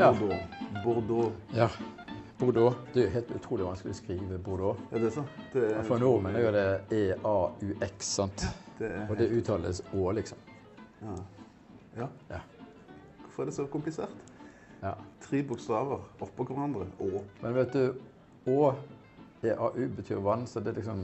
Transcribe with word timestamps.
Ja. 0.00 0.12
Bordeaux. 0.12 0.40
Bordeaux. 0.84 1.32
Ja. 1.54 1.68
Bordeaux. 2.38 2.74
Det 2.94 3.02
er 3.02 3.06
jo 3.06 3.12
helt 3.12 3.30
utrolig 3.36 3.66
vanskelig 3.66 3.92
å 3.92 3.98
skrive 3.98 4.38
Bordeaux. 4.38 4.78
Er 4.92 5.02
det 5.04 5.10
så? 5.12 5.24
Det 5.52 5.64
er 5.76 5.82
For 5.84 6.00
nordmenn 6.00 6.38
er 6.40 6.46
jo 6.46 6.52
det 6.54 6.64
EAUX, 6.96 8.06
sant? 8.16 8.46
Det 8.78 8.88
er 8.88 9.10
Og 9.10 9.18
det 9.18 9.28
uttales 9.36 9.82
Å, 9.92 10.06
liksom. 10.16 10.38
ja. 11.02 11.16
ja. 11.98 12.06
Ja. 12.30 12.40
Hvorfor 13.26 13.42
er 13.42 13.50
det 13.50 13.54
så 13.58 13.66
komplisert? 13.66 14.16
ja. 14.82 14.94
Tre 15.20 15.42
bokstaver 15.44 16.00
oppå 16.20 16.46
hverandre. 16.48 16.86
Å. 17.00 17.24
Men 17.42 17.54
vet 17.54 17.76
du, 17.76 18.00
Å, 18.48 18.72
EAU 19.44 19.88
betyr 19.96 20.22
vann, 20.24 20.46
så 20.46 20.60
det 20.64 20.72
er 20.72 20.80
liksom 20.80 21.02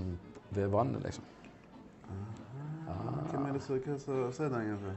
ved 0.56 0.72
vannet, 0.72 1.04
liksom. 1.04 1.24
Hvem 3.30 3.44
er 3.46 3.52
det 3.52 3.62
som 3.62 3.76
sier 4.32 4.48
det 4.48 4.62
egentlig? 4.62 4.96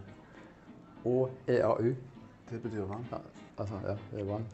Å, 1.04 1.18
EAU. 1.52 1.92
Det 2.50 2.62
betyr 2.64 2.88
vann. 2.88 3.04
Ja, 3.12 3.20
altså, 3.60 3.82
ja, 3.86 3.98
ved 4.12 4.26
vann. 4.26 4.48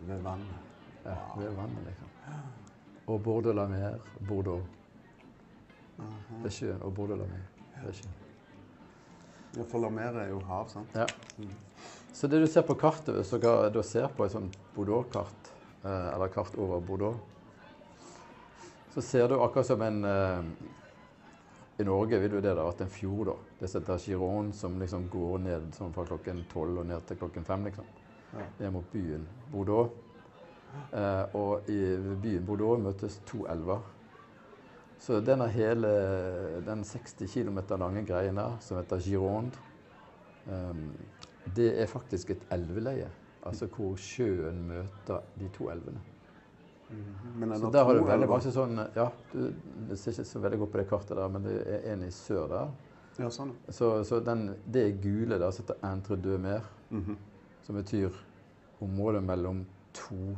Ved 0.00 0.24
vann. 0.24 0.48
Ja, 1.04 1.16
ved 1.36 1.54
vannet, 1.58 1.86
liksom. 1.86 2.08
Og 3.06 3.22
Bordeaux 3.22 3.56
la 3.56 3.66
mer, 3.66 3.98
Bordeaux. 4.28 4.62
Det 6.42 6.50
er 6.50 6.58
sjøen. 6.58 6.82
Og 6.82 6.94
Bordeaux 6.94 7.20
la 7.20 7.30
mer. 7.30 7.48
Er 7.82 7.92
sjøen. 7.92 8.18
Ja, 9.56 9.64
for 9.68 9.82
La 9.84 9.90
Mer 9.92 10.16
er 10.16 10.30
jo 10.30 10.38
hav, 10.48 10.68
sant? 10.72 10.94
Ja. 10.96 11.04
Så 12.12 12.28
det 12.28 12.40
du 12.40 12.46
ser 12.48 12.64
på 12.64 12.76
kartet, 12.80 13.12
hvis 13.18 13.32
dere 13.34 13.68
da 13.72 13.82
ser 13.84 14.08
på 14.16 14.24
et 14.24 14.32
sånt 14.32 14.56
Bordeaux-kart, 14.72 15.50
eh, 15.84 16.06
eller 16.14 16.32
kart 16.32 16.56
over 16.56 16.80
Bordeaux, 16.80 17.18
så 18.94 19.04
ser 19.04 19.28
du 19.28 19.36
akkurat 19.36 19.68
som 19.68 19.84
en 19.84 20.04
eh, 20.08 20.48
I 21.82 21.84
Norge 21.84 22.18
vil 22.22 22.36
jo 22.36 22.40
det 22.44 22.52
da 22.54 22.62
vært 22.62 22.84
en 22.84 22.92
fjord, 22.92 23.32
da. 23.32 23.34
Heter 23.62 23.98
Giron, 24.04 24.52
som 24.54 24.78
liksom 24.78 25.08
går 25.10 25.40
ned 25.42 25.72
sånn 25.74 25.94
fra 25.94 26.04
klokken 26.06 26.44
tolv 26.52 26.82
og 26.82 26.86
ned 26.86 27.02
til 27.08 27.18
klokken 27.18 27.46
fem, 27.48 27.66
liksom. 27.66 27.88
Ja. 28.32 28.44
Ned 28.60 28.70
mot 28.76 28.86
byen 28.92 29.24
Bordeaux. 29.50 29.90
Eh, 30.92 31.34
og 31.36 31.68
i 31.68 31.80
byen 32.22 32.46
Bordeaux 32.46 32.78
møtes 32.80 33.18
to 33.28 33.42
elver. 33.50 33.82
Så 35.02 35.18
denne 35.26 35.48
hele 35.50 35.90
den 36.62 36.84
60 36.86 37.26
km 37.26 37.58
lange 37.74 38.04
greien 38.06 38.38
der, 38.38 38.54
som 38.62 38.78
heter 38.78 39.02
Gironde, 39.02 39.58
um, 40.46 40.92
det 41.56 41.72
er 41.82 41.90
faktisk 41.90 42.30
et 42.30 42.46
elveleie. 42.54 43.10
Altså 43.42 43.66
hvor 43.66 43.96
sjøen 43.98 44.62
møter 44.68 45.26
de 45.40 45.50
to 45.56 45.66
elvene. 45.74 45.98
Men 47.34 47.58
Så 47.58 47.70
der 47.72 47.84
har 47.84 47.94
du 47.94 48.04
veldig 48.04 48.28
mange 48.28 48.52
sånn 48.52 48.80
Ja, 48.96 49.08
du, 49.32 49.52
det 49.88 49.98
ser 49.98 50.12
ikke 50.12 50.24
så 50.28 50.40
veldig 50.42 50.58
godt 50.58 50.72
på 50.72 50.78
det 50.82 50.88
kartet 50.90 51.16
der, 51.16 51.28
men 51.32 51.42
det 51.46 51.54
er 51.66 51.86
en 51.92 52.02
i 52.04 52.10
sør 52.10 52.48
der. 52.52 52.72
Ja, 53.18 53.28
sånn. 53.30 53.52
Så, 53.68 53.90
så 54.08 54.20
den, 54.24 54.54
det 54.72 54.86
gule 55.02 55.38
der 55.40 55.50
som 55.52 55.64
heter 55.64 55.80
Entre 55.90 56.16
deux 56.16 56.38
mer, 56.40 56.62
Mhm. 56.90 57.16
som 57.62 57.76
betyr 57.76 58.10
området 58.80 59.22
mellom 59.24 59.64
to 59.94 60.36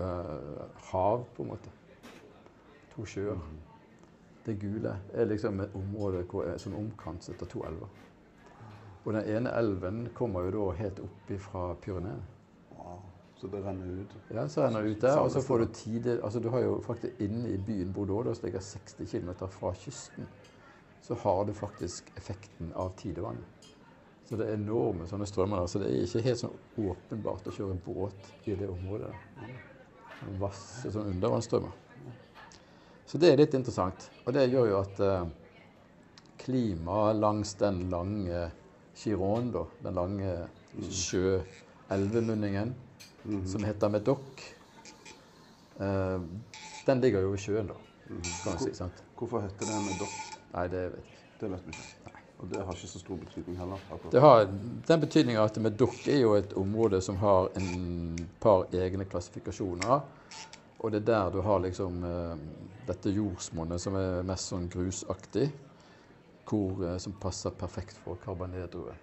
uh, 0.00 0.66
hav, 0.90 1.24
på 1.36 1.42
en 1.42 1.48
måte. 1.48 1.70
To 2.94 3.04
sjøer. 3.04 3.38
Det 4.46 4.58
gule 4.60 4.96
er 5.14 5.24
liksom 5.26 5.60
et 5.60 5.74
område 5.74 6.24
hvor 6.30 6.48
som 6.58 6.74
omkranset 6.74 7.42
av 7.42 7.48
to 7.48 7.62
elver. 7.66 7.88
Og 9.04 9.12
den 9.14 9.24
ene 9.36 9.50
elven 9.58 10.08
kommer 10.14 10.46
jo 10.46 10.50
da 10.50 10.76
helt 10.78 11.00
opp 11.00 11.32
fra 11.38 11.74
Pyreneene. 11.82 12.22
Så 13.40 13.50
det 13.52 13.60
renner 13.60 13.86
ut. 14.00 14.14
Ja, 14.32 14.48
så 14.48 14.62
renner 14.64 14.82
det 14.82 14.94
ut 14.94 15.00
der, 15.00 15.18
og 15.20 15.30
så 15.30 15.42
får 15.44 15.58
du 15.58 15.66
tid 15.76 16.06
Altså 16.16 16.40
du 16.40 16.48
har 16.48 16.62
jo 16.64 16.78
faktisk 16.84 17.20
inne 17.20 17.50
i 17.52 17.58
byen 17.60 17.92
Bordeaux, 17.92 18.38
som 18.38 18.46
ligger 18.46 18.60
60 18.60 19.10
km 19.10 19.48
fra 19.52 19.74
kysten, 19.76 20.28
så 21.02 21.14
har 21.14 21.44
det 21.44 21.54
faktisk 21.54 22.12
effekten 22.16 22.72
av 22.74 22.94
tidevannet. 22.96 23.74
Så 24.26 24.36
det 24.36 24.48
er 24.48 24.56
enorme 24.56 25.06
sånne 25.06 25.26
strømmer 25.28 25.60
der. 25.60 25.70
Så 25.70 25.78
det 25.78 25.90
er 25.90 26.02
ikke 26.02 26.24
helt 26.24 26.40
sånn 26.40 26.56
åpenbart 26.82 27.46
å 27.46 27.54
kjøre 27.54 27.76
båt 27.84 28.30
i 28.48 28.56
det 28.58 28.68
området. 28.72 29.12
Sånn 30.18 30.40
Vasse 30.40 30.90
sånn 30.90 31.12
undervannsstrømmer. 31.12 31.74
Så 33.06 33.20
det 33.22 33.30
er 33.30 33.38
litt 33.38 33.54
interessant. 33.54 34.08
Og 34.24 34.34
det 34.34 34.48
gjør 34.48 34.66
jo 34.72 34.80
at 34.80 35.02
eh, 35.04 35.28
klimaet 36.42 37.20
langs 37.20 37.54
den 37.60 37.84
lange 37.92 38.48
Chiron, 38.96 39.52
da, 39.54 39.62
den 39.84 39.94
lange 39.94 40.34
sjø-elvemunningen, 40.80 42.72
som 43.52 43.64
heter 43.64 43.88
Medoc, 43.88 44.44
eh, 45.80 46.20
den 46.86 47.00
ligger 47.00 47.26
jo 47.26 47.34
i 47.34 47.40
sjøen, 47.40 47.70
da. 47.70 47.78
Kan 48.06 48.52
man 48.52 48.58
si, 48.62 48.74
sant? 48.74 49.02
Hvorfor 49.18 49.42
heter 49.42 49.66
det 49.66 49.80
Medoc? 49.86 50.18
Nei, 50.52 50.66
det 50.72 50.84
vet 50.92 51.00
jeg 51.00 51.06
ikke. 51.06 51.22
Det 51.40 51.50
vet 51.52 51.66
vi 51.66 51.74
ikke. 51.74 52.12
Og 52.36 52.48
det 52.52 52.60
har 52.60 52.76
ikke 52.76 52.88
så 52.88 53.00
stor 53.00 53.16
betydning 53.16 53.56
heller. 53.58 53.80
akkurat. 53.92 54.12
Det 54.12 54.20
har 54.20 54.44
den 54.88 55.00
betydninga 55.00 55.44
at 55.44 55.58
Medoc 55.62 56.08
er 56.08 56.20
jo 56.20 56.34
et 56.36 56.52
område 56.52 57.00
som 57.00 57.16
har 57.16 57.48
en 57.56 58.18
par 58.40 58.66
egne 58.76 59.04
klassifikasjoner. 59.04 60.00
Og 60.78 60.92
det 60.92 61.00
er 61.00 61.06
der 61.06 61.30
du 61.32 61.40
har 61.40 61.62
liksom 61.64 62.02
uh, 62.04 62.36
dette 62.86 63.10
jordsmonnet 63.10 63.80
som 63.80 63.96
er 63.96 64.26
mest 64.28 64.52
sånn 64.52 64.68
grusaktig. 64.68 65.48
Hvor, 66.46 66.76
uh, 66.84 66.98
som 67.02 67.16
passer 67.20 67.56
perfekt 67.56 67.96
for 68.04 68.20
karbanedruen. 68.22 69.00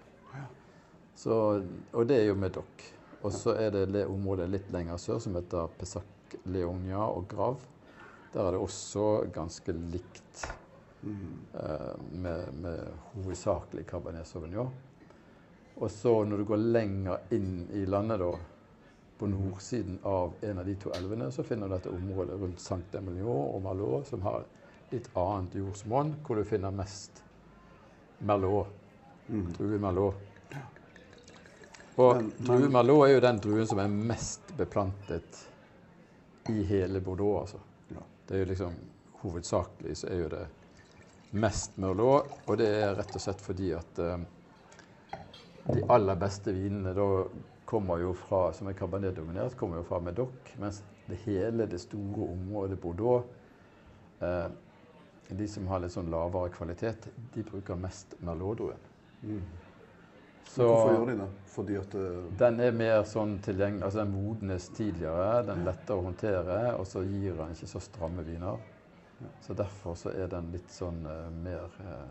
Så, 1.14 1.34
og 1.92 2.06
det 2.08 2.22
er 2.22 2.30
jo 2.30 2.38
Medoc. 2.38 2.86
Og 3.24 3.32
så 3.32 3.54
er 3.56 3.70
det 3.72 3.86
det 3.94 4.04
området 4.10 4.50
litt 4.52 4.66
lenger 4.72 5.00
sør 5.00 5.20
som 5.24 5.36
heter 5.38 5.70
Pesac 5.78 6.36
Leonia 6.52 7.06
og 7.06 7.26
Grav. 7.30 7.62
Der 8.34 8.42
er 8.42 8.56
det 8.56 8.60
også 8.60 9.04
ganske 9.32 9.72
likt 9.72 10.46
eh, 11.06 11.94
med, 12.10 12.50
med 12.60 12.82
hovedsakelig 13.14 13.86
Cabernet 13.88 14.28
Sauvignon. 14.28 14.72
Og 15.74 15.90
så 15.90 16.12
når 16.24 16.42
du 16.42 16.48
går 16.52 16.66
lenger 16.74 17.34
inn 17.34 17.64
i 17.72 17.84
landet, 17.88 18.20
da, 18.20 18.34
på 19.18 19.30
nordsiden 19.30 19.98
av 20.02 20.34
en 20.44 20.60
av 20.60 20.66
de 20.66 20.74
to 20.82 20.92
elvene, 20.94 21.30
så 21.32 21.46
finner 21.46 21.70
du 21.70 21.76
dette 21.76 21.94
området 21.94 22.38
rundt 22.40 22.62
Saint-Emilion 22.62 23.54
og 23.54 23.62
Malot, 23.64 24.08
som 24.10 24.22
har 24.26 24.44
litt 24.90 25.08
annet 25.18 25.54
jordsmonn, 25.58 26.14
hvor 26.26 26.38
du 26.38 26.46
finner 26.46 26.74
mest 26.74 27.22
Merlot. 28.24 28.70
Druen 29.26 29.80
Merlot. 29.82 30.23
Og 31.94 32.30
drue 32.42 32.70
Merlot 32.72 33.06
er 33.06 33.14
jo 33.14 33.22
den 33.22 33.38
druen 33.42 33.68
som 33.70 33.78
er 33.78 33.92
mest 33.92 34.50
beplantet 34.58 35.44
i 36.50 36.64
hele 36.66 37.00
Bordeaux, 37.00 37.44
altså. 37.44 37.60
Det 38.24 38.34
er 38.34 38.44
jo 38.44 38.50
liksom 38.50 38.76
Hovedsakelig 39.20 39.96
så 39.96 40.08
er 40.12 40.18
jo 40.20 40.28
det 40.32 40.44
mest 41.40 41.76
Merlot, 41.80 42.30
og 42.46 42.58
det 42.60 42.66
er 42.68 42.96
rett 42.98 43.14
og 43.14 43.22
slett 43.22 43.42
fordi 43.42 43.70
at 43.76 44.00
eh, 44.02 44.24
de 45.70 45.84
aller 45.92 46.18
beste 46.20 46.52
vinene 46.52 46.92
da 46.96 47.06
kommer 47.64 48.02
jo 48.02 48.12
fra, 48.16 48.50
som 48.52 48.68
er 48.68 48.76
Cabernet-dominert, 48.76 49.56
kommer 49.56 49.80
jo 49.80 49.86
fra 49.88 50.00
Medoc, 50.04 50.52
mens 50.60 50.82
det 51.08 51.22
hele 51.24 51.66
det 51.70 51.80
store 51.80 52.28
området 52.34 52.76
Bordeaux 52.80 53.24
uh, 54.20 54.48
De 55.28 55.46
som 55.48 55.66
har 55.72 55.80
litt 55.80 55.94
sånn 55.94 56.10
lavere 56.12 56.52
kvalitet, 56.52 57.08
de 57.32 57.42
bruker 57.48 57.80
mest 57.80 58.12
Merlot-druen. 58.20 58.82
Så 60.44 60.66
Hvorfor 60.68 60.92
gjør 60.92 61.06
de 61.10 61.16
det? 61.22 61.28
Fordi 61.54 61.76
at 61.78 61.92
det, 61.94 62.08
den 62.38 62.60
er 62.60 62.74
mer 62.74 63.02
sånn 63.08 63.36
tilgjengelig, 63.42 63.84
altså 63.86 64.02
den 64.02 64.12
modnes 64.14 64.68
tidligere, 64.74 65.42
den 65.46 65.62
er 65.62 65.68
lettere 65.70 65.98
å 66.00 66.06
håndtere, 66.08 66.58
og 66.78 66.86
så 66.90 67.04
gir 67.06 67.36
den 67.38 67.54
ikke 67.54 67.70
så 67.70 67.82
stramme 67.82 68.24
viner. 68.26 68.58
Så 69.40 69.54
derfor 69.56 69.94
så 69.96 70.12
er 70.12 70.28
den 70.32 70.50
litt 70.52 70.70
sånn 70.74 70.98
uh, 71.06 71.28
mer 71.44 71.70
uh, 71.86 72.08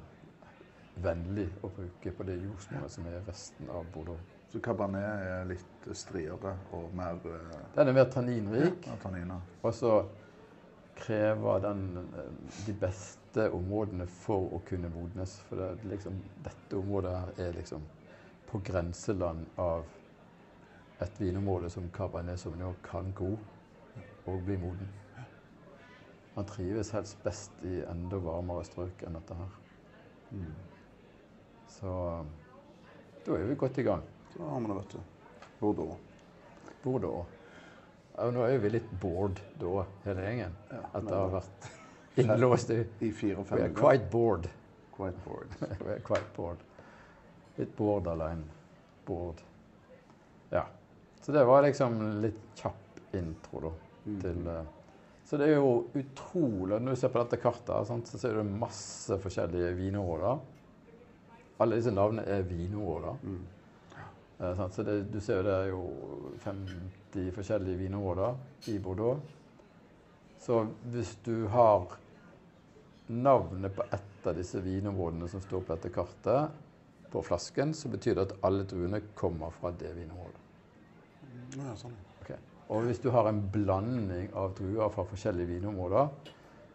vennlig 1.04 1.50
å 1.62 1.70
bruke 1.74 2.14
på 2.16 2.26
det 2.28 2.38
jordsmonnet 2.40 2.96
som 2.96 3.10
er 3.12 3.22
resten 3.28 3.70
av 3.74 3.86
Bordeaux. 3.94 4.20
så 4.52 4.62
Cabernet 4.64 5.28
er 5.28 5.48
litt 5.50 5.88
striere 5.98 6.56
og 6.72 6.94
mer 6.96 7.20
uh, 7.26 7.56
Den 7.76 7.92
er 7.92 7.98
mer 8.00 8.10
tanninrik, 8.14 8.88
ja, 8.88 9.40
og 9.62 9.74
så 9.76 9.98
krever 10.96 11.60
den 11.60 11.98
eh, 11.98 12.32
de 12.68 12.74
beste 12.78 13.48
områdene 13.52 14.06
for 14.08 14.52
å 14.54 14.60
kunne 14.68 14.92
modnes. 14.94 15.40
For 15.48 15.60
det, 15.60 15.70
liksom, 15.90 16.20
dette 16.46 16.78
området 16.78 17.14
her 17.18 17.48
er 17.48 17.56
liksom 17.58 17.82
på 18.54 18.60
grenseland 18.60 19.46
av 19.56 19.86
et 21.02 21.22
vinområde 21.22 21.70
som 21.74 21.90
Cabernet 21.90 22.40
Sauvignon 22.40 22.76
kan 22.86 23.08
gro 23.18 23.32
og 24.30 24.44
bli 24.46 24.58
moden. 24.62 24.90
Han 26.36 26.46
trives 26.46 26.92
helst 26.94 27.18
best 27.24 27.64
i 27.66 27.80
enda 27.90 28.20
varmere 28.22 28.62
strøk 28.68 29.02
enn 29.08 29.18
dette 29.18 29.38
her. 29.40 29.56
Så 31.80 31.94
da 33.26 33.38
er 33.40 33.50
vi 33.50 33.58
godt 33.58 33.80
i 33.82 33.86
gang. 33.88 34.04
Da 34.36 34.50
har 34.52 34.62
vi 34.62 34.70
det, 34.70 34.76
vet 34.78 34.94
du. 34.94 35.00
Bordeaux. 35.60 35.98
Bordeaux. 36.84 37.40
Nå 38.38 38.44
er 38.46 38.62
vi 38.62 38.70
litt 38.76 38.92
bored 39.02 39.42
da, 39.62 39.88
hele 40.06 40.28
gjengen. 40.28 40.54
Ja, 40.70 40.84
at 40.92 41.10
det 41.10 41.18
har 41.18 41.34
vært 41.40 41.72
innlåst 42.22 42.76
i 42.76 42.84
I 43.02 43.10
fire 43.10 43.42
og 43.42 43.48
We 43.48 43.50
fem 43.50 43.66
are 43.66 43.74
quite 43.82 44.12
bored. 44.14 44.46
Quite 44.94 45.26
bored. 45.26 45.58
Quite 46.06 46.30
bored. 46.38 46.62
Litt 47.56 47.76
borderline 47.78 48.44
bored. 49.06 49.42
Ja. 50.50 50.66
Så 51.22 51.32
det 51.32 51.44
var 51.46 51.64
liksom 51.64 52.22
litt 52.22 52.40
kjapp 52.56 53.16
intro, 53.16 53.60
da. 53.68 53.74
Til, 54.04 54.48
eh, 54.48 54.64
så 55.24 55.38
det 55.40 55.46
er 55.48 55.54
jo 55.56 55.86
utrolig 55.96 56.76
Når 56.84 56.92
du 56.92 57.00
ser 57.00 57.12
på 57.14 57.22
dette 57.24 57.40
kartet, 57.40 57.88
sant, 57.88 58.10
så 58.10 58.20
ser 58.20 58.36
du 58.36 58.44
masse 58.44 59.16
forskjellige 59.24 59.72
vinområder. 59.78 60.42
Alle 61.64 61.78
disse 61.80 61.94
navnene 61.96 62.26
er 62.28 62.44
vinområder. 62.48 63.22
Eh. 64.40 64.66
Så 64.76 64.84
det, 64.84 64.98
du 65.14 65.20
ser 65.22 65.40
jo 65.40 65.48
det 65.48 65.56
er 65.56 65.70
jo 65.72 65.84
50 66.44 67.32
forskjellige 67.38 67.86
vinområder 67.86 68.36
i 68.74 68.78
Bordeaux. 68.84 69.22
Så 70.44 70.66
hvis 70.92 71.16
du 71.24 71.46
har 71.48 71.88
navnet 73.08 73.76
på 73.76 73.84
ett 73.92 74.28
av 74.28 74.36
disse 74.36 74.60
vinområdene 74.60 75.30
som 75.32 75.42
står 75.42 75.64
på 75.64 75.76
dette 75.76 75.92
kartet, 75.96 76.52
på 77.14 77.22
flasken, 77.26 77.74
så 77.78 77.90
betyr 77.94 78.18
det 78.18 78.26
at 78.28 78.36
alle 78.48 78.66
druene 78.70 79.00
kommer 79.20 79.54
fra 79.54 79.72
det 79.78 79.94
vinområdet. 79.96 80.42
Ja, 81.60 81.76
sånn. 81.78 81.94
Okay. 82.24 82.40
Og 82.74 82.88
hvis 82.88 83.02
du 83.04 83.10
har 83.14 83.30
en 83.30 83.42
blanding 83.54 84.32
av 84.40 84.56
druer 84.58 84.90
fra 84.94 85.06
forskjellige 85.06 85.52
vinområder, 85.60 86.10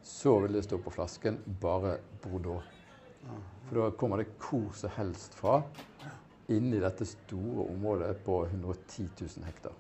så 0.08 0.37
vil 0.44 0.55
det 0.55 0.62
stå 0.64 0.79
på 0.85 0.93
flasken 0.94 1.40
bare 1.61 1.96
Bordeaux. 2.23 2.62
For 3.69 3.81
da 3.82 3.90
kommer 4.00 4.23
det 4.23 4.31
hvor 4.40 4.70
som 4.79 4.94
helst 4.96 5.35
fra 5.37 5.58
inni 6.49 6.79
dette 6.81 7.05
store 7.05 7.67
området 7.75 8.14
på 8.25 8.38
110 8.46 9.08
000 9.20 9.44
hektar. 9.44 9.75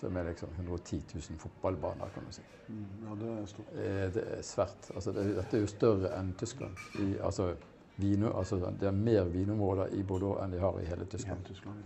Som 0.00 0.16
er 0.18 0.26
liksom 0.32 0.50
110 0.56 0.98
000 1.14 1.38
fotballbaner, 1.38 2.10
kan 2.14 2.24
du 2.26 2.32
si. 2.34 2.42
Mm, 2.66 2.86
Ja, 3.04 3.14
det 3.20 3.28
er 3.36 3.46
stort. 3.52 3.68
Eh, 3.76 4.08
Det 4.16 4.24
er 4.38 4.42
svært. 4.42 4.88
Altså 4.96 5.12
det, 5.14 5.26
dette 5.36 5.56
er 5.56 5.62
jo 5.62 5.70
større 5.70 6.10
enn 6.18 6.32
Tyskland. 6.40 6.82
I, 6.98 7.12
altså, 7.22 7.52
vino, 7.96 8.32
altså, 8.38 8.56
det 8.80 8.88
er 8.88 8.96
mer 8.96 9.24
vinområder 9.24 9.92
i 9.98 10.02
Bordeaux 10.02 10.40
enn 10.42 10.52
de 10.52 10.60
har 10.60 10.78
i 10.80 10.84
hele 10.88 11.04
Ja, 11.04 11.10
Tyskland. 11.44 11.82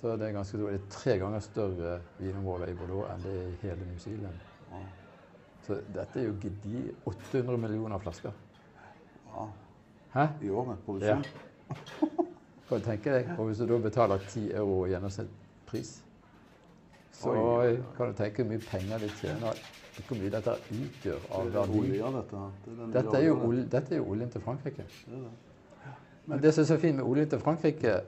Så 0.00 0.16
det 0.16 0.28
er 0.28 0.32
ganske 0.32 0.58
stort. 0.58 0.72
Det 0.72 0.80
er 0.80 0.90
tre 0.90 1.18
ganger 1.18 1.40
større 1.40 2.00
vinområder 2.18 2.72
i 2.72 2.74
Bordeaux 2.74 3.10
enn 3.12 3.22
det 3.22 3.34
er 3.38 3.48
i 3.48 3.58
hele 3.62 3.86
New 3.86 3.98
Zealand. 3.98 4.40
Ja. 4.72 4.82
Så 5.66 5.78
dette 5.94 6.20
er 6.20 6.24
jo 6.26 6.34
gedi 6.42 6.90
800 7.06 7.58
millioner 7.58 7.98
flasker. 7.98 8.32
ja. 9.34 9.46
Hæ? 10.12 10.26
I 10.42 10.50
året. 10.50 10.78
Produksjon. 10.84 11.24
Kan 12.68 12.80
du 12.80 12.84
tenke 12.84 13.12
deg? 13.14 13.30
Og 13.38 13.46
hvis 13.46 13.58
du 13.58 13.66
da 13.66 13.78
betaler 13.78 14.18
10 14.28 14.50
euro 14.52 14.84
i 14.86 14.90
gjennomsnittspris, 14.90 16.02
så 17.22 17.32
kan 17.96 18.10
du 18.10 18.18
tenke 18.18 18.42
hvor 18.42 18.50
mye 18.52 18.64
penger 18.66 18.98
de 19.04 19.08
tjener. 19.20 19.62
Hvor 20.08 20.16
mye 20.18 20.30
dette 20.32 20.54
utgjør 20.72 21.24
av 21.30 21.44
Det 21.44 21.54
er 21.54 21.66
verdi. 21.72 21.98
dette. 22.18 22.42
Det 22.66 22.92
Dette 22.94 23.16
er, 23.18 23.26
jo 23.26 23.52
dette 23.76 23.94
er 23.94 23.98
jo 24.00 24.06
oljen 24.14 24.30
til 24.32 24.40
Frankrike. 24.40 24.86
Det 25.06 25.18
det. 25.24 25.32
Men 26.26 26.42
det 26.42 26.54
som 26.54 26.62
er 26.62 26.66
så 26.66 26.78
fint 26.78 26.96
med 26.96 27.04
oljen 27.04 27.28
til 27.28 27.38
Frankrike, 27.42 28.00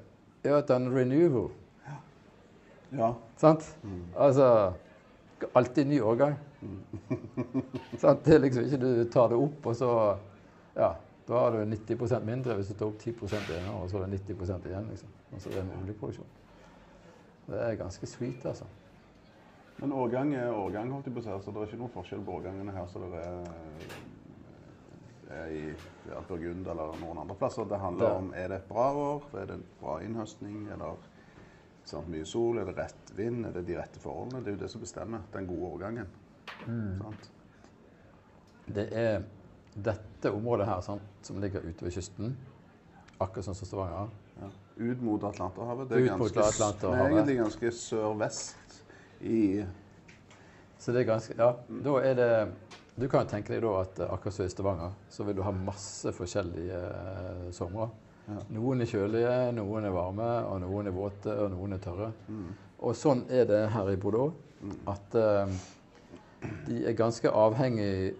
er 0.44 0.56
at 0.56 0.68
den 0.68 0.86
er 0.86 0.96
renewable. 1.00 1.48
Ja. 2.94 3.12
Sant? 3.36 3.78
Mm. 3.82 4.02
Altså 4.16 4.72
Alltid 5.54 5.84
ny 5.86 6.00
årgang. 6.00 6.36
sant? 8.00 8.24
Det 8.24 8.34
er 8.34 8.38
liksom 8.38 8.64
ikke 8.64 8.78
du 8.80 9.10
tar 9.12 9.28
det 9.28 9.36
opp, 9.36 9.66
og 9.66 9.76
så 9.76 9.90
Ja, 10.76 10.92
da 11.28 11.32
har 11.38 11.50
du 11.50 11.64
90% 11.74 12.24
mindre 12.24 12.54
hvis 12.54 12.68
du 12.72 12.74
tar 12.74 12.86
opp 12.86 12.98
10% 13.02 13.50
igjen, 13.50 13.68
og 13.74 13.90
så 13.90 13.98
er 13.98 14.06
det 14.06 14.20
90 14.28 14.66
igjen. 14.66 14.88
liksom. 14.90 15.08
Altså 15.32 15.50
det 15.50 15.58
er 15.58 15.64
med 15.68 15.82
oljeproduksjon. 15.82 16.26
Det 17.46 17.60
er 17.60 17.74
ganske 17.74 18.06
sweet, 18.06 18.46
altså. 18.46 18.64
Men 19.80 19.92
årgang 19.92 20.34
er 20.34 20.52
årgang, 20.54 20.90
holdt 20.94 21.06
jeg 21.10 21.14
på 21.16 21.20
å 21.20 21.24
si. 21.24 21.36
Så 21.44 21.52
det 21.54 21.62
er 21.62 21.66
ikke 21.72 21.80
noen 21.82 21.94
forskjell 21.94 22.22
på 22.24 22.36
årgangene 22.38 22.72
her 22.76 22.86
som 22.92 23.02
det 23.10 23.22
er, 23.24 23.48
er 25.34 25.50
i 25.50 25.62
ja, 26.10 26.20
Burgund 26.28 26.66
eller 26.70 26.94
noen 27.00 27.18
andre 27.24 27.36
plasser. 27.40 27.64
Det 27.68 27.80
handler 27.82 28.06
Det- 28.06 28.16
om 28.16 28.32
er 28.34 28.48
det 28.48 28.56
et 28.62 28.68
bra 28.68 28.86
år, 28.94 29.22
er 29.34 29.46
det 29.46 29.54
en 29.54 29.64
bra 29.80 29.98
innhøstning, 30.00 30.68
er 30.70 30.76
det 30.76 30.92
sant, 31.84 32.08
mye 32.08 32.24
sol, 32.24 32.58
er 32.58 32.64
det 32.64 32.76
rett 32.78 33.10
vind, 33.16 33.46
er 33.46 33.52
det 33.52 33.66
de 33.66 33.76
rette 33.76 33.98
forholdene? 34.00 34.44
Det 34.44 34.48
er 34.52 34.56
jo 34.56 34.62
det 34.62 34.70
som 34.70 34.80
bestemmer 34.80 35.20
den 35.32 35.46
gode 35.46 35.72
årgangen. 35.74 36.06
Sant? 37.02 37.30
Det 38.66 38.92
er 38.92 39.22
dette 39.74 40.30
området 40.32 40.66
her 40.66 40.80
sant, 40.80 41.02
som 41.22 41.40
ligger 41.40 41.60
ute 41.60 41.82
ved 41.84 41.92
kysten, 41.92 42.36
akkurat 43.20 43.44
sånn 43.44 43.54
som 43.58 43.66
Stavanger. 43.66 44.08
Ja. 44.40 44.48
Ut 44.78 45.00
mot 45.02 45.22
Atlanterhavet. 45.22 45.88
Det 45.88 45.98
er, 45.98 46.16
ganske, 46.16 46.34
det 46.34 46.90
er 46.90 47.08
egentlig 47.08 47.36
ganske 47.38 47.70
sør-vest 47.70 48.56
i 49.24 49.64
Så 50.78 50.92
det 50.92 51.02
er 51.02 51.08
ganske 51.08 51.36
Ja, 51.38 51.50
da 51.84 51.94
er 52.04 52.16
det 52.18 52.30
Du 52.96 53.08
kan 53.08 53.24
jo 53.24 53.30
tenke 53.32 53.54
deg 53.54 53.62
da 53.64 53.72
at 53.80 54.00
akkurat 54.06 54.36
som 54.36 54.46
i 54.46 54.52
Stavanger, 54.52 54.92
så 55.10 55.24
vil 55.26 55.36
du 55.38 55.42
ha 55.42 55.50
masse 55.50 56.12
forskjellige 56.14 56.78
eh, 56.78 57.48
somre. 57.50 57.88
Ja. 58.28 58.36
Noen 58.54 58.84
er 58.84 58.86
kjølige, 58.86 59.32
noen 59.56 59.88
er 59.88 59.96
varme, 59.96 60.28
og 60.46 60.60
noen 60.62 60.86
er 60.86 60.94
våte, 60.94 61.34
og 61.34 61.50
noen 61.56 61.74
er 61.74 61.82
tørre. 61.82 62.12
mm, 62.28 62.52
Og 62.86 62.94
sånn 62.94 63.24
er 63.34 63.48
det 63.50 63.64
her 63.74 63.90
i 63.90 63.96
Bordeaux. 63.98 64.38
At 64.86 65.18
eh, 65.18 65.58
de 66.68 66.84
er 66.86 66.94
ganske 66.94 67.34
avhengig 67.34 68.14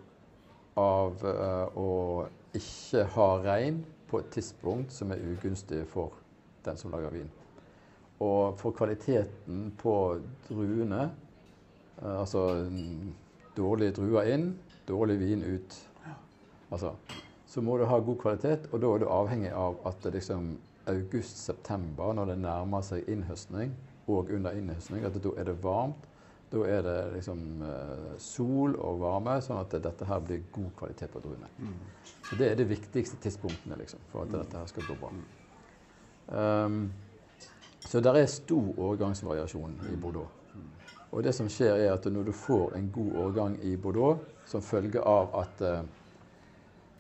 av 0.77 1.23
eh, 1.23 1.79
å 1.79 2.27
ikke 2.59 3.07
ha 3.15 3.31
regn 3.47 3.85
på 4.11 4.21
et 4.25 4.35
tidspunkt 4.35 4.93
som 4.93 5.15
er 5.15 5.23
ugunstig 5.23 5.85
for 5.91 6.19
den 6.67 6.77
som 6.81 6.91
lager 6.91 7.15
vin. 7.15 7.31
Og 8.25 8.59
for 8.61 8.77
kvaliteten 8.77 9.67
på 9.81 9.95
druene, 10.49 11.03
eh, 12.01 12.15
altså 12.21 12.47
mm, 12.71 13.13
dårlige 13.57 13.97
druer 14.01 14.31
inn, 14.35 14.53
dårlig 14.89 15.19
vin 15.21 15.45
ut, 15.45 15.77
altså, 16.71 16.95
så 17.47 17.63
må 17.63 17.79
du 17.79 17.85
ha 17.87 17.99
god 18.03 18.21
kvalitet, 18.23 18.71
og 18.73 18.81
da 18.83 18.93
er 18.93 19.03
du 19.03 19.11
avhengig 19.13 19.53
av 19.55 19.77
at 19.87 20.09
liksom 20.15 20.55
august-september, 20.91 22.13
når 22.13 22.33
det 22.33 22.41
nærmer 22.43 22.83
seg 22.85 23.09
innhøstning, 23.09 23.73
og 24.07 24.33
under 24.35 24.57
innhøstning, 24.57 25.05
at 25.05 25.17
da 25.23 25.33
er 25.39 25.49
det 25.49 25.57
varmt. 25.65 26.11
Da 26.53 26.61
er 26.71 26.83
det 26.87 26.99
liksom 27.17 27.63
eh, 27.67 28.11
sol 28.23 28.77
og 28.77 29.01
varme, 29.01 29.39
sånn 29.43 29.59
at 29.59 29.73
dette 29.83 30.07
her 30.07 30.21
blir 30.23 30.45
god 30.55 30.69
kvalitet 30.79 31.11
på 31.11 31.23
druene. 31.25 31.49
Så 32.29 32.37
det 32.39 32.51
er 32.51 32.61
de 32.61 32.67
viktigste 32.69 33.19
tidspunktene 33.25 33.79
liksom, 33.81 34.03
for 34.13 34.23
at 34.23 34.35
dette 34.35 34.61
her 34.61 34.69
skal 34.71 34.87
gå 34.87 34.99
bra. 35.01 35.11
Um, 36.29 36.79
så 37.85 38.01
det 38.01 38.15
er 38.17 38.31
stor 38.31 38.81
årgangsvariasjon 38.81 39.77
i 39.93 39.97
Bordeaux. 40.01 40.31
Og 41.15 41.23
det 41.23 41.35
som 41.37 41.49
skjer 41.53 41.77
er 41.77 41.93
at 41.93 42.07
når 42.11 42.31
du 42.31 42.33
får 42.35 42.75
en 42.75 42.89
god 42.91 43.17
årgang 43.27 43.59
i 43.63 43.77
Bordeaux, 43.77 44.19
som 44.51 44.65
følge 44.65 45.01
av 45.01 45.31
at 45.41 45.61
uh, 45.63 45.85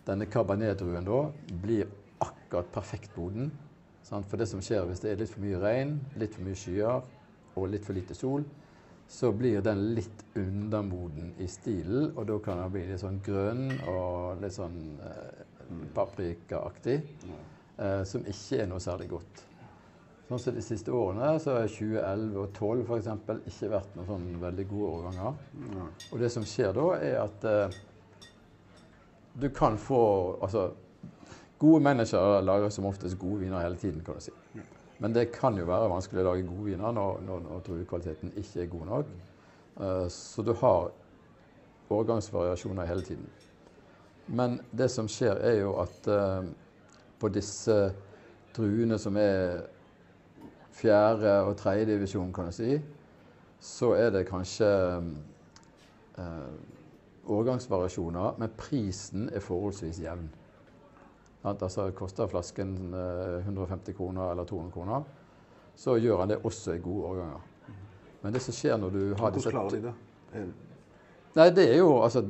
denne 0.06 0.28
cabernet-druen 0.30 1.06
da 1.08 1.20
blir 1.64 1.88
akkurat 2.22 2.68
perfekt 2.72 3.16
moden 3.18 3.50
sant? 4.06 4.28
For 4.30 4.38
det 4.38 4.46
som 4.50 4.62
skjer 4.62 4.86
hvis 4.86 5.02
det 5.02 5.12
er 5.12 5.22
litt 5.22 5.32
for 5.32 5.42
mye 5.42 5.62
regn, 5.62 5.96
litt 6.20 6.36
for 6.36 6.46
mye 6.46 6.58
skyer 6.58 7.02
og 7.54 7.72
litt 7.72 7.86
for 7.86 7.96
lite 7.96 8.14
sol, 8.14 8.44
så 9.08 9.32
blir 9.32 9.60
den 9.64 9.82
litt 9.94 10.22
undermoden 10.38 11.34
i 11.42 11.48
stilen, 11.50 12.12
og 12.14 12.28
da 12.28 12.38
kan 12.42 12.62
den 12.62 12.72
bli 12.72 12.84
litt 12.88 13.02
sånn 13.02 13.20
grønn 13.24 13.66
og 13.90 14.40
litt 14.42 14.54
sånn 14.56 14.78
eh, 15.04 15.42
paprikaaktig, 15.94 16.96
eh, 17.76 18.00
som 18.08 18.24
ikke 18.30 18.62
er 18.62 18.70
noe 18.70 18.82
særlig 18.82 19.10
godt. 19.12 19.44
Sånn 20.28 20.40
som 20.40 20.54
De 20.56 20.62
siste 20.64 20.92
årene 20.94 21.34
så 21.42 21.58
har 21.58 21.66
2011 21.68 22.38
og 22.40 22.52
2012 22.56 22.84
for 22.88 23.00
eksempel, 23.00 23.42
ikke 23.50 23.72
vært 23.74 23.96
noen 23.98 24.08
sånn 24.08 24.30
veldig 24.40 24.64
gode 24.70 24.92
årganger. 24.98 25.42
ja. 25.74 25.88
Og 26.12 26.22
det 26.22 26.30
som 26.32 26.46
skjer 26.48 26.72
da, 26.76 26.86
er 26.96 27.18
at 27.20 27.44
eh, 27.50 27.76
du 29.34 29.50
kan 29.50 29.76
få 29.78 30.00
Altså, 30.40 30.70
gode 31.58 31.82
managere 31.82 32.40
lager 32.44 32.72
som 32.72 32.86
oftest 32.88 33.18
gode 33.18 33.40
viner 33.44 33.60
hele 33.60 33.76
tiden, 33.76 34.00
kan 34.04 34.14
du 34.14 34.20
si. 34.20 34.32
Men 34.98 35.12
det 35.12 35.32
kan 35.32 35.56
jo 35.58 35.66
være 35.68 35.90
vanskelig 35.90 36.22
å 36.22 36.26
lage 36.30 36.46
gode 36.48 36.70
viner 36.70 36.92
når, 36.94 37.20
når, 37.26 37.40
når 37.48 37.62
druekvaliteten 37.66 38.32
ikke 38.40 38.62
er 38.62 38.72
god 38.72 38.86
nok. 38.90 39.14
Eh, 39.80 40.06
så 40.08 40.42
du 40.42 40.52
har 40.60 40.90
årgangsvariasjoner 41.90 42.86
hele 42.86 43.02
tiden. 43.02 43.28
Men 44.26 44.60
det 44.72 44.88
som 44.88 45.08
skjer, 45.10 45.36
er 45.36 45.60
jo 45.60 45.74
at 45.82 46.08
eh, 46.08 46.46
på 47.20 47.28
disse 47.34 47.78
druene 48.56 48.98
som 48.98 49.16
er 49.20 49.64
fjerde 50.74 51.32
og 51.46 51.56
tredje 51.56 51.86
divisjon, 51.92 52.32
kan 52.34 52.50
du 52.50 52.54
si, 52.54 52.78
så 53.64 53.94
er 53.96 54.10
det 54.12 54.26
kanskje 54.28 54.68
eh, 56.18 56.54
årgangsvariasjoner, 57.24 58.38
men 58.38 58.56
prisen 58.58 59.28
er 59.32 59.44
forholdsvis 59.44 60.02
jevn. 60.04 60.26
Altså 61.44 61.90
Koster 61.96 62.28
flasken 62.28 62.76
eh, 62.96 63.46
150 63.46 63.96
kroner 63.96 64.32
eller 64.32 64.44
200 64.48 64.72
kroner, 64.74 65.02
så 65.76 65.96
gjør 65.98 66.24
han 66.24 66.32
det 66.32 66.40
også 66.44 66.76
i 66.76 66.82
gode 66.82 67.10
årganger. 67.12 67.50
Men 68.22 68.32
det 68.32 68.40
som 68.40 68.56
skjer 68.56 68.78
når 68.80 68.94
du 68.94 69.02
har 69.18 69.34
Hvordan 69.34 69.52
klarer 69.52 69.74
de 69.74 69.82
det? 69.84 70.44
Nei, 71.34 71.50
det 71.50 71.66
er 71.74 71.80
jo 71.82 71.98
altså 72.02 72.22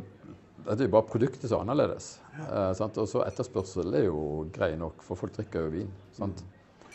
Det 0.65 0.81
er 0.81 0.87
jo 0.89 0.95
bare 0.95 1.07
produktet 1.07 1.45
som 1.51 1.61
er 1.61 1.67
annerledes. 1.67 2.07
Eh. 2.41 2.83
Og 2.89 3.09
så 3.09 3.21
etterspørsel 3.27 3.95
er 3.95 4.07
jo 4.07 4.47
grei 4.53 4.73
nok, 4.81 5.03
for 5.05 5.21
folk 5.21 5.35
drikker 5.37 5.67
jo 5.67 5.73
vin. 5.75 5.91
Sant? 6.17 6.41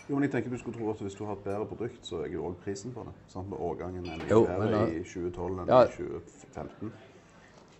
Jo, 0.09 0.15
men 0.15 0.23
jeg 0.23 0.31
tenker 0.31 0.49
du 0.49 0.57
skulle 0.57 0.77
tro 0.79 0.89
at 0.89 0.97
Hvis 1.05 1.13
du 1.15 1.25
har 1.25 1.33
et 1.37 1.43
bedre 1.43 1.65
produkt, 1.69 1.99
så 2.05 2.23
øker 2.23 2.33
jo 2.33 2.45
òg 2.49 2.55
prisen 2.63 2.91
på 2.93 3.03
det. 3.05 3.11
Sant? 3.27 3.49
Med 3.49 3.57
årgangen 3.61 4.05
enn 4.09 4.23
Jo, 4.29 4.41
men 4.59 4.71
da- 4.73 4.85
i 4.87 5.03
2012 5.03 5.59
enn 5.61 5.67
Ja. 5.67 5.83
i 5.83 5.87
2015. 5.87 6.91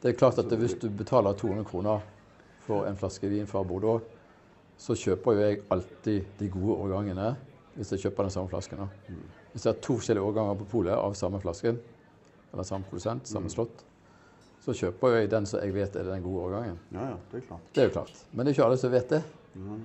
Det 0.01 0.09
er 0.09 0.17
klart 0.17 0.37
at 0.37 0.45
hvis 0.45 0.73
du 0.79 0.89
betaler 0.89 1.33
200 1.33 1.65
kroner 1.65 1.99
for 2.59 2.85
en 2.85 2.95
flaske 2.95 3.27
vin 3.29 3.47
fra 3.47 3.63
Bordeaux, 3.63 4.01
så 4.77 4.93
kjøper 4.95 5.33
jo 5.33 5.39
jeg 5.39 5.61
alltid 5.71 6.25
de 6.39 6.49
gode 6.49 6.77
årgangene 6.77 7.35
hvis 7.75 7.91
jeg 7.91 7.99
kjøper 7.99 8.23
den 8.23 8.31
samme 8.31 8.49
flasken. 8.49 8.77
da. 8.77 8.87
Hvis 9.53 9.65
jeg 9.65 9.73
har 9.73 9.79
to 9.81 9.93
forskjellige 9.97 10.23
årganger 10.23 10.55
på 10.59 10.65
polet 10.65 10.93
av 10.93 11.13
samme 11.15 11.39
flasken, 11.41 11.79
eller 12.53 12.63
samme 12.63 12.85
produsent, 12.89 13.27
samme 13.27 13.49
slott, 13.49 13.83
så 14.61 14.71
kjøper 14.73 15.15
jeg 15.19 15.29
den 15.31 15.45
som 15.45 15.59
jeg 15.61 15.73
vet 15.73 15.95
er 15.95 16.03
den 16.03 16.21
gode 16.23 16.43
årgangen. 16.43 16.79
Ja, 16.93 16.99
ja, 17.09 17.15
det 17.31 17.43
er 17.43 17.47
klart. 17.47 17.59
Det 17.75 17.81
er 17.81 17.87
jo 17.87 17.93
klart. 17.93 18.25
Men 18.33 18.45
det 18.45 18.51
er 18.51 18.61
ikke 18.61 18.65
alle 18.67 18.77
som 18.77 18.91
vet 18.91 19.09
det. 19.09 19.23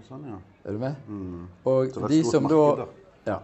Sånn, 0.09 0.27
ja. 0.29 0.39
Er 0.65 0.77
du 0.77 0.83
med? 0.83 1.09
Mm. 1.09 1.47
Og 1.71 1.97
de 2.11 2.21
da. 2.79 2.87
Ja. 3.25 3.39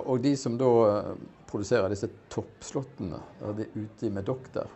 Og 0.00 0.20
de 0.24 0.34
som 0.36 0.56
da 0.60 0.70
eh, 0.88 1.14
produserer 1.48 1.92
disse 1.92 2.08
toppslottene, 2.32 3.20
og 3.44 3.56
de 3.58 3.66
er 3.66 3.84
ute 3.84 4.10
med 4.12 4.28
doktor, 4.28 4.70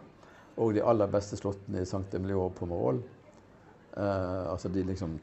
og 0.56 0.74
de 0.76 0.84
aller 0.84 1.10
beste 1.10 1.38
slottene 1.40 1.82
i 1.82 1.88
Sankt 1.88 2.14
Emilio 2.14 2.46
og 2.46 2.54
Pomerol, 2.58 3.00
eh, 3.96 4.44
altså 4.50 4.72
de 4.72 4.84
liksom 4.90 5.20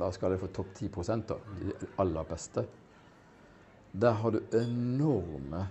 La 0.00 0.06
oss 0.08 0.16
kalle 0.16 0.38
det 0.38 0.40
for 0.40 0.52
topp 0.56 0.70
10 0.78 1.18
da, 1.28 1.36
de 1.60 1.88
aller 2.00 2.24
beste. 2.24 2.62
Der 3.92 4.14
har 4.16 4.32
du 4.32 4.38
enorme 4.56 5.66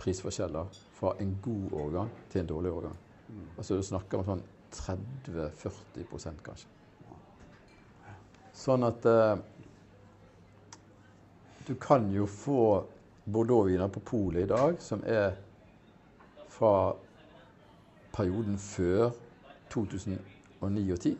prisforskjeller 0.00 0.70
fra 0.96 1.12
en 1.20 1.34
god 1.44 1.72
årgang 1.82 2.10
til 2.32 2.40
en 2.40 2.48
dårlig 2.48 2.72
årgang. 2.72 2.96
Altså 3.58 3.76
du 3.76 3.84
snakker 3.84 4.22
om 4.22 4.30
sånn 4.30 4.42
30-40% 4.74 6.42
kanskje. 6.46 6.72
Sånn 8.54 8.86
at 8.86 9.06
eh, 9.10 9.34
du 11.66 11.74
kan 11.80 12.06
jo 12.14 12.26
få 12.30 12.84
Bordeaux-viner 13.24 13.88
på 13.90 14.02
polet 14.04 14.44
i 14.44 14.50
dag 14.50 14.76
som 14.84 15.02
er 15.08 15.32
fra 16.52 16.92
perioden 18.14 18.58
før 18.60 19.14
2009 19.72 20.84
og 20.94 21.00
10. 21.00 21.14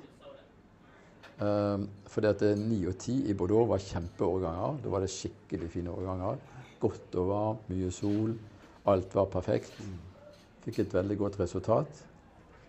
Um, 1.42 1.88
fordi 2.06 2.30
at 2.30 2.44
9 2.60 2.76
og 2.86 2.94
10 2.94 3.16
i 3.32 3.34
Bordeaux 3.34 3.66
var 3.72 3.82
kjempeårganger. 3.82 4.78
Da 4.84 4.92
var 4.92 5.02
det 5.02 5.10
skikkelig 5.10 5.72
fine 5.72 5.90
årganger. 5.90 6.38
Godt 6.84 7.18
og 7.18 7.30
varmt, 7.32 7.66
mye 7.72 7.90
sol. 7.90 8.36
Alt 8.92 9.16
var 9.16 9.26
perfekt. 9.32 9.74
Fikk 10.62 10.84
et 10.84 10.94
veldig 10.94 11.18
godt 11.18 11.40
resultat. 11.40 12.04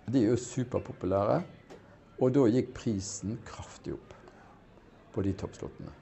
De 0.10 0.24
er 0.24 0.32
jo 0.32 0.42
superpopulære. 0.42 1.42
Og 2.24 2.34
da 2.34 2.48
gikk 2.50 2.74
prisen 2.80 3.38
kraftig 3.46 3.94
opp 4.00 4.15
på 5.16 5.24
de 5.26 5.34
toppslottene. 5.40 5.94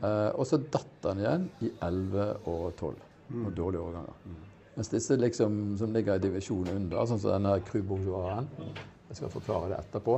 Uh, 0.00 0.30
og 0.32 0.46
så 0.48 0.58
datt 0.72 0.94
den 1.04 1.20
igjen 1.22 1.48
i 1.66 1.70
11 1.86 2.48
og 2.50 2.70
12. 2.72 2.94
Og 3.30 3.50
dårlige 3.54 3.82
årganger. 3.84 4.38
Mens 4.74 4.90
disse 4.90 5.16
liksom, 5.18 5.58
som 5.78 5.92
ligger 5.94 6.18
i 6.18 6.22
divisjonen 6.22 6.78
under, 6.80 7.04
sånn 7.06 7.20
som 7.20 7.34
denne 7.34 7.58
Cru 7.66 7.82
Bourgeoisen 7.86 8.48
Jeg 9.10 9.18
skal 9.18 9.32
forklare 9.32 9.68
det 9.72 9.80
etterpå. 9.82 10.16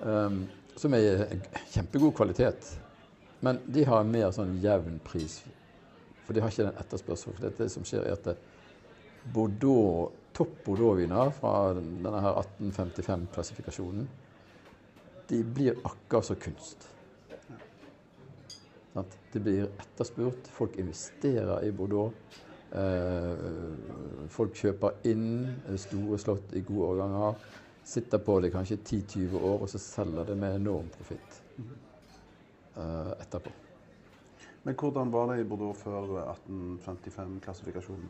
Um, 0.00 0.40
som 0.78 0.94
er 0.96 1.26
kjempegod 1.70 2.14
kvalitet. 2.16 2.72
Men 3.44 3.60
de 3.66 3.84
har 3.86 4.00
en 4.00 4.10
mer 4.10 4.32
sånn 4.34 4.56
jevn 4.62 4.98
pris. 5.04 5.42
For 6.24 6.34
de 6.34 6.42
har 6.42 6.50
ikke 6.50 6.66
den 6.66 6.80
etterspørselen. 6.80 7.36
For 7.36 7.58
det 7.60 7.70
som 7.72 7.86
skjer, 7.86 8.06
er 8.08 8.16
at 8.16 9.30
Bordeaux, 9.34 10.14
topp 10.36 10.56
Bordeaux-viner 10.64 11.30
fra 11.36 11.74
denne 11.76 12.22
her 12.24 12.40
1855-klassifikasjonen, 12.40 14.08
de 15.28 15.40
blir 15.56 15.78
akkurat 15.84 16.26
som 16.28 16.40
kunst. 16.40 16.88
Det 19.32 19.40
blir 19.42 19.64
etterspurt. 19.66 20.46
Folk 20.54 20.78
investerer 20.78 21.64
i 21.66 21.72
Bordeaux. 21.74 22.14
Eh, 22.74 24.28
folk 24.30 24.54
kjøper 24.58 25.02
inn 25.10 25.28
store 25.78 26.18
slott 26.22 26.54
i 26.54 26.62
gode 26.66 26.94
årganger 26.94 27.52
sitter 27.84 28.18
på 28.18 28.40
det 28.40 28.50
kanskje 28.50 28.76
10-20 28.76 29.36
år, 29.44 29.62
og 29.62 29.68
så 29.68 29.78
selger 29.78 30.24
det 30.24 30.36
med 30.40 30.56
enorm 30.56 30.88
profitt 30.96 31.40
eh, 31.58 33.12
etterpå. 33.20 33.50
Men 34.64 34.76
hvordan 34.80 35.10
var 35.12 35.32
det 35.32 35.42
i 35.42 35.44
Bordeaux 35.48 35.76
før 35.76 36.06
1855-klassifikasjonen? 36.48 38.06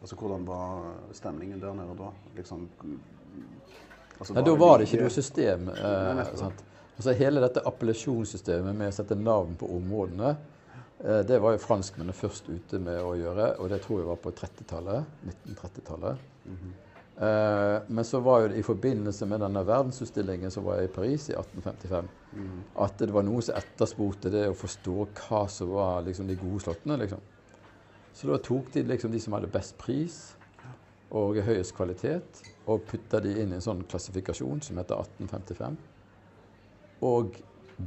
Altså, 0.00 0.16
Hvordan 0.16 0.46
var 0.46 0.94
stemningen 1.12 1.60
der 1.60 1.74
nede 1.74 1.94
da? 1.96 2.10
Liksom, 2.36 2.68
altså, 4.18 4.34
Nei, 4.34 4.42
da 4.44 4.56
var 4.58 4.78
det 4.78 4.88
ikke 4.88 5.04
noe 5.04 5.14
system. 5.14 5.68
Uh, 5.70 6.50
altså, 6.96 7.14
hele 7.18 7.42
dette 7.44 7.64
appellasjonssystemet 7.66 8.76
med 8.76 8.92
å 8.92 8.96
sette 8.96 9.18
navn 9.18 9.56
på 9.60 9.68
områdene, 9.76 10.36
uh, 11.04 11.20
det 11.26 11.40
var 11.42 11.56
jo 11.56 11.64
franskmennene 11.64 12.16
først 12.16 12.48
ute 12.52 12.80
med 12.82 13.02
å 13.02 13.14
gjøre, 13.18 13.54
og 13.58 13.70
det 13.72 13.82
tror 13.84 14.02
jeg 14.02 14.10
var 14.12 14.22
på 14.24 14.34
30-tallet. 14.42 15.12
1930-tallet. 15.26 16.32
Mm 16.44 16.56
-hmm. 16.56 16.80
Eh, 17.16 17.82
men 17.86 18.04
så 18.04 18.20
var 18.20 18.40
jo 18.40 18.48
det 18.48 18.58
i 18.58 18.66
forbindelse 18.66 19.26
med 19.30 19.40
denne 19.44 19.62
verdensutstillingen 19.66 20.50
som 20.50 20.64
var 20.66 20.80
i 20.82 20.90
Paris 20.90 21.28
i 21.30 21.36
1855, 21.36 22.08
mm. 22.32 22.62
at 22.82 22.96
det 22.98 23.14
var 23.14 23.22
noen 23.22 23.44
som 23.46 23.58
etterspurte 23.60 24.32
det 24.34 24.48
å 24.50 24.56
forstå 24.58 24.96
hva 25.20 25.44
som 25.50 25.70
var 25.76 26.02
liksom, 26.08 26.26
de 26.26 26.38
gode 26.40 26.64
slottene. 26.64 26.98
Liksom. 27.04 27.22
Så 28.14 28.30
da 28.30 28.40
tok 28.42 28.72
de 28.74 28.82
liksom 28.88 29.14
de 29.14 29.22
som 29.22 29.36
hadde 29.38 29.52
best 29.54 29.78
pris 29.78 30.18
og 31.14 31.38
høyest 31.46 31.76
kvalitet, 31.76 32.42
og 32.66 32.82
putta 32.90 33.20
de 33.22 33.36
inn 33.38 33.52
i 33.52 33.60
en 33.60 33.62
sånn 33.62 33.84
klassifikasjon 33.86 34.64
som 34.66 34.80
heter 34.80 34.98
1855. 35.04 35.76
Og 37.04 37.36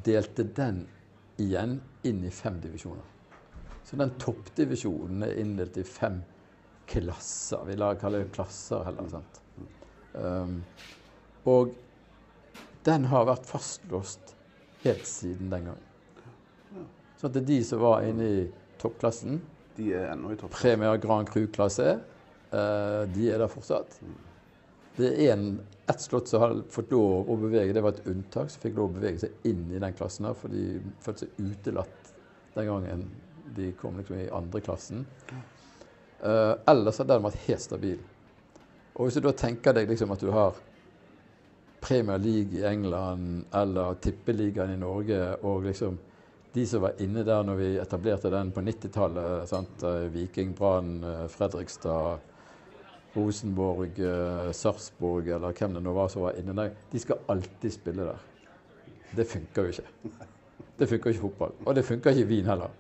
delte 0.06 0.46
den 0.58 0.84
igjen 1.42 1.80
inn 2.08 2.24
i 2.26 2.34
fem 2.34 2.60
divisjoner. 2.62 3.06
Så 3.88 3.96
den 4.00 4.12
toppdivisjonen 4.20 5.24
er 5.24 5.38
inndelt 5.40 5.78
i 5.80 5.86
fem 5.88 6.20
klasser. 6.88 7.64
Vi 7.68 7.78
kaller 8.02 8.26
det 8.26 8.34
klasser 8.36 8.84
heller. 8.88 9.10
sant? 9.12 9.42
Um, 10.14 10.64
og 11.48 11.76
den 12.88 13.06
har 13.12 13.28
vært 13.30 13.48
fastlåst 13.48 14.34
helt 14.84 15.08
siden 15.08 15.52
den 15.52 15.70
gang. 15.72 15.84
Så 17.18 17.28
at 17.28 17.36
det 17.36 17.44
er 17.44 17.50
de 17.50 17.60
som 17.66 17.82
var 17.82 18.06
inne 18.06 18.26
i 18.30 18.42
toppklassen 18.78 19.40
De 19.78 19.88
er 19.98 20.12
ennå 20.12 20.34
i 20.34 20.38
toppklassen. 20.38 20.62
Premier 20.62 21.00
Grand 21.02 21.30
Cru-klasse. 21.30 21.98
Uh, 22.52 23.04
de 23.14 23.30
er 23.32 23.42
der 23.42 23.52
fortsatt. 23.52 24.00
Det 24.98 25.12
er 25.14 25.36
en, 25.36 25.60
ett 25.88 26.02
slott 26.02 26.28
som 26.28 26.42
har 26.42 26.56
fått 26.74 26.92
lov 26.92 27.30
å 27.30 27.38
bevege, 27.40 27.74
det 27.74 27.84
var 27.86 27.94
et 27.96 28.10
unntak, 28.10 28.50
som 28.50 28.64
fikk 28.64 28.76
lov 28.80 28.90
å 28.90 28.98
bevege 28.98 29.22
seg 29.22 29.48
inn 29.50 29.68
i 29.72 29.82
den 29.82 29.96
klassen. 29.98 30.26
her, 30.26 30.38
For 30.38 30.54
de 30.54 30.82
følte 31.06 31.28
seg 31.28 31.42
utelatt 31.46 32.14
den 32.58 32.70
gangen 32.72 33.08
de 33.56 33.72
kom 33.78 33.98
liksom 33.98 34.20
i 34.20 34.30
andre 34.34 34.62
klassen. 34.62 35.06
Uh, 36.24 36.58
ellers 36.66 36.98
har 36.98 37.08
den 37.10 37.24
vært 37.24 37.44
helt 37.46 37.64
stabil. 37.64 38.00
Og 38.98 39.06
hvis 39.06 39.20
du 39.20 39.28
da 39.28 39.34
tenker 39.38 39.76
deg 39.78 39.90
liksom 39.90 40.12
at 40.16 40.24
du 40.26 40.32
har 40.34 40.58
Premier 41.82 42.18
League 42.18 42.58
i 42.58 42.66
England 42.66 43.46
eller 43.56 44.00
Tippeligaen 44.02 44.74
i 44.74 44.80
Norge 44.82 45.20
og 45.46 45.68
liksom 45.68 46.00
de 46.54 46.64
som 46.66 46.82
var 46.82 46.98
inne 47.04 47.22
der 47.24 47.44
når 47.46 47.60
vi 47.60 47.68
etablerte 47.78 48.32
den 48.34 48.50
på 48.52 48.64
90-tallet, 48.66 49.54
uh, 49.84 50.08
Viking, 50.10 50.56
Brann, 50.58 51.04
uh, 51.04 51.28
Fredrikstad, 51.30 52.24
Rosenborg, 53.18 53.98
Sarpsborg 54.54 55.32
eller 55.36 55.56
hvem 55.58 55.74
det 55.78 55.84
nå 55.84 55.94
var 55.98 56.12
som 56.14 56.28
var 56.28 56.38
inne 56.40 56.56
der, 56.58 56.74
de 56.92 57.02
skal 57.02 57.24
alltid 57.34 57.74
spille 57.74 58.06
der. 58.06 58.26
Det 59.18 59.26
funker 59.28 59.68
jo 59.68 59.74
ikke. 59.74 60.26
Det 60.78 60.90
funker 60.90 61.12
ikke 61.12 61.24
fotball. 61.26 61.56
Og 61.66 61.76
det 61.76 61.86
funker 61.88 62.14
ikke 62.14 62.26
i 62.26 62.30
Wien 62.30 62.50
heller. 62.50 62.74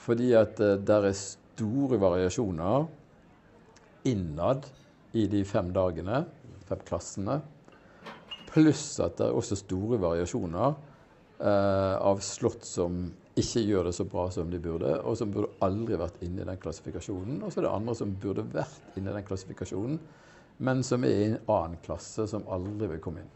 Fordi 0.00 0.32
at 0.38 0.58
der 0.58 1.08
er 1.10 1.16
store 1.16 2.00
variasjoner 2.00 2.86
innad 4.08 4.66
i 5.14 5.26
de 5.30 5.44
fem 5.46 5.70
dagene, 5.74 6.24
fem 6.68 6.80
klassene. 6.86 7.40
Pluss 8.50 9.00
at 9.02 9.18
det 9.18 9.28
er 9.28 9.36
også 9.36 9.58
store 9.58 9.98
variasjoner 10.02 10.74
eh, 11.40 11.94
av 11.98 12.20
slott 12.24 12.66
som 12.66 13.06
ikke 13.34 13.64
gjør 13.66 13.88
det 13.88 13.94
så 13.96 14.06
bra 14.06 14.28
som 14.30 14.50
de 14.50 14.60
burde, 14.62 14.92
og 15.02 15.16
som 15.18 15.32
burde 15.34 15.52
aldri 15.64 15.98
vært 15.98 16.20
inne 16.22 16.44
i 16.44 16.48
den 16.48 16.60
klassifikasjonen. 16.62 17.40
Og 17.42 17.50
så 17.50 17.60
er 17.60 17.66
det 17.66 17.72
andre 17.74 17.96
som 17.98 18.12
burde 18.22 18.44
vært 18.52 18.98
inne 18.98 19.10
i 19.10 19.16
den 19.16 19.26
klassifikasjonen, 19.26 19.98
men 20.64 20.84
som 20.86 21.06
er 21.06 21.14
i 21.14 21.24
en 21.32 21.40
annen 21.50 21.80
klasse, 21.82 22.28
som 22.30 22.46
aldri 22.54 22.92
vil 22.92 23.02
komme 23.02 23.24
inn. 23.24 23.32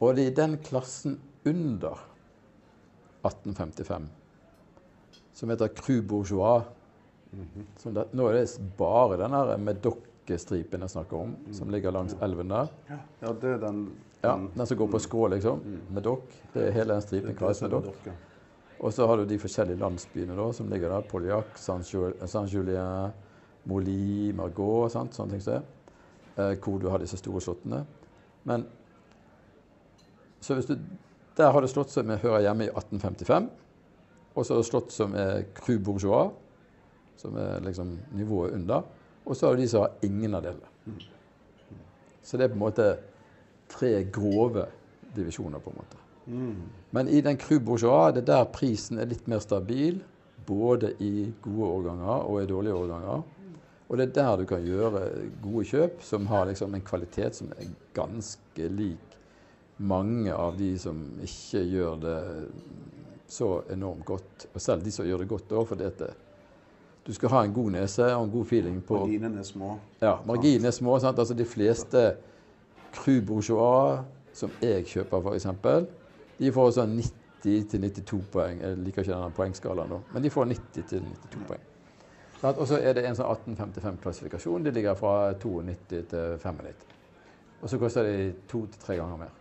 Og 0.00 0.16
det 0.16 0.24
er 0.24 0.30
i 0.30 0.38
den 0.38 0.56
klassen 0.64 1.18
under 1.44 2.00
1855 3.20 4.08
som 5.40 5.50
heter 5.52 5.68
Cru 5.72 6.02
Bourgeois. 6.02 6.64
Det, 7.30 8.04
nå 8.12 8.26
er 8.28 8.36
det 8.36 8.46
bare 8.76 9.16
den 9.20 9.36
med 9.64 9.80
dokkestripen 9.84 10.84
jeg 10.84 10.92
snakker 10.92 11.16
om, 11.16 11.34
som 11.56 11.70
ligger 11.72 11.94
langs 11.94 12.16
elven 12.20 12.52
der. 12.52 12.72
Ja, 12.90 13.32
det 13.32 13.54
er 13.54 13.62
den, 13.62 13.84
ja, 14.20 14.34
den 14.54 14.66
som 14.66 14.76
går 14.76 14.90
på 14.92 14.98
skrå, 15.00 15.28
liksom. 15.32 15.62
med 15.88 16.04
dokk. 16.04 16.32
Det 16.52 16.66
er 16.66 16.76
hele 16.76 16.96
den 16.96 17.04
stripen 17.04 17.36
kalles 17.38 17.62
dokk. 17.72 18.10
Og 18.80 18.92
så 18.92 19.06
har 19.06 19.20
du 19.20 19.26
de 19.28 19.38
forskjellige 19.38 19.80
landsbyene 19.80 20.36
da, 20.36 20.46
som 20.56 20.68
ligger 20.72 20.92
der. 20.92 21.08
Poliac, 21.08 21.56
Saint-Julien, 21.60 23.12
Moli, 23.68 24.32
Margot, 24.36 24.92
sant? 24.92 25.16
sånne 25.16 25.36
ting 25.36 25.44
som 25.44 25.58
det. 25.58 25.62
Eh, 26.40 26.54
hvor 26.64 26.78
du 26.80 26.88
har 26.88 27.02
disse 27.02 27.18
store 27.20 27.42
slottene. 27.44 27.84
Men 28.48 28.66
så 30.40 30.56
hvis 30.56 30.66
du 30.66 30.78
Der 31.36 31.52
har 31.52 31.60
du 31.60 31.66
slott 31.68 31.90
som 31.90 32.08
hører 32.10 32.40
hjemme 32.40 32.64
i 32.66 32.68
1855. 32.68 33.46
Og 34.34 34.46
så 34.46 34.62
slott 34.62 34.92
som 34.92 35.14
er 35.14 35.44
cru 35.54 35.78
bourgeois, 35.78 36.32
som 37.16 37.36
er 37.36 37.60
liksom 37.64 37.98
nivået 38.12 38.52
under. 38.52 38.82
Og 39.24 39.36
så 39.36 39.46
har 39.46 39.54
du 39.54 39.62
de 39.62 39.68
som 39.68 39.80
har 39.80 39.92
ingen 40.02 40.34
av 40.34 40.42
delene. 40.42 40.98
Så 42.22 42.36
det 42.36 42.44
er 42.44 42.48
på 42.48 42.58
en 42.58 42.64
måte 42.64 42.96
tre 43.70 44.04
grove 44.12 44.66
divisjoner, 45.16 45.58
på 45.58 45.72
en 45.72 45.80
måte. 45.80 46.00
Men 46.94 47.08
i 47.08 47.20
den 47.24 47.38
cru 47.40 47.58
bourgeois 47.58 48.14
det 48.14 48.22
er 48.22 48.30
der 48.32 48.48
prisen 48.54 49.00
er 49.00 49.08
litt 49.10 49.26
mer 49.30 49.42
stabil. 49.42 50.00
Både 50.46 50.94
i 51.04 51.28
gode 51.42 51.66
årganger 51.66 52.26
og 52.26 52.40
i 52.42 52.48
dårlige 52.48 52.74
årganger. 52.74 53.22
Og 53.90 53.98
det 53.98 54.06
er 54.06 54.14
der 54.16 54.40
du 54.40 54.46
kan 54.46 54.64
gjøre 54.64 55.04
gode 55.42 55.64
kjøp 55.66 56.02
som 56.06 56.26
har 56.30 56.46
liksom 56.46 56.74
en 56.74 56.84
kvalitet 56.86 57.38
som 57.38 57.50
er 57.58 57.70
ganske 57.94 58.68
lik 58.70 59.10
mange 59.80 60.32
av 60.34 60.58
de 60.58 60.74
som 60.78 60.98
ikke 61.24 61.62
gjør 61.72 62.00
det 62.02 62.18
så 63.30 63.48
enormt 63.72 64.04
godt. 64.04 64.46
Og 64.52 64.60
selv 64.60 64.84
de 64.84 64.92
som 64.92 65.06
gjør 65.08 65.24
det 65.24 65.30
godt 65.30 65.54
òg, 65.56 65.68
fordi 65.70 65.86
at 65.88 66.02
du 67.06 67.12
skal 67.16 67.32
ha 67.32 67.44
en 67.46 67.54
god 67.56 67.70
nese 67.78 68.04
og 68.12 68.26
en 68.26 68.32
god 68.34 68.48
feeling 68.50 68.80
på 68.84 69.00
Marginene 69.00 69.40
er 69.40 69.48
små. 69.48 69.70
Ja, 70.02 70.18
marginene 70.28 70.68
er 70.68 70.76
små. 70.76 70.98
Sant? 71.00 71.18
Altså 71.18 71.34
de 71.34 71.46
fleste 71.48 72.02
Cru 72.94 73.20
Bourgeois 73.26 74.04
som 74.32 74.52
jeg 74.62 74.86
kjøper, 74.88 75.24
f.eks., 75.24 75.46
de 76.40 76.52
får 76.54 76.70
sånn 76.78 76.94
90-92 77.44 78.20
poeng. 78.32 78.60
Jeg 78.62 78.78
liker 78.80 79.04
ikke 79.04 79.12
denne 79.12 79.34
poengskalaen 79.36 79.90
nå, 79.92 79.98
men 80.14 80.24
de 80.24 80.30
får 80.32 80.48
90-92 80.54 81.42
poeng. 81.48 81.66
Sant? 82.40 82.56
Og 82.56 82.68
så 82.70 82.78
er 82.80 82.96
det 82.96 83.04
en 83.04 83.18
sånn 83.18 83.28
1855-klassifikasjon. 83.58 84.64
De 84.64 84.72
ligger 84.72 84.96
fra 84.96 85.34
92 85.36 86.06
til 86.08 86.38
95. 86.40 86.86
Og 87.60 87.68
så 87.68 87.80
koster 87.82 88.08
de 88.08 88.30
to 88.48 88.62
til 88.72 88.80
tre 88.80 88.96
ganger 88.96 89.20
mer. 89.20 89.36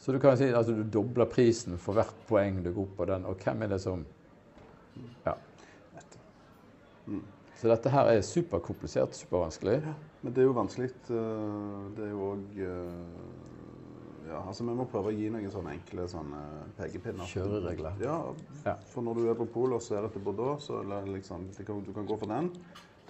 Så 0.00 0.12
du 0.12 0.18
kan 0.20 0.36
si 0.36 0.48
at 0.48 0.56
altså, 0.56 0.72
du 0.76 0.84
dobler 0.92 1.28
prisen 1.28 1.76
for 1.80 1.96
hvert 1.96 2.16
poeng 2.28 2.62
du 2.64 2.70
går 2.70 2.86
opp 2.86 2.96
på 2.96 3.08
den. 3.08 3.28
Og 3.28 3.44
hvem 3.44 3.64
er 3.64 3.74
det 3.74 3.80
som 3.84 4.06
Ja. 5.26 5.36
Så 7.60 7.68
dette 7.68 7.90
her 7.92 8.08
er 8.08 8.20
superkomplisert, 8.24 9.16
supervanskelig. 9.16 9.82
Men 10.24 10.32
det 10.32 10.40
er 10.42 10.46
jo 10.48 10.54
vanskelig. 10.56 10.90
eh, 11.12 11.96
Det 11.96 12.06
er 12.06 12.10
jo 12.14 12.28
òg 12.32 12.60
Ja, 14.24 14.38
altså 14.48 14.64
vi 14.64 14.72
må 14.74 14.86
prøve 14.88 15.10
å 15.12 15.14
gi 15.14 15.28
noen 15.28 15.50
sånne 15.52 15.74
enkle 15.76 16.06
sånne 16.08 16.38
pekepinner. 16.78 17.26
Kjøreregler. 17.28 17.98
Ja, 18.00 18.16
for 18.88 19.04
når 19.04 19.18
du 19.20 19.26
er 19.30 19.34
på 19.36 19.44
polet 19.52 19.76
og 19.76 19.82
ser 19.84 20.06
etter 20.08 20.22
Bordeaux, 20.24 20.64
så 20.64 20.80
liksom 21.12 21.50
det 21.58 21.66
kan, 21.68 21.82
Du 21.84 21.92
kan 21.92 22.06
gå 22.08 22.16
for 22.18 22.26
den, 22.32 22.48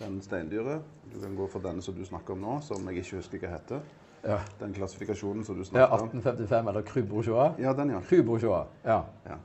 den 0.00 0.20
steindyret. 0.20 0.82
Du 1.14 1.20
kan 1.22 1.36
gå 1.38 1.46
for 1.48 1.60
denne 1.60 1.82
som 1.82 1.94
du 1.94 2.02
snakker 2.04 2.34
om 2.34 2.40
nå, 2.42 2.56
som 2.66 2.82
jeg 2.90 3.04
ikke 3.04 3.20
husker 3.22 3.38
hva 3.38 3.52
heter. 3.54 3.80
Ja, 4.24 4.40
Den 4.58 4.74
klassifikasjonen 4.74 5.44
som 5.44 5.56
du 5.56 5.64
snakker 5.64 5.86
om. 6.02 6.10
Ja, 6.10 6.18
1855 6.18 6.68
eller 6.68 6.82
Cru 6.82 7.02
Bourgeois. 7.04 7.54
Ja, 7.62 7.72
den, 7.72 7.90
ja. 7.90 8.00
Cru 8.00 8.22
Bourgeois, 8.22 8.66
ja. 8.84 9.04
ja. 9.28 9.36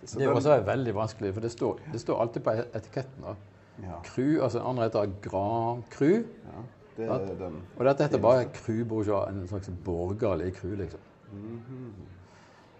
Det 0.00 0.22
er 0.24 0.32
også 0.32 0.56
veldig 0.64 0.94
vanskelig, 0.96 1.34
for 1.34 1.40
det 1.44 1.50
står, 1.52 1.80
det 1.92 2.00
står 2.00 2.20
alltid 2.20 2.42
på 2.46 2.50
etiketten. 2.74 3.22
da. 3.26 3.34
Ja, 3.82 4.00
Cru, 4.04 4.42
altså 4.42 4.60
andre 4.60 4.88
heter 4.88 5.12
Grand 5.22 5.82
Cru. 5.90 6.04
ja, 6.10 6.64
det 6.96 7.08
er 7.08 7.38
den. 7.38 7.62
Og 7.76 7.84
dette 7.84 8.02
heter 8.02 8.20
bare 8.20 8.44
Cru 8.54 8.84
Bourgeois, 8.84 9.28
en 9.28 9.46
slags 9.48 9.70
borgerlig 9.84 10.52
cru, 10.54 10.74
liksom. 10.74 11.00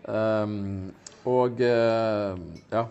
Um, 0.08 0.92
og 1.24 1.60
uh, 1.60 2.40
ja. 2.72 2.84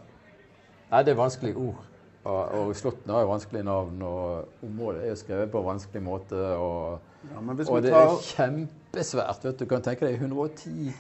Nei, 0.90 1.04
det 1.06 1.14
er 1.14 1.20
vanskelige 1.20 1.58
ord. 1.58 1.86
Og, 2.24 2.52
og 2.52 2.76
Slåtten 2.76 3.12
har 3.14 3.24
jo 3.24 3.32
vanskelige 3.32 3.64
navn, 3.64 4.02
og 4.02 4.66
området 4.66 5.04
er 5.06 5.14
jo 5.14 5.16
skrevet 5.16 5.52
på 5.52 5.62
en 5.62 5.66
vanskelig 5.66 6.04
måte. 6.04 6.42
Og, 6.56 7.00
Ja, 7.30 7.40
og 7.68 7.82
det 7.84 7.92
tar 7.92 8.06
er 8.08 8.22
kjempesvært. 8.24 9.44
vet 9.44 9.60
Du 9.60 9.66
Du 9.66 9.70
kan 9.70 9.82
tenke 9.84 10.08
deg 10.08 10.22
110 10.22 10.94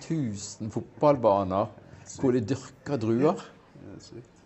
000 0.60 0.72
fotballbaner 0.72 1.70
hvor 2.20 2.32
de 2.32 2.42
dyrker 2.42 2.98
druer. 2.98 3.40
Det 3.80 3.96
er 3.96 4.02
sykt, 4.04 4.39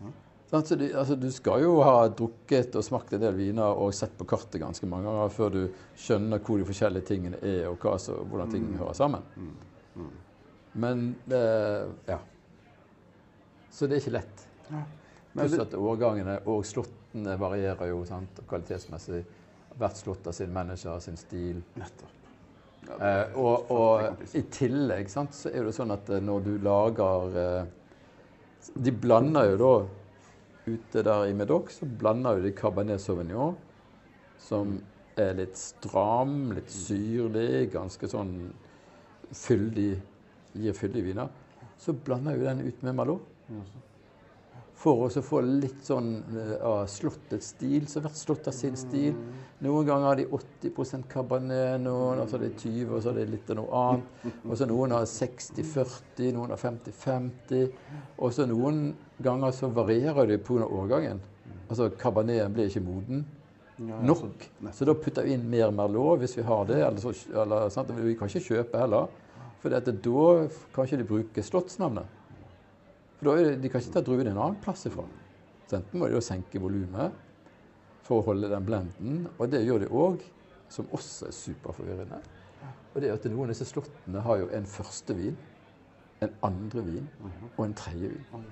Sant, 0.54 0.70
du, 0.78 0.86
altså, 0.94 1.16
du 1.18 1.32
skal 1.34 1.64
jo 1.64 1.80
ha 1.82 2.08
drukket 2.14 2.76
og 2.78 2.86
smakt 2.86 3.16
en 3.16 3.24
del 3.24 3.34
viner 3.40 3.74
og 3.74 3.94
sett 3.98 4.14
på 4.20 4.28
kartet 4.30 4.62
ganske 4.62 4.86
mange 4.86 5.10
ganger 5.10 5.32
før 5.34 5.56
du 5.56 5.62
skjønner 5.98 6.44
hvor 6.46 6.62
de 6.62 6.68
forskjellige 6.68 7.08
tingene 7.08 7.40
er, 7.42 7.64
og 7.72 7.82
hva, 7.82 7.96
så, 7.98 8.20
hvordan 8.22 8.54
ting 8.54 8.68
hører 8.78 8.94
sammen. 8.94 9.26
Men 10.78 11.08
eh, 11.34 11.88
ja. 12.06 12.20
Så 13.74 13.90
det 13.90 13.98
er 13.98 14.04
ikke 14.04 14.18
lett. 14.20 14.44
Ja. 14.70 14.84
Pluss 15.34 15.58
at 15.64 15.74
årgangene 15.74 16.38
og 16.46 16.62
slåttene 16.70 17.34
varierer 17.42 17.90
jo 17.90 18.04
sant, 18.06 18.44
kvalitetsmessig. 18.46 19.24
Hvert 19.74 19.98
slått 19.98 20.30
har 20.30 20.38
sin 20.38 20.54
manager, 20.54 21.02
sin 21.02 21.18
stil. 21.18 21.64
nettopp. 21.74 22.14
Ja, 22.14 22.20
Eh, 22.84 23.38
og, 23.40 23.70
og 23.72 24.36
i 24.36 24.42
tillegg 24.52 25.08
sant, 25.08 25.32
så 25.38 25.48
er 25.56 25.64
det 25.64 25.72
sånn 25.72 25.94
at 25.96 26.10
eh, 26.12 26.20
når 26.20 26.42
du 26.44 26.50
lager 26.60 27.38
eh, 27.40 27.70
De 28.76 28.92
blander 28.92 29.54
jo 29.54 29.60
da 29.62 29.70
Ute 30.64 31.04
der 31.04 31.28
i 31.28 31.36
Medoc 31.36 31.74
så 31.76 31.86
blander 31.86 32.38
jo 32.38 32.46
de 32.46 32.54
Cabernet 32.56 33.02
Sauvignon, 33.04 33.58
som 34.40 34.78
er 35.20 35.36
litt 35.38 35.58
stram, 35.60 36.54
litt 36.56 36.72
syrlig, 36.72 37.68
ganske 37.74 38.08
sånn 38.10 38.34
fyldig 39.34 39.92
Gir 40.54 40.76
fyldige 40.78 41.08
viner. 41.08 41.32
Så 41.82 41.96
blander 41.98 42.38
jo 42.38 42.46
den 42.46 42.68
ut 42.68 42.84
med 42.86 42.94
Malot. 42.94 43.24
For 44.84 45.06
å 45.06 45.22
få 45.24 45.40
litt 45.46 45.86
sånn 45.88 46.10
eh, 46.36 46.58
av 46.68 46.84
slottets 46.92 47.54
stil. 47.54 47.86
Så 47.88 48.02
hvert 48.04 48.18
slott 48.20 48.50
har 48.50 48.56
sin 48.56 48.76
stil. 48.78 49.16
Noen 49.64 49.88
ganger 49.88 50.10
har 50.10 50.20
de 50.20 50.26
80% 50.28 51.08
Cabernet, 51.10 51.80
noen 51.82 52.20
og 52.20 52.28
så 52.28 52.38
er 52.38 52.44
det 52.44 52.58
20 52.60 52.92
og 52.92 53.00
så 53.02 53.14
er 53.14 53.22
det 53.22 53.30
litt 53.32 53.54
av 53.54 53.62
noe 53.62 53.80
annet. 53.80 54.28
Og 54.44 54.58
så 54.60 54.68
noen 54.68 54.94
har 54.98 55.08
60-40, 55.08 56.34
noen 56.36 56.52
har 56.52 56.60
50-50. 56.60 57.64
Og 58.20 58.36
så 58.36 58.46
noen 58.50 58.84
ganger 59.24 59.52
så 59.52 59.70
varierer 59.74 60.28
det 60.28 60.42
pga. 60.44 60.66
årgangen. 60.68 61.22
Altså 61.70 61.90
Cabernet 61.90 62.54
blir 62.54 62.70
ikke 62.70 62.84
moden 62.84 63.26
ja, 63.80 64.02
nok. 64.02 64.50
så- 64.72 64.86
da 64.86 64.94
putter 64.94 65.24
vi 65.24 65.34
inn 65.34 65.50
mer 65.50 65.72
Merlot 65.72 66.20
hvis 66.20 66.38
vi 66.38 66.44
har 66.44 66.66
det. 66.66 66.78
Eller 66.84 67.00
så, 67.00 67.14
eller, 67.32 67.70
sant? 67.70 67.90
Vi 67.90 68.16
kan 68.16 68.28
ikke 68.28 68.48
kjøpe 68.50 68.78
heller. 68.80 69.08
For 69.60 69.70
da 69.70 69.80
kan 69.80 70.86
ikke 70.86 70.98
de 70.98 71.04
bruke 71.08 71.44
slottsnavnet. 71.44 72.06
For 73.18 73.30
da 73.30 73.44
det, 73.44 73.62
De 73.62 73.70
kan 73.70 73.82
ikke 73.82 73.94
ta 73.94 74.02
druene 74.02 74.32
en 74.32 74.38
annen 74.38 74.62
plass 74.62 74.86
ifra. 74.86 75.06
Så 75.68 75.78
enten 75.78 76.00
må 76.00 76.08
de 76.08 76.14
jo 76.18 76.22
senke 76.22 76.60
volumet 76.60 77.12
for 78.04 78.20
å 78.20 78.26
holde 78.26 78.50
den 78.52 78.66
blenden, 78.66 79.28
og 79.40 79.50
det 79.50 79.64
gjør 79.66 79.80
de 79.80 79.88
òg, 79.88 80.20
som 80.70 80.86
også 80.92 81.28
er 81.30 81.32
superforvirrende. 81.32 82.20
Og 82.94 83.02
det 83.02 83.10
er 83.10 83.14
at 83.14 83.26
noen 83.32 83.48
av 83.48 83.54
disse 83.54 83.66
slottene 83.70 84.22
har 84.26 84.42
jo 84.42 84.50
en 84.54 84.66
første 84.66 85.16
vin, 85.16 85.38
en 86.22 86.36
andre 86.44 86.84
vin 86.86 87.08
og 87.58 87.66
en 87.66 87.74
tredje 87.74 88.12
vin. 88.12 88.44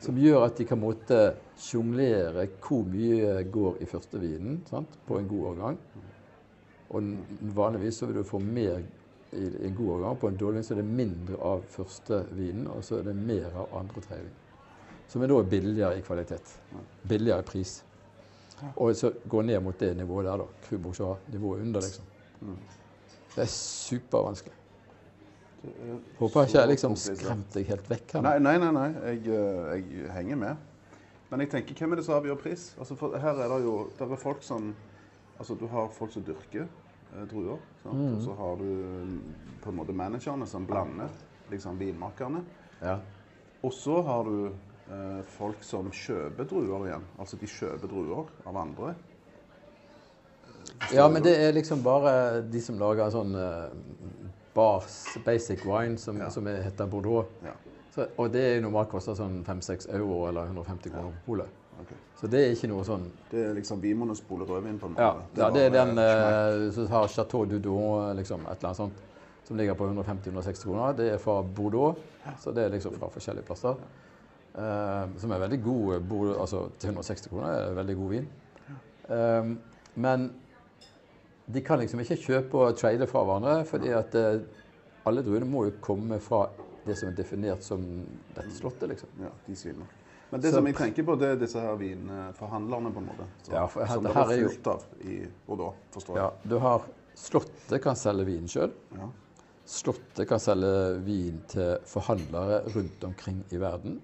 Som 0.00 0.16
gjør 0.18 0.46
at 0.46 0.56
de 0.56 0.64
kan 0.64 0.80
måtte 0.80 1.18
sjonglere 1.60 2.46
hvor 2.64 2.86
mye 2.88 3.42
går 3.52 3.82
i 3.84 3.88
første 3.90 4.20
vinen 4.20 4.62
sant? 4.68 4.94
på 5.06 5.18
en 5.18 5.28
god 5.28 5.48
årgang. 5.52 5.78
Og 6.96 7.10
vanligvis 7.56 7.98
så 8.00 8.08
vil 8.08 8.22
du 8.22 8.24
få 8.24 8.40
mer 8.40 8.80
i 9.36 9.44
en 9.66 9.74
god 9.76 9.90
årgang. 9.98 10.18
På 10.22 10.30
en 10.30 10.38
dårlig 10.40 10.64
så 10.64 10.74
er 10.74 10.80
det 10.80 10.88
mindre 10.88 11.36
av 11.42 11.64
første 11.70 12.22
vinen, 12.30 12.68
og 12.72 12.84
så 12.84 13.00
er 13.00 13.10
det 13.10 13.16
mer 13.18 13.50
av 13.52 13.74
andre 13.76 14.00
og 14.00 14.06
tredje 14.06 14.24
vin. 14.24 14.42
Som 15.08 15.22
er 15.22 15.30
da 15.30 15.42
billigere 15.50 15.98
i 15.98 16.04
kvalitet. 16.06 16.54
Billigere 17.08 17.44
i 17.44 17.48
pris. 17.50 17.76
Og 18.74 18.96
så 18.96 19.12
gå 19.28 19.42
ned 19.42 19.60
mot 19.62 19.78
det 19.78 19.92
nivået 19.96 20.26
der, 20.30 20.40
da. 20.40 20.46
Cru 20.64 20.78
Bourgeois, 20.78 21.18
nivået 21.32 21.66
under, 21.66 21.84
liksom. 21.84 22.04
Det 23.34 23.42
er 23.44 23.52
supervanskelig. 23.52 24.54
Det 25.62 25.72
jeg 25.72 25.98
Håper 26.18 26.48
ikke 26.48 26.58
jeg 26.58 26.70
liksom 26.72 26.96
skremte 27.00 27.22
skremt 27.22 27.54
deg 27.56 27.70
helt 27.72 27.90
vekk 27.90 28.16
her. 28.16 28.24
Nei, 28.26 28.38
nei, 28.38 28.56
nei. 28.62 28.72
nei. 28.76 28.88
Jeg, 29.10 29.22
eh, 29.34 29.70
jeg 29.76 30.10
henger 30.14 30.42
med. 30.42 30.66
Men 31.30 31.42
jeg 31.42 31.50
tenker, 31.50 31.74
hvem 31.74 31.94
er 31.94 32.00
det 32.00 32.06
som 32.06 32.18
avgjør 32.20 32.38
pris? 32.38 32.68
Altså, 32.78 32.96
for 32.98 33.16
her 33.18 33.40
er 33.42 33.50
det 33.50 33.62
jo 33.64 33.78
det 33.98 34.06
er 34.06 34.20
folk 34.20 34.44
som 34.46 34.74
Altså, 35.36 35.52
du 35.54 35.66
har 35.68 35.90
folk 35.92 36.14
som 36.14 36.22
dyrker 36.24 36.62
eh, 36.64 37.24
druer. 37.28 37.58
Mm. 37.84 38.14
Og 38.14 38.22
så 38.24 38.36
har 38.38 38.54
du 38.56 38.64
mm, 38.64 39.18
på 39.60 39.68
en 39.68 39.76
måte 39.76 39.92
managerne 39.92 40.46
som 40.48 40.64
blander, 40.64 41.12
liksom 41.50 41.76
vinmakerne. 41.76 42.40
Ja. 42.80 42.94
Og 43.60 43.74
så 43.76 43.98
har 44.06 44.24
du 44.24 44.46
eh, 44.46 45.20
folk 45.36 45.60
som 45.60 45.90
kjøper 45.92 46.48
druer 46.48 46.86
igjen. 46.88 47.04
Altså 47.20 47.36
de 47.36 47.50
kjøper 47.52 47.92
druer 47.92 48.32
av 48.48 48.56
andre. 48.62 48.94
Ja, 50.92 51.06
men 51.08 51.22
det 51.22 51.36
er 51.40 51.52
liksom 51.52 51.82
bare 51.84 52.42
de 52.48 52.60
som 52.62 52.78
lager 52.80 53.10
sånn 53.12 53.36
eh, 53.38 54.25
bars, 54.56 54.96
basic 55.24 55.62
wine, 55.66 55.98
som, 56.00 56.18
Ja. 56.18 56.30
som 56.32 56.46
er, 56.50 56.62
heter 56.64 56.88
Bordeaux. 56.90 57.28
Ja, 57.44 57.54
Så, 57.94 58.06
og 58.18 58.32
det 58.32 58.42
er 58.44 58.60
normalt 58.60 58.90
koster 58.92 59.14
sånn 59.16 59.38
5-6 59.44 59.86
euro 59.96 60.26
eller 60.28 60.50
150 60.50 60.90
kroner 60.92 61.14
på 61.16 61.30
polet. 61.30 61.62
Okay. 61.80 61.96
Så 62.16 62.28
det 62.32 62.40
er 62.40 62.54
ikke 62.54 62.68
noe 62.70 62.84
sånn 62.88 63.02
Det 63.30 63.40
er 63.44 63.54
liksom 63.56 63.80
Vinmonopolet 63.82 64.48
rødvin, 64.48 64.78
på 64.80 64.88
en 64.88 64.94
måte. 64.94 65.02
Ja, 65.04 65.42
ja 65.44 65.50
det 65.52 65.66
er 65.66 65.74
den 65.74 65.98
eh, 66.00 66.70
som 66.72 66.86
har 66.92 67.08
Chateau 67.12 67.44
Dudon, 67.44 68.16
liksom, 68.16 68.46
et 68.48 68.56
eller 68.56 68.70
annet 68.70 68.80
sånt, 68.80 69.02
som 69.44 69.56
ligger 69.60 69.76
på 69.78 69.88
150-160 69.92 70.64
kroner. 70.64 70.96
Det 70.96 71.10
er 71.12 71.18
fra 71.22 71.42
Bordeaux, 71.42 72.00
så 72.40 72.52
det 72.56 72.64
er 72.64 72.72
liksom 72.74 72.96
fra 72.96 73.10
forskjellige 73.12 73.46
plasser. 73.46 73.76
Eh, 74.56 75.04
som 75.20 75.32
er 75.36 75.44
veldig 75.44 75.60
god 75.62 76.00
Bordeaux, 76.08 76.40
altså 76.40 76.64
til 76.80 76.94
160 76.94 77.28
kroner 77.28 77.52
er 77.52 77.68
det 77.68 77.76
veldig 77.76 77.96
god 77.96 78.14
vin. 78.16 78.28
Eh, 79.08 79.52
men 79.94 80.30
de 81.46 81.60
kan 81.62 81.78
liksom 81.78 82.00
ikke 82.02 82.16
kjøpe 82.18 82.54
og 82.58 82.76
trade 82.78 83.06
fra 83.06 83.22
hverandre, 83.24 83.64
fordi 83.68 83.92
at 83.94 84.14
eh, 84.18 84.40
alle 85.06 85.22
druene 85.22 85.46
må 85.46 85.66
jo 85.68 85.76
komme 85.84 86.18
fra 86.20 86.48
det 86.86 86.96
som 86.98 87.08
er 87.10 87.16
definert 87.18 87.62
som 87.66 87.82
dette 88.34 88.50
slottet, 88.54 88.88
liksom. 88.92 89.08
Ja, 89.22 89.30
de 89.46 89.56
svinner. 89.58 89.86
Men 90.30 90.40
det 90.42 90.50
Så- 90.50 90.56
som 90.58 90.66
jeg 90.66 90.74
tenker 90.74 91.04
på, 91.06 91.14
det 91.18 91.28
er 91.28 91.36
disse 91.36 91.60
her 91.60 91.76
vinforhandlerne, 91.78 92.92
på 92.92 92.98
en 92.98 93.06
måte. 93.06 93.26
Så, 93.44 93.52
Ja, 93.52 93.66
for 93.66 93.86
som 93.86 94.02
det 94.02 94.14
var 94.14 94.32
er 94.32 94.48
fullt 94.48 94.66
av 94.66 94.84
i 95.04 95.26
Bordeaux, 95.46 95.74
forstår 95.92 96.14
jeg. 96.16 96.24
Ja, 96.24 96.30
du 96.48 96.58
har 96.58 96.82
Slottet 97.16 97.80
kan 97.80 97.94
selge 97.96 98.26
vin 98.26 98.44
sjøl. 98.46 98.72
Ja. 98.92 99.06
Slottet 99.64 100.28
kan 100.28 100.38
selge 100.38 100.98
vin 101.02 101.38
til 101.48 101.78
forhandlere 101.88 102.58
rundt 102.74 103.04
omkring 103.04 103.38
i 103.50 103.56
verden. 103.56 104.02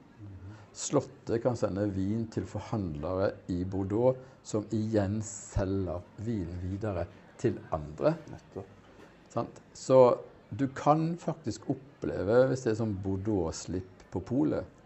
Slottet 0.73 1.43
kan 1.43 1.55
sende 1.61 1.85
vin 1.93 2.27
til 2.33 2.47
forhandlere 2.49 3.33
i 3.53 3.63
Bordeaux, 3.69 4.17
som 4.43 4.65
igjen 4.73 5.21
selger 5.23 6.01
vinen 6.25 6.59
videre 6.63 7.05
til 7.43 7.59
andre. 7.75 8.15
Sant? 9.33 9.63
Så 9.75 9.99
du 10.59 10.67
kan 10.77 11.17
faktisk 11.19 11.71
oppleve, 11.73 12.47
hvis 12.51 12.65
det 12.65 12.73
er 12.73 12.81
sånn 12.83 12.95
Bordeaux-slipp 13.03 14.07
på 14.13 14.23
polet, 14.29 14.81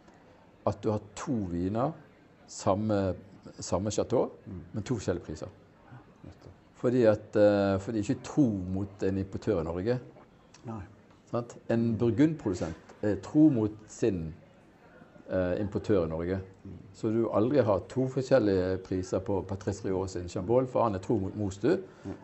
at 0.67 0.83
du 0.83 0.91
har 0.93 1.03
to 1.19 1.35
viner, 1.51 1.95
samme, 2.51 2.99
samme 3.59 3.91
chateau, 3.95 4.31
men 4.47 4.87
to 4.87 4.99
forskjellige 4.99 5.27
priser. 5.27 5.51
Nettopp. 6.27 6.53
Fordi 6.81 7.05
at 7.11 7.39
eh, 7.41 7.77
for 7.83 7.93
de 7.93 8.03
er 8.03 8.07
ikke 8.07 8.27
tro 8.27 8.47
mot 8.75 9.07
en 9.07 9.21
importør 9.23 9.63
i 9.63 9.67
Norge. 9.67 9.99
Nei. 10.67 10.83
Sant? 11.31 11.57
En 11.73 11.89
burgundprodusent 11.99 12.97
er 13.07 13.19
tro 13.23 13.49
mot 13.53 13.75
sin 13.91 14.29
importør 15.61 16.05
i 16.05 16.09
Norge. 16.09 16.37
Så 16.95 17.11
du 17.11 17.27
aldri 17.35 17.61
har 17.67 17.81
to 17.91 18.07
forskjellige 18.09 18.79
priser 18.87 19.21
på 19.27 19.41
Patrice 19.49 19.85
Riot 19.85 20.11
sin 20.11 20.29
Chambol, 20.29 20.69
for 20.71 20.87
han 20.87 20.95
er 20.95 21.03
tro 21.03 21.19
mot 21.19 21.35
Mostu, 21.37 21.73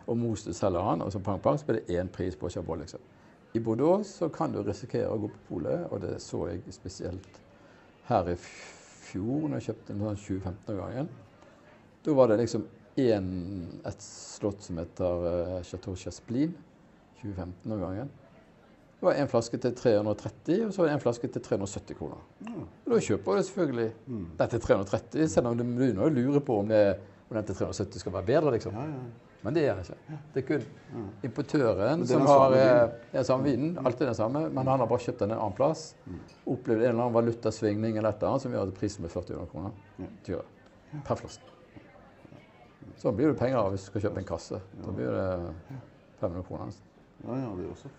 og 0.07 0.17
Mostu 0.17 0.53
selger 0.55 0.81
han, 0.87 1.03
og 1.03 1.11
så 1.11 1.19
pang 1.19 1.41
pang 1.43 1.59
så 1.59 1.67
blir 1.67 1.81
det 1.81 1.99
én 1.99 2.07
pris 2.07 2.35
på 2.39 2.49
Chambol. 2.49 2.79
Liksom. 2.79 2.99
I 3.53 3.59
Bordeaux 3.59 4.07
så 4.07 4.29
kan 4.33 4.51
du 4.51 4.63
risikere 4.63 5.11
å 5.11 5.19
gå 5.21 5.27
på 5.29 5.43
polet, 5.49 5.83
og 5.91 6.01
det 6.01 6.15
så 6.23 6.47
jeg 6.49 6.73
spesielt 6.73 7.41
her 8.07 8.31
i 8.31 8.37
fjor, 8.39 9.47
når 9.47 9.59
jeg 9.59 9.67
kjøpte 9.67 9.93
en 9.93 10.01
sånn 10.07 10.23
2015-årgangen. 10.23 11.11
Da 12.03 12.15
var 12.17 12.31
det 12.31 12.39
liksom 12.41 12.65
en, 13.03 13.29
et 13.85 14.01
slott 14.03 14.65
som 14.65 14.81
heter 14.81 15.27
uh, 15.27 15.59
Chateau 15.65 15.95
Chasplin, 15.95 16.55
2015-årgangen. 17.21 18.09
Det 19.03 19.09
var 19.09 19.17
en 19.19 19.27
flaske 19.27 19.57
til 19.59 19.73
330, 19.75 20.61
og 20.63 20.69
så 20.71 20.79
var 20.79 20.87
det 20.87 20.91
en 20.95 21.01
flaske 21.03 21.27
til 21.27 21.41
370 21.43 21.97
kroner. 21.99 22.19
Og 22.55 22.93
da 22.93 22.99
kjøper 23.03 23.35
du 23.35 23.41
selvfølgelig 23.43 23.87
den 24.07 24.51
til 24.53 24.61
330, 24.63 25.25
selv 25.33 25.49
om 25.49 25.57
du 25.59 25.63
begynner 25.67 26.05
å 26.05 26.11
lure 26.13 26.39
på 26.39 26.61
om, 26.61 26.69
det, 26.71 26.85
om 27.27 27.35
den 27.35 27.49
til 27.49 27.57
370 27.65 27.99
skal 27.99 28.13
være 28.13 28.27
bedre, 28.29 28.53
liksom. 28.55 28.77
Ja, 28.79 28.85
ja. 28.87 29.33
Men 29.43 29.57
det 29.57 29.65
gjør 29.65 29.81
den 29.81 29.89
ikke. 29.89 30.19
Det 30.31 30.39
er 30.39 30.45
kun 30.47 31.09
importøren 31.27 32.05
er 32.05 32.07
som 32.13 32.23
den 32.23 32.29
har 32.31 32.55
eh, 32.55 33.25
samme 33.27 33.43
vinen. 33.49 33.73
Alltid 33.83 34.07
den 34.07 34.15
samme, 34.15 34.45
men 34.47 34.71
han 34.71 34.85
har 34.85 34.87
bare 34.93 35.03
kjøpt 35.03 35.25
den 35.25 35.33
en 35.33 35.41
annen 35.41 35.57
plass. 35.57 35.81
Opplevd 36.45 36.79
en 36.79 36.93
eller 36.93 37.01
annen 37.03 37.17
valutasvingning 37.17 37.99
eller 37.99 38.15
et 38.15 38.23
eller 38.23 38.37
annet 38.37 38.45
som 38.45 38.55
gjør 38.55 38.71
at 38.71 38.77
prisen 38.77 39.03
blir 39.03 39.11
400 39.11 39.49
kroner 39.51 41.03
per 41.09 41.19
flaske. 41.19 41.51
Så 43.03 43.11
blir 43.11 43.33
det 43.33 43.35
penger 43.41 43.59
av 43.65 43.75
hvis 43.75 43.83
du 43.83 43.91
skal 43.91 44.07
kjøpe 44.07 44.23
en 44.23 44.31
kasse. 44.31 44.61
Da 44.79 44.95
blir 44.95 45.11
det 45.11 45.27
500 46.23 46.47
kroner. 46.47 46.71
Ja, 47.25 47.41
ja, 47.41 47.51
det 47.59 47.67
også. 47.73 47.91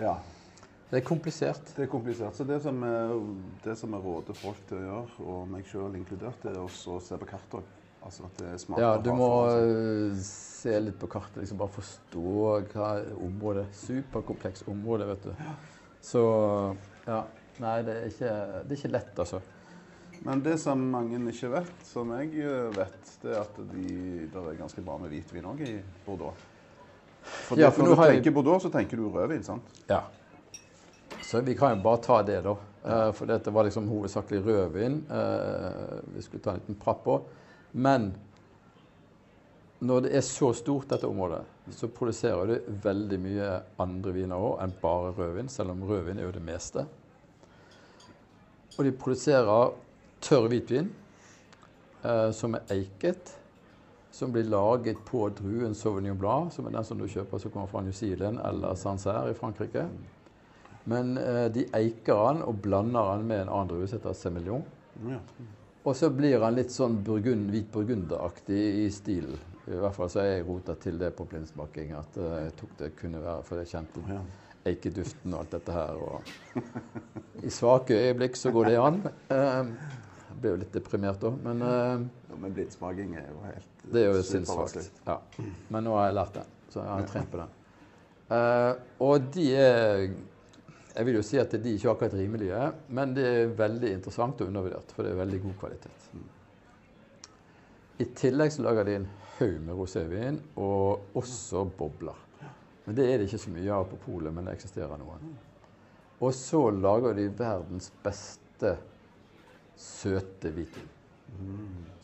Ja. 0.00 0.14
Det 0.90 0.98
er 0.98 1.04
komplisert. 1.06 1.74
Det 1.76 1.84
er 1.84 1.90
komplisert. 1.90 2.34
Så 2.34 2.44
det 2.46 2.58
som 2.64 2.80
er, 2.82 3.12
det 3.62 3.76
som 3.78 3.92
er 3.94 4.02
råder 4.02 4.34
folk 4.38 4.58
til 4.66 4.80
å 4.80 4.86
gjøre, 4.86 5.26
og 5.26 5.44
meg 5.52 5.68
sjøl 5.70 5.94
inkludert, 5.98 6.40
det 6.42 6.54
er 6.54 6.62
også 6.62 6.96
å 6.96 7.02
se 7.04 7.18
på 7.20 7.28
kartet. 7.30 7.76
Altså 8.00 8.24
at 8.24 8.38
det 8.40 8.46
er 8.48 8.56
smart 8.62 8.80
Ja, 8.80 8.94
du 8.96 9.10
må 9.12 9.26
foran 9.28 9.50
seg. 9.52 9.74
øh, 9.76 10.20
se 10.24 10.78
litt 10.80 10.96
på 10.98 11.08
kartet, 11.12 11.42
liksom 11.42 11.58
bare 11.60 11.74
forstå 11.74 12.32
hva 12.72 12.88
området 13.26 13.66
Superkompleks 13.76 14.64
område, 14.72 15.06
vet 15.10 15.26
du. 15.28 15.34
Så 16.00 16.22
ja. 17.04 17.20
Nei, 17.60 17.74
det 17.84 17.96
er 17.98 18.06
ikke, 18.08 18.30
det 18.64 18.72
er 18.72 18.78
ikke 18.78 18.92
lett, 18.94 19.18
altså. 19.20 19.42
Men 20.24 20.40
det 20.44 20.56
som 20.60 20.80
mange 20.92 21.20
ikke 21.28 21.50
vet, 21.52 21.74
som 21.84 22.10
jeg 22.16 22.40
eh, 22.40 22.70
vet, 22.76 23.12
det 23.22 23.34
er 23.34 23.42
at 23.42 23.60
de, 23.70 23.84
det 24.32 24.42
er 24.46 24.58
ganske 24.58 24.84
bra 24.84 24.96
med 25.00 25.12
hvitvin 25.12 25.48
òg 25.52 25.60
i 25.64 25.74
Bordeaux. 26.06 26.48
For, 27.22 27.58
Ja, 27.58 27.68
for 27.70 27.82
når 27.82 27.88
du 27.88 27.94
har 28.00 28.06
jeg- 28.06 28.22
tenker 28.22 28.30
Bordeaux, 28.30 28.62
så 28.62 28.70
tenker 28.70 28.96
du 28.96 29.08
rødvin, 29.08 29.42
sant? 29.42 29.62
Ja. 29.88 30.00
Så 31.22 31.40
vi 31.44 31.54
kan 31.54 31.76
jo 31.76 31.82
bare 31.82 32.00
ta 32.02 32.22
det, 32.22 32.42
da. 32.44 32.54
Uh, 32.84 33.12
For 33.12 33.26
dette 33.26 33.52
var 33.52 33.64
liksom 33.64 33.88
hovedsakelig 33.88 34.40
rødvin 34.46 35.04
Uh, 35.10 36.00
vi 36.14 36.22
skulle 36.22 36.42
ta 36.42 36.50
en 36.50 36.60
liten 36.60 36.74
prapp 36.80 37.04
på. 37.04 37.22
Men 37.72 38.14
når 39.80 40.00
det 40.02 40.14
er 40.16 40.20
så 40.20 40.52
stort, 40.52 40.88
dette 40.90 41.06
området, 41.06 41.42
så 41.70 41.88
produserer 41.88 42.46
de 42.46 42.60
veldig 42.82 43.18
mye 43.20 43.50
andre 43.78 44.12
viner 44.12 44.36
òg 44.36 44.62
enn 44.64 44.72
bare 44.82 45.12
rødvin, 45.12 45.48
selv 45.48 45.70
om 45.70 45.82
rødvin 45.82 46.18
er 46.18 46.22
jo 46.22 46.30
det 46.32 46.42
meste. 46.42 46.86
Og 48.78 48.84
de 48.84 48.92
produserer 48.92 49.72
tørr 50.20 50.48
hvitvin 50.48 50.90
uh, 52.04 52.30
som 52.32 52.54
er 52.54 52.60
eiket, 52.70 53.36
som 54.12 54.32
blir 54.34 54.48
laget 54.50 54.98
på 55.06 55.28
druen 55.38 55.74
Sauvignon 55.74 56.18
Blanc, 56.18 56.54
som 56.54 56.66
er 56.66 56.74
den 56.74 56.84
som 56.84 56.98
du 56.98 57.06
kjøper 57.08 57.38
som 57.38 57.52
kommer 57.54 57.70
fra 57.70 57.82
New 57.86 57.94
Zealand 57.94 58.40
eller 58.44 58.74
Sancerre 58.78 59.30
i 59.30 59.36
Frankrike. 59.38 59.86
Men 60.90 61.16
eh, 61.20 61.46
de 61.54 61.66
eiker 61.76 62.18
den 62.32 62.42
og 62.46 62.58
blander 62.64 63.14
den 63.16 63.26
med 63.30 63.44
en 63.44 63.52
annen 63.52 63.70
drue 63.70 63.86
som 63.86 64.00
heter 64.00 64.16
Semillon. 64.18 64.64
Ja. 65.06 65.20
Og 65.84 65.94
så 65.96 66.10
blir 66.12 66.42
han 66.42 66.58
litt 66.58 66.72
sånn 66.74 66.98
burgund, 67.06 67.48
hvit 67.54 67.70
burgunderaktig 67.72 68.60
i 68.82 68.90
stilen. 68.92 69.38
I 69.70 69.78
hvert 69.78 69.94
fall 69.94 70.10
så 70.10 70.20
har 70.20 70.26
jeg 70.32 70.46
rota 70.48 70.74
til 70.80 70.98
det 71.00 71.12
på 71.16 71.24
blindsmaking. 71.30 71.94
At 71.96 72.18
eh, 72.20 72.36
jeg 72.48 72.54
tok 72.58 72.76
det 72.80 72.92
kunne 72.98 73.22
være 73.22 73.46
For 73.46 73.62
jeg 73.62 73.70
kjente 73.76 74.02
Ja. 74.10 74.20
eikeduften 74.66 75.32
og 75.32 75.40
alt 75.44 75.54
dette 75.54 75.72
her. 75.72 76.00
Og 76.04 77.44
I 77.46 77.50
svake 77.54 77.96
øyeblikk 77.96 78.36
så 78.36 78.50
går 78.52 78.64
det 78.72 78.78
an. 78.82 78.98
Jeg 79.30 79.70
ble 80.40 80.54
jo 80.54 80.60
litt 80.60 80.72
deprimert 80.74 81.20
da, 81.22 81.30
men 81.44 81.62
uh, 81.64 82.34
Men 82.40 82.56
blindsmaking 82.56 83.16
er 83.18 83.28
jo 83.28 83.42
helt 83.44 83.70
det 83.90 84.02
er 84.02 84.12
jo 84.14 84.24
sinnssvakt. 84.24 84.90
Ja. 85.06 85.18
Men 85.72 85.86
nå 85.86 85.94
har 85.96 86.10
jeg 86.10 86.16
lært 86.18 86.36
det, 86.36 86.44
så 86.70 86.82
jeg 86.82 86.90
har 86.90 87.08
trent 87.08 87.30
på 87.32 87.40
den. 87.40 87.56
Uh, 88.30 88.72
og 89.02 89.30
de 89.34 89.46
er 89.58 90.04
Jeg 90.90 91.06
vil 91.06 91.16
jo 91.16 91.22
si 91.26 91.38
at 91.40 91.54
de 91.54 91.72
ikke 91.74 91.88
er 91.88 91.92
akkurat 91.92 92.14
rimelige, 92.18 92.60
men 92.88 93.12
det 93.14 93.24
er 93.24 93.52
veldig 93.56 93.92
interessant 93.94 94.40
og 94.42 94.48
undervurdert, 94.50 94.90
for 94.90 95.06
det 95.06 95.12
er 95.12 95.20
veldig 95.20 95.38
god 95.44 95.54
kvalitet. 95.60 96.08
I 98.02 98.06
tillegg 98.18 98.50
så 98.52 98.64
lager 98.66 98.88
de 98.88 98.96
en 98.98 99.06
haug 99.36 99.60
med 99.62 99.78
rosévin, 99.78 100.40
og 100.58 101.14
også 101.16 101.62
bobler. 101.78 102.18
Men 102.84 102.98
det 102.98 103.06
er 103.06 103.18
det 103.20 103.28
ikke 103.28 103.42
så 103.44 103.54
mye 103.54 103.70
av 103.78 103.86
på 103.86 104.00
polet, 104.02 104.34
men 104.34 104.50
det 104.50 104.56
eksisterer 104.58 104.98
noen. 104.98 105.30
Og 106.20 106.34
så 106.34 106.64
lager 106.74 107.14
de 107.16 107.28
verdens 107.38 107.92
beste 108.02 108.74
søte 109.80 110.50
hvitvin. 110.54 110.88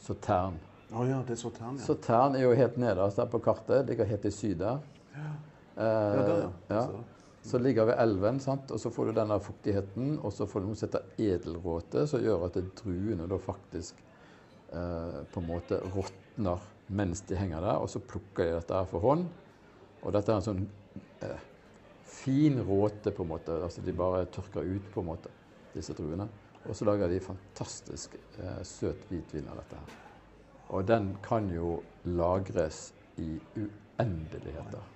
Sautern. 0.01 0.57
Oh, 0.95 1.03
ja, 1.09 1.19
det 1.27 1.35
er 1.35 1.41
så 1.41 1.51
tern, 1.51 1.77
ja. 1.77 1.83
Så 1.83 1.97
Tern 1.99 2.37
er 2.39 2.45
jo 2.45 2.53
helt 2.55 2.77
nederst 2.79 3.19
der 3.19 3.27
på 3.31 3.41
kartet. 3.43 3.89
Ligger 3.91 4.07
helt 4.07 4.25
i 4.25 4.31
syd 4.33 4.57
der. 4.63 4.79
ja, 5.17 5.33
Eh, 5.77 5.85
ja. 5.85 6.51
ja. 6.71 6.83
Så- 6.87 7.05
Så 7.43 7.59
ligger 7.59 7.85
ved 7.85 7.95
elven, 7.99 8.41
sant? 8.41 8.71
og 8.73 8.79
så 8.81 8.91
får 8.91 9.05
du 9.05 9.13
denne 9.21 9.37
fuktigheten. 9.41 10.19
Og 10.25 10.33
så 10.33 10.47
får 10.47 10.61
du 10.61 10.67
noe 10.67 10.75
som 10.77 10.89
heter 10.89 11.03
edelråte, 11.19 12.07
som 12.09 12.21
gjør 12.21 12.47
at 12.47 12.57
druene 12.77 13.29
da 13.29 13.37
faktisk 13.39 13.95
eh, 14.73 15.23
på 15.33 15.41
en 15.41 15.47
måte 15.47 15.79
råtner 15.95 16.59
mens 16.89 17.21
de 17.21 17.37
henger 17.37 17.61
der. 17.61 17.77
Og 17.79 17.89
så 17.89 18.01
plukker 18.01 18.45
de 18.45 18.55
dette 18.57 18.75
her 18.75 18.85
for 18.85 19.01
hånd. 19.01 19.27
Og 20.03 20.13
dette 20.13 20.33
er 20.33 20.37
en 20.37 20.43
sånn 20.43 20.67
eh, 21.23 21.39
fin 22.05 22.59
råte, 22.67 23.11
på 23.13 23.23
en 23.23 23.29
måte. 23.29 23.63
Altså 23.63 23.81
de 23.85 23.93
bare 23.93 24.25
tørker 24.27 24.63
ut, 24.67 24.91
på 24.95 25.01
en 25.01 25.07
måte, 25.07 25.29
disse 25.75 25.93
druene. 25.95 26.29
Og 26.69 26.77
så 26.77 26.85
lager 26.89 27.09
de 27.09 27.21
fantastisk 27.23 28.17
eh, 28.39 28.63
søt 28.67 29.07
hvitvin 29.11 29.47
av 29.53 29.61
dette 29.61 29.79
her. 29.79 29.95
Og 30.75 30.87
den 30.89 31.13
kan 31.23 31.47
jo 31.55 31.77
lagres 32.05 32.91
i 33.23 33.37
uendeligheter. 33.57 34.93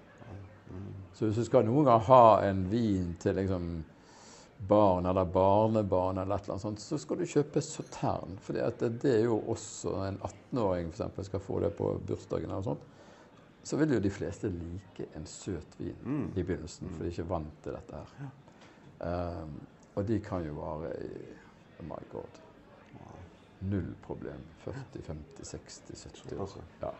Så 1.14 1.26
hvis 1.26 1.36
du 1.40 1.44
skal 1.46 1.64
noen 1.66 1.86
gang 1.86 2.02
ha 2.06 2.24
en 2.46 2.64
vin 2.70 3.14
til 3.22 3.34
liksom 3.38 3.70
barn 4.68 5.06
eller 5.08 5.24
barnebarn, 5.24 6.18
eller 6.18 6.36
et 6.36 6.44
eller 6.44 6.54
annet 6.54 6.62
sånt, 6.66 6.82
så 6.82 6.98
skal 7.00 7.18
du 7.18 7.26
kjøpe 7.26 7.62
Sautern. 7.64 8.36
For 8.44 8.54
det, 8.54 8.90
det 9.02 9.14
er 9.16 9.24
jo 9.24 9.38
også 9.50 9.94
en 10.06 10.18
18-åring 10.26 10.90
for 10.90 10.98
eksempel, 10.98 11.26
skal 11.26 11.42
få 11.46 11.60
det 11.64 11.72
på 11.78 11.90
bursdagen. 12.06 12.50
eller 12.50 12.62
sånt. 12.66 12.86
Så 13.62 13.76
vil 13.76 13.96
jo 13.96 14.00
de 14.00 14.10
fleste 14.12 14.48
like 14.52 15.08
en 15.16 15.26
søt 15.26 15.78
vin 15.78 15.96
Mm. 16.04 16.32
i 16.36 16.42
begynnelsen, 16.42 16.88
for 16.90 17.02
de 17.04 17.08
er 17.08 17.12
ikke 17.18 17.28
vant 17.28 17.62
til 17.62 17.72
dette 17.72 18.04
her. 18.18 18.30
Um, 19.00 19.60
og 19.96 20.06
de 20.08 20.20
kan 20.20 20.44
jo 20.46 20.54
vare 20.54 20.92
i 21.02 21.10
my 21.82 22.00
god. 22.12 22.40
Null 23.60 23.94
problem. 24.02 24.40
40, 24.64 25.02
50, 25.06 25.44
60, 25.44 25.96
70 25.96 26.38
år. 26.40 26.48
Ja, 26.80 26.90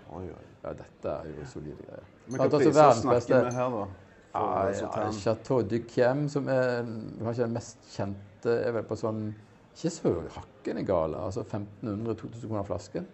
ja 0.63 0.73
dette 0.77 1.15
er 1.15 1.31
jo 1.39 1.47
solide 1.49 1.77
greier. 1.81 2.09
Men 2.27 2.41
altså 2.45 2.59
priser 2.61 2.99
snakker 3.01 3.47
vi 3.47 3.55
her, 3.57 3.77
da? 3.77 3.87
Ja? 4.35 5.07
Chateau 5.17 5.63
Duquiem, 5.63 6.29
som 6.29 6.49
er 6.53 6.85
kanskje 7.23 7.47
den 7.47 7.57
mest 7.57 7.89
kjente, 7.95 8.53
er 8.53 8.77
vel 8.77 8.85
på 8.87 8.99
sånn 8.99 9.31
Ikke 9.71 9.91
så 9.95 10.13
hakkende 10.37 10.85
gale. 10.85 11.17
Altså 11.25 11.47
1500-2000 11.47 12.47
kroner 12.47 12.69
flasken. 12.69 13.09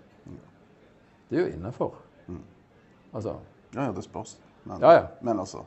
Det 1.30 1.38
er 1.38 1.46
jo 1.46 1.54
innafor. 1.54 1.96
Mm. 2.26 2.42
Altså, 3.12 3.38
Ja, 3.74 3.84
ja, 3.84 3.92
det 3.92 4.04
spørs. 4.04 4.38
Men, 4.64 4.80
Ja, 4.80 4.92
ja. 4.92 5.06
men 5.20 5.38
altså 5.38 5.62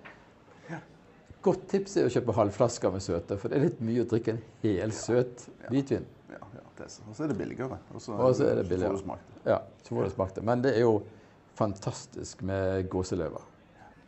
godt 1.46 1.68
tips 1.72 1.98
er 2.00 2.08
å 2.08 2.14
kjøpe 2.14 2.36
halvflasker 2.38 2.94
med 2.94 3.04
søte, 3.04 3.38
for 3.40 3.52
det 3.52 3.60
er 3.60 3.68
litt 3.70 3.84
mye 3.84 4.04
å 4.04 4.08
drikke 4.10 4.36
en 4.36 4.42
hel 4.64 4.94
søt 4.96 5.46
hvitvin. 5.70 6.08
Ja, 6.30 6.42
ja, 6.58 6.66
det 6.78 6.88
er 6.88 6.92
så. 6.94 7.06
Og 7.08 7.16
så 7.18 7.26
er 7.26 7.32
det 7.34 7.38
billigere. 7.40 7.80
Og 7.94 8.04
så, 8.04 8.18
får 8.18 8.98
du 8.98 9.00
smakt 9.04 9.32
det. 9.34 9.40
Ja, 9.54 9.62
så 9.86 9.96
får 9.96 10.10
du 10.10 10.14
smakt 10.18 10.40
det. 10.40 10.46
Men 10.50 10.66
det 10.66 10.76
er 10.76 10.86
jo 10.86 11.00
fantastisk 11.60 12.44
med 12.48 12.90
gåselever, 12.92 13.48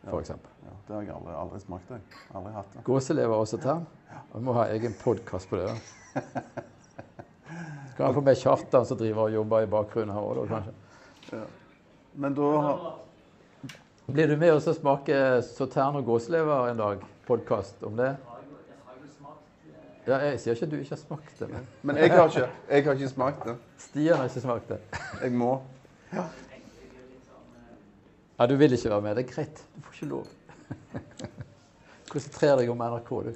f.eks. 0.08 0.32
Ja, 0.32 0.76
det 0.88 0.96
har 0.96 1.08
jeg 1.08 1.16
aldri, 1.16 1.34
aldri 1.36 1.62
smakt. 1.64 1.92
Jeg. 1.92 2.22
Aldri 2.36 2.54
hatt 2.56 2.76
det. 2.76 2.84
Gåselever 2.88 3.44
og 3.44 3.50
sautern. 3.50 3.88
Vi 4.32 4.44
må 4.46 4.56
ha 4.56 4.68
egen 4.76 4.96
podkast 5.02 5.50
på 5.52 5.60
det. 5.60 5.72
da. 5.72 6.22
Skal 7.92 8.06
jeg 8.06 8.16
få 8.16 8.24
med 8.26 8.38
Kjartan 8.40 8.86
som 8.88 9.00
driver 9.00 9.28
og 9.28 9.36
jobber 9.36 9.66
i 9.66 9.72
bakgrunnen 9.72 10.16
her 10.16 10.28
òg, 10.28 10.40
da 10.40 10.60
kanskje? 10.60 11.42
Men 12.22 12.36
da 12.36 12.52
har 12.66 12.86
Blir 14.12 14.28
du 14.28 14.36
med 14.36 14.52
oss 14.52 14.68
og 14.68 14.76
smake 14.76 15.16
sauterne 15.46 16.02
og 16.02 16.08
gåselever 16.10 16.72
en 16.72 16.80
dag? 16.82 17.04
Podkast 17.32 17.84
om 17.88 17.96
det? 17.98 18.10
Ja, 20.08 20.18
jeg 20.26 20.40
sier 20.42 20.58
ikke 20.58 20.66
at 20.66 20.72
du 20.72 20.78
ikke 20.82 20.96
har 20.96 21.00
smakt 21.00 21.38
det, 21.40 21.48
men 21.52 21.68
Men 21.88 21.98
jeg 22.02 22.12
har 22.12 22.28
ikke, 22.28 22.48
jeg 22.70 22.84
har 22.88 22.98
ikke 22.98 23.10
smakt 23.12 23.46
det. 23.48 23.54
Stian 23.80 24.18
har 24.18 24.24
ikke 24.28 24.42
smakt 24.44 24.70
det. 24.74 24.80
Jeg 25.22 25.32
må. 25.32 25.52
Ja, 28.40 28.46
du 28.50 28.56
vil 28.60 28.74
ikke 28.74 28.90
være 28.90 29.02
med. 29.06 29.16
Det 29.16 29.24
er 29.30 29.34
greit. 29.34 29.62
Du 29.76 29.82
får 29.86 29.94
ikke 29.94 30.10
lov. 30.10 30.26
Konsentrer 32.12 32.56
deg 32.60 32.72
om 32.74 32.82
NRK, 32.84 33.10
du. 33.30 33.34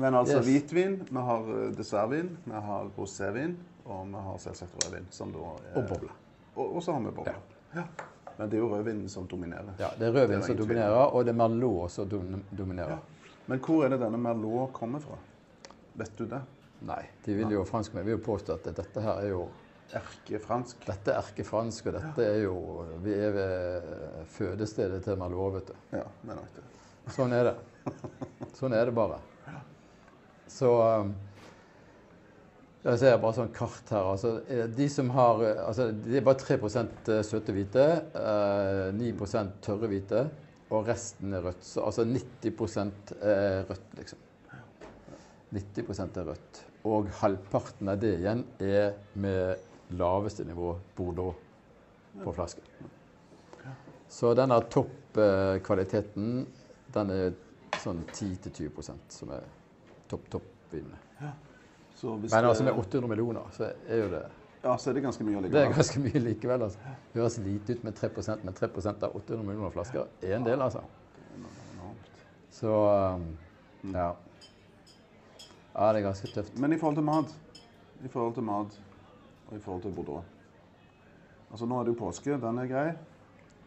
Men 0.00 0.14
altså 0.14 0.36
Yes. 0.40 0.46
hvitvin, 0.46 0.96
vi 1.10 1.22
har 1.28 1.40
eh, 1.54 1.70
dessertvin, 1.76 2.30
vi 2.46 2.52
har 2.66 2.90
rosévin, 2.98 3.54
og 3.84 4.06
vi 4.08 4.14
har 4.26 4.38
selvsagt 4.38 4.74
rødvin. 4.84 5.06
Som 5.10 5.32
da 5.32 5.38
er, 5.38 5.76
Og 5.82 5.88
boble. 5.88 6.08
Og, 6.56 6.74
og 6.76 6.82
så 6.82 6.92
har 6.92 7.00
vi 7.06 7.10
boble. 7.10 7.34
Ja. 7.74 7.82
Men 8.40 8.48
det 8.48 8.56
er 8.56 8.62
jo 8.62 8.68
rødvinen 8.72 9.08
som 9.12 9.26
dominerer. 9.28 9.74
Ja, 9.78 9.90
Det 9.98 10.06
er 10.06 10.14
rødvinen 10.16 10.42
som 10.46 10.56
dominerer, 10.56 11.10
og 11.12 11.24
det 11.28 11.34
er 11.34 11.36
Merlot 11.36 11.92
som 11.92 12.06
dominerer. 12.08 12.46
dominerer. 12.56 12.98
Men 13.46 13.58
hvor 13.60 13.84
er 13.84 13.92
det 13.92 13.98
denne 14.00 14.16
Merlot 14.16 14.72
kommer 14.72 15.02
fra? 15.04 15.18
Vet 16.00 16.14
du 16.16 16.24
det? 16.24 16.40
Nei, 16.88 17.02
de 17.26 17.34
vil 17.36 17.52
jo 17.52 17.64
franskmenn 17.68 18.06
vil 18.06 18.16
jo 18.16 18.22
påstå 18.24 18.54
at 18.56 18.70
dette 18.78 19.02
her 19.04 19.20
er 19.20 19.28
jo 19.34 19.42
Erkefransk. 19.92 20.86
Dette 20.86 21.12
er 21.12 21.18
erkefransk, 21.18 21.86
og 21.90 21.96
dette 21.98 22.24
er 22.24 22.38
jo 22.44 22.84
Vi 23.04 23.12
er 23.12 23.32
ved 23.34 23.88
fødestedet 24.38 25.02
til 25.04 25.18
Merlot, 25.20 25.54
vet 25.58 25.72
du. 25.72 25.74
Ja, 25.98 26.04
det 26.22 26.30
er 26.30 26.38
nok 26.40 26.54
det. 26.56 26.64
Sånn 27.12 27.32
er 27.36 27.50
det. 27.50 27.54
Sånn 28.56 28.72
er 28.72 28.86
det 28.88 28.94
bare. 28.94 29.18
Så 30.48 30.70
um, 31.02 31.12
Jeg 32.80 32.96
ser 32.96 33.18
bare 33.20 33.36
sånn 33.36 33.50
kart 33.52 33.90
her. 33.92 34.06
altså 34.14 34.30
eh, 34.48 34.64
De 34.72 34.86
som 34.88 35.10
har 35.12 35.42
eh, 35.44 35.58
altså 35.66 35.90
Det 35.92 36.16
er 36.16 36.24
bare 36.24 36.40
3 36.40 37.20
søte 37.26 37.52
hvite, 37.52 37.84
eh, 38.16 38.86
9% 38.96 39.58
tørre 39.66 39.90
hvite, 39.90 40.22
og 40.72 40.88
resten 40.88 41.34
er 41.36 41.44
rødt. 41.44 41.66
Så 41.66 41.84
altså 41.84 42.06
90 42.08 43.18
er 43.20 43.66
rødt, 43.68 43.90
liksom. 43.98 44.22
90% 45.52 46.22
er 46.22 46.30
rødt. 46.30 46.62
Og 46.88 47.10
halvparten 47.20 47.92
av 47.92 48.00
det 48.00 48.14
igjen 48.16 48.46
er 48.64 48.94
med 49.20 49.92
laveste 50.00 50.46
nivå 50.48 50.72
Bordeaux 50.96 51.36
på 52.22 52.32
flasken. 52.32 52.64
Så 54.10 54.32
denne 54.34 54.56
toppkvaliteten, 54.72 56.46
den 56.94 57.12
er 57.14 57.36
sånn 57.82 58.00
10-20% 58.08 59.12
som 59.20 59.36
er 59.36 59.44
topp, 60.10 60.24
topp-vinene. 60.32 60.98
Så 61.20 61.28
hvis 61.28 61.49
Men 62.02 62.44
altså 62.44 62.64
med 62.64 62.72
800 62.72 63.08
millioner, 63.08 63.48
så 63.52 63.72
er 63.88 64.04
jo 64.04 64.12
det 64.12 64.22
ja, 64.62 64.78
så 64.78 64.90
er 64.90 64.94
det 64.94 65.02
ganske 65.06 65.24
mye 65.24 65.38
å 65.38 65.42
Det 65.48 65.56
er 65.56 65.70
ganske 65.72 66.00
mye 66.04 66.20
likevel. 66.20 66.62
altså. 66.66 66.78
Det 67.12 67.20
høres 67.22 67.38
lite 67.40 67.72
ut 67.72 67.84
med 67.86 67.94
3 67.96 68.10
men 68.44 68.54
3 68.54 68.68
av 68.92 69.14
800 69.16 69.44
millioner 69.46 69.70
flasker 69.72 70.04
er 70.20 70.34
en 70.36 70.44
del, 70.44 70.60
altså. 70.60 70.82
Så 72.52 72.68
um, 72.68 73.24
ja. 73.94 74.10
Ja, 75.74 75.92
det 75.92 76.02
er 76.02 76.04
ganske 76.10 76.28
tøft. 76.34 76.58
Men 76.58 76.72
i 76.72 76.78
forhold 76.78 76.98
til 76.98 77.06
mat, 77.06 77.32
i 78.04 78.08
forhold 78.08 78.34
til 78.34 78.44
mat 78.44 78.76
og 79.48 79.56
i 79.56 79.60
forhold 79.60 79.82
til 79.82 79.94
Bordeaux 79.96 80.24
Altså 81.50 81.66
Nå 81.66 81.78
er 81.80 81.84
det 81.84 81.94
jo 81.94 81.98
påske, 81.98 82.36
den 82.38 82.58
er 82.62 82.68
grei. 82.70 82.90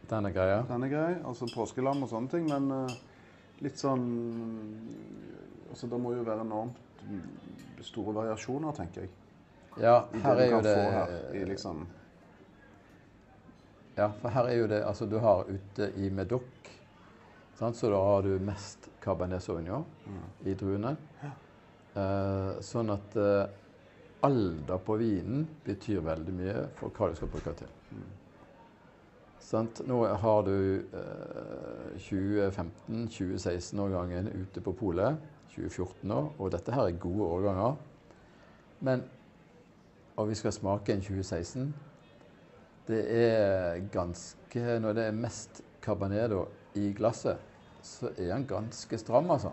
Denne 0.09 0.29
greia. 0.31 0.61
Den 0.69 0.83
er 0.83 0.91
grei, 0.91 1.15
altså 1.25 1.49
påskelam 1.51 2.03
og 2.03 2.11
sånne 2.11 2.31
ting, 2.31 2.45
men 2.47 2.69
eh, 2.71 2.93
litt 3.65 3.79
sånn 3.79 4.05
Altså 5.71 5.89
det 5.89 5.99
må 5.99 6.13
jo 6.13 6.23
være 6.27 6.45
enormt 6.45 6.77
store 7.81 8.13
variasjoner, 8.15 8.71
tenker 8.77 9.05
jeg. 9.05 9.11
Ja, 9.81 10.03
her 10.23 10.37
er 10.37 10.51
jo 10.51 10.61
det 10.61 10.75
her, 10.77 11.13
i 11.33 11.43
liksom 11.49 11.87
Ja, 13.97 14.11
for 14.21 14.29
her 14.29 14.45
er 14.45 14.59
jo 14.59 14.67
det 14.69 14.83
Altså, 14.85 15.07
du 15.09 15.17
har 15.17 15.49
ute 15.49 15.87
i 15.97 16.11
Medoc, 16.13 16.69
sant, 17.57 17.77
så 17.77 17.89
da 17.89 17.97
har 17.97 18.21
du 18.21 18.37
mest 18.41 18.89
Cabernet 19.01 19.41
Sauvignon 19.43 19.85
i 20.45 20.53
druene. 20.53 20.95
Eh, 21.93 22.57
sånn 22.65 22.89
at 22.89 23.13
eh, 23.21 23.45
alder 24.25 24.79
på 24.81 24.95
vinen 24.97 25.43
betyr 25.65 25.99
veldig 26.01 26.33
mye 26.33 26.65
for 26.79 26.89
hva 26.89 27.09
du 27.11 27.15
skal 27.19 27.29
bruke 27.33 27.53
til. 27.59 27.67
Sant? 29.43 29.81
Nå 29.85 29.99
har 30.23 30.41
du 30.47 30.57
eh, 30.79 31.93
2015-2016-årgangen 32.01 34.31
ute 34.33 34.61
på 34.63 34.73
polet. 34.79 35.13
2014 35.55 36.07
nå, 36.09 36.19
og 36.37 36.53
dette 36.53 36.73
her 36.73 36.89
er 36.89 37.01
gode 37.01 37.29
årganger. 37.37 37.75
Men 38.83 39.03
og 40.17 40.29
vi 40.29 40.37
skal 40.37 40.53
smake 40.53 40.93
en 40.93 41.01
2016 41.01 41.73
det 42.87 43.03
er 43.15 43.81
ganske 43.91 44.79
Når 44.79 44.93
det 44.93 45.05
er 45.07 45.15
mest 45.17 45.61
Carbanedo 45.81 46.45
i 46.75 46.93
glasset, 46.95 47.37
så 47.83 48.09
er 48.17 48.31
den 48.31 48.45
ganske 48.47 48.97
stram, 48.97 49.27
altså. 49.31 49.49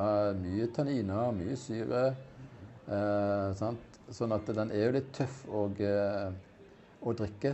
Uh, 0.00 0.34
mye 0.36 0.66
tanniner, 0.74 1.30
mye 1.32 1.54
syre. 1.56 2.00
Uh, 2.88 3.54
sant? 3.56 4.00
Sånn 4.10 4.34
at 4.34 4.50
den 4.50 4.72
er 4.74 4.88
jo 4.88 4.94
litt 4.96 5.12
tøff 5.14 5.44
å, 5.46 5.68
eh, 5.78 6.32
å 7.06 7.14
drikke. 7.14 7.52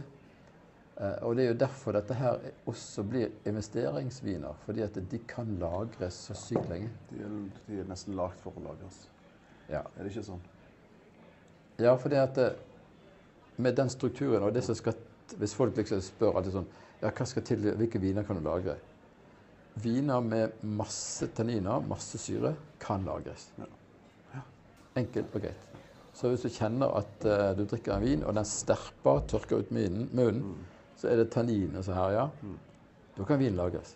Eh, 0.96 1.18
og 1.28 1.36
det 1.36 1.44
er 1.44 1.50
jo 1.50 1.58
derfor 1.60 1.92
dette 1.92 2.16
her 2.16 2.38
også 2.70 3.04
blir 3.04 3.34
investeringsviner. 3.48 4.56
Fordi 4.64 4.84
at 4.86 4.96
de 5.10 5.18
kan 5.28 5.56
lagres 5.60 6.22
så 6.28 6.36
sykt 6.38 6.70
lenge. 6.72 6.88
De 7.10 7.20
er, 7.20 7.34
de 7.66 7.80
er 7.82 7.90
nesten 7.90 8.16
lagd 8.16 8.40
for 8.40 8.56
å 8.56 8.64
lagres. 8.64 9.02
Ja. 9.68 9.82
Er 9.96 10.04
det 10.06 10.14
ikke 10.14 10.24
sånn? 10.30 10.42
Ja, 11.82 11.92
fordi 12.00 12.16
at 12.16 12.38
med 13.60 13.76
den 13.76 13.90
strukturen 13.92 14.44
og 14.46 14.54
det 14.54 14.64
som 14.64 14.76
skal 14.76 14.96
Hvis 15.36 15.56
folk 15.58 15.76
liksom 15.76 16.00
spør 16.04 16.36
alltid 16.38 16.52
sånn 16.54 16.68
Ja, 17.00 17.10
hva 17.10 17.24
skal 17.26 17.42
til? 17.44 17.64
Hvilke 17.76 17.98
viner 18.00 18.24
kan 18.24 18.38
du 18.38 18.44
lagre? 18.46 18.76
Viner 19.82 20.22
med 20.24 20.62
masse 20.62 21.26
tanniner, 21.36 21.82
masse 21.84 22.16
syre, 22.16 22.54
kan 22.80 23.02
lagres. 23.04 23.50
Enkelt 24.96 25.34
og 25.34 25.42
greit. 25.42 25.66
Så 26.16 26.30
hvis 26.32 26.46
du 26.46 26.48
kjenner 26.48 26.94
at 26.96 27.26
uh, 27.28 27.50
du 27.58 27.66
drikker 27.68 27.98
en 27.98 28.06
vin, 28.06 28.22
og 28.24 28.32
den 28.38 28.48
sterper, 28.48 29.20
tørker 29.28 29.60
ut 29.60 29.74
munnen, 29.76 30.06
munnen 30.16 30.54
så 30.96 31.10
er 31.10 31.20
det 31.20 31.30
tanniner 31.34 31.84
som 31.84 31.96
herjer, 31.96 32.30
da 33.16 33.24
kan 33.28 33.40
vin 33.40 33.56
lagres. 33.56 33.94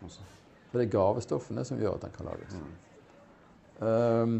For 0.00 0.78
det 0.78 0.86
er 0.86 0.96
gavestoffene 0.96 1.64
som 1.64 1.80
gjør 1.80 1.96
at 1.96 2.06
den 2.06 2.14
kan 2.16 2.28
lages. 2.28 2.56
Um, 3.80 4.38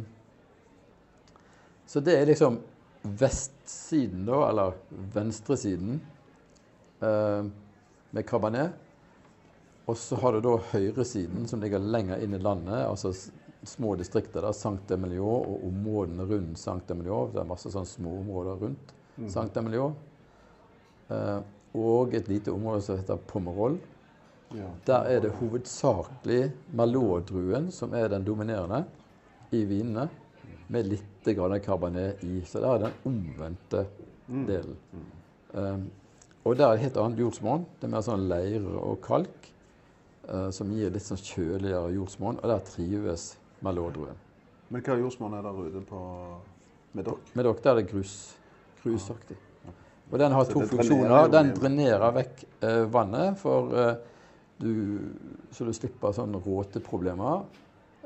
så 1.86 2.02
det 2.04 2.16
er 2.18 2.28
liksom 2.28 2.58
vestsiden, 3.06 4.26
da, 4.26 4.42
eller 4.48 4.76
venstresiden, 5.14 6.00
um, 7.00 7.52
med 8.10 8.26
Cabernet. 8.28 8.82
Og 9.86 9.96
så 9.96 10.18
har 10.18 10.34
du 10.34 10.42
da 10.42 10.56
høyresiden, 10.72 11.46
som 11.46 11.62
ligger 11.62 11.78
lenger 11.78 12.22
inn 12.24 12.34
i 12.34 12.42
landet, 12.42 12.82
altså 12.88 13.12
små 13.66 13.94
distrikter, 13.98 14.42
da, 14.42 14.50
Saint-Emilion 14.54 15.46
og 15.46 15.66
områdene 15.68 16.26
rundt 16.26 16.58
Saint-Emilion. 16.58 17.30
Det 17.32 17.42
er 17.42 17.48
masse 17.48 17.70
sånne 17.70 17.88
små 17.88 18.16
områder 18.24 18.58
rundt 18.64 18.94
Saint-Emilion. 19.30 19.94
Uh, 21.06 21.38
og 21.76 22.14
et 22.16 22.28
lite 22.28 22.52
område 22.54 22.82
som 22.84 22.98
heter 22.98 23.20
Pomerol. 23.28 23.78
Ja. 24.54 24.68
Der 24.86 25.08
er 25.10 25.20
det 25.24 25.34
hovedsakelig 25.40 26.52
Merlot-druen 26.76 27.70
som 27.74 27.94
er 27.94 28.08
den 28.08 28.24
dominerende 28.24 28.84
i 29.54 29.64
vinene, 29.66 30.08
med 30.68 30.88
litt 30.90 31.28
grann 31.36 31.98
i. 31.98 32.40
Så 32.46 32.60
der 32.62 32.68
er 32.72 32.78
den 32.86 32.96
omvendte 33.04 33.86
delen. 34.26 34.76
Um, 35.52 35.90
og 36.44 36.56
der 36.56 36.68
er 36.68 36.76
det 36.76 36.86
helt 36.86 36.96
annet 37.02 37.18
jordsmonn. 37.18 37.66
Det 37.78 37.88
er 37.88 37.94
mer 37.94 38.04
sånn 38.06 38.28
leire 38.30 38.78
og 38.78 39.00
kalk, 39.02 39.50
uh, 40.30 40.50
som 40.54 40.70
gir 40.74 40.90
litt 40.94 41.06
sånn 41.06 41.22
kjøligere 41.22 41.94
jordsmonn. 41.94 42.40
Og 42.42 42.50
der 42.50 42.62
trives 42.66 43.32
Merlot-druen. 43.66 44.18
Men 44.70 44.82
hva 44.82 44.98
jordsmonn 44.98 45.34
er 45.38 45.46
der 45.46 45.58
ute 45.62 45.82
på 45.86 46.00
med 46.96 47.06
dere? 47.06 47.34
Med 47.34 47.46
dere 47.46 47.62
der 47.62 47.74
er 47.74 47.82
det 47.82 47.90
grus. 47.90 48.16
Grusaktig. 48.82 49.38
Og 50.10 50.18
den 50.18 50.32
har 50.32 50.44
Så 50.44 50.54
to 50.54 50.66
funksjoner. 50.70 51.28
Den 51.32 51.52
drenerer 51.56 52.12
vekk 52.14 52.44
eh, 52.62 52.82
vannet, 52.90 53.38
for 53.40 53.72
eh, 53.74 53.94
du, 54.62 54.72
så 55.50 55.66
du 55.66 55.72
slipper 55.74 56.14
sånne 56.14 56.40
råteproblemer. 56.44 57.46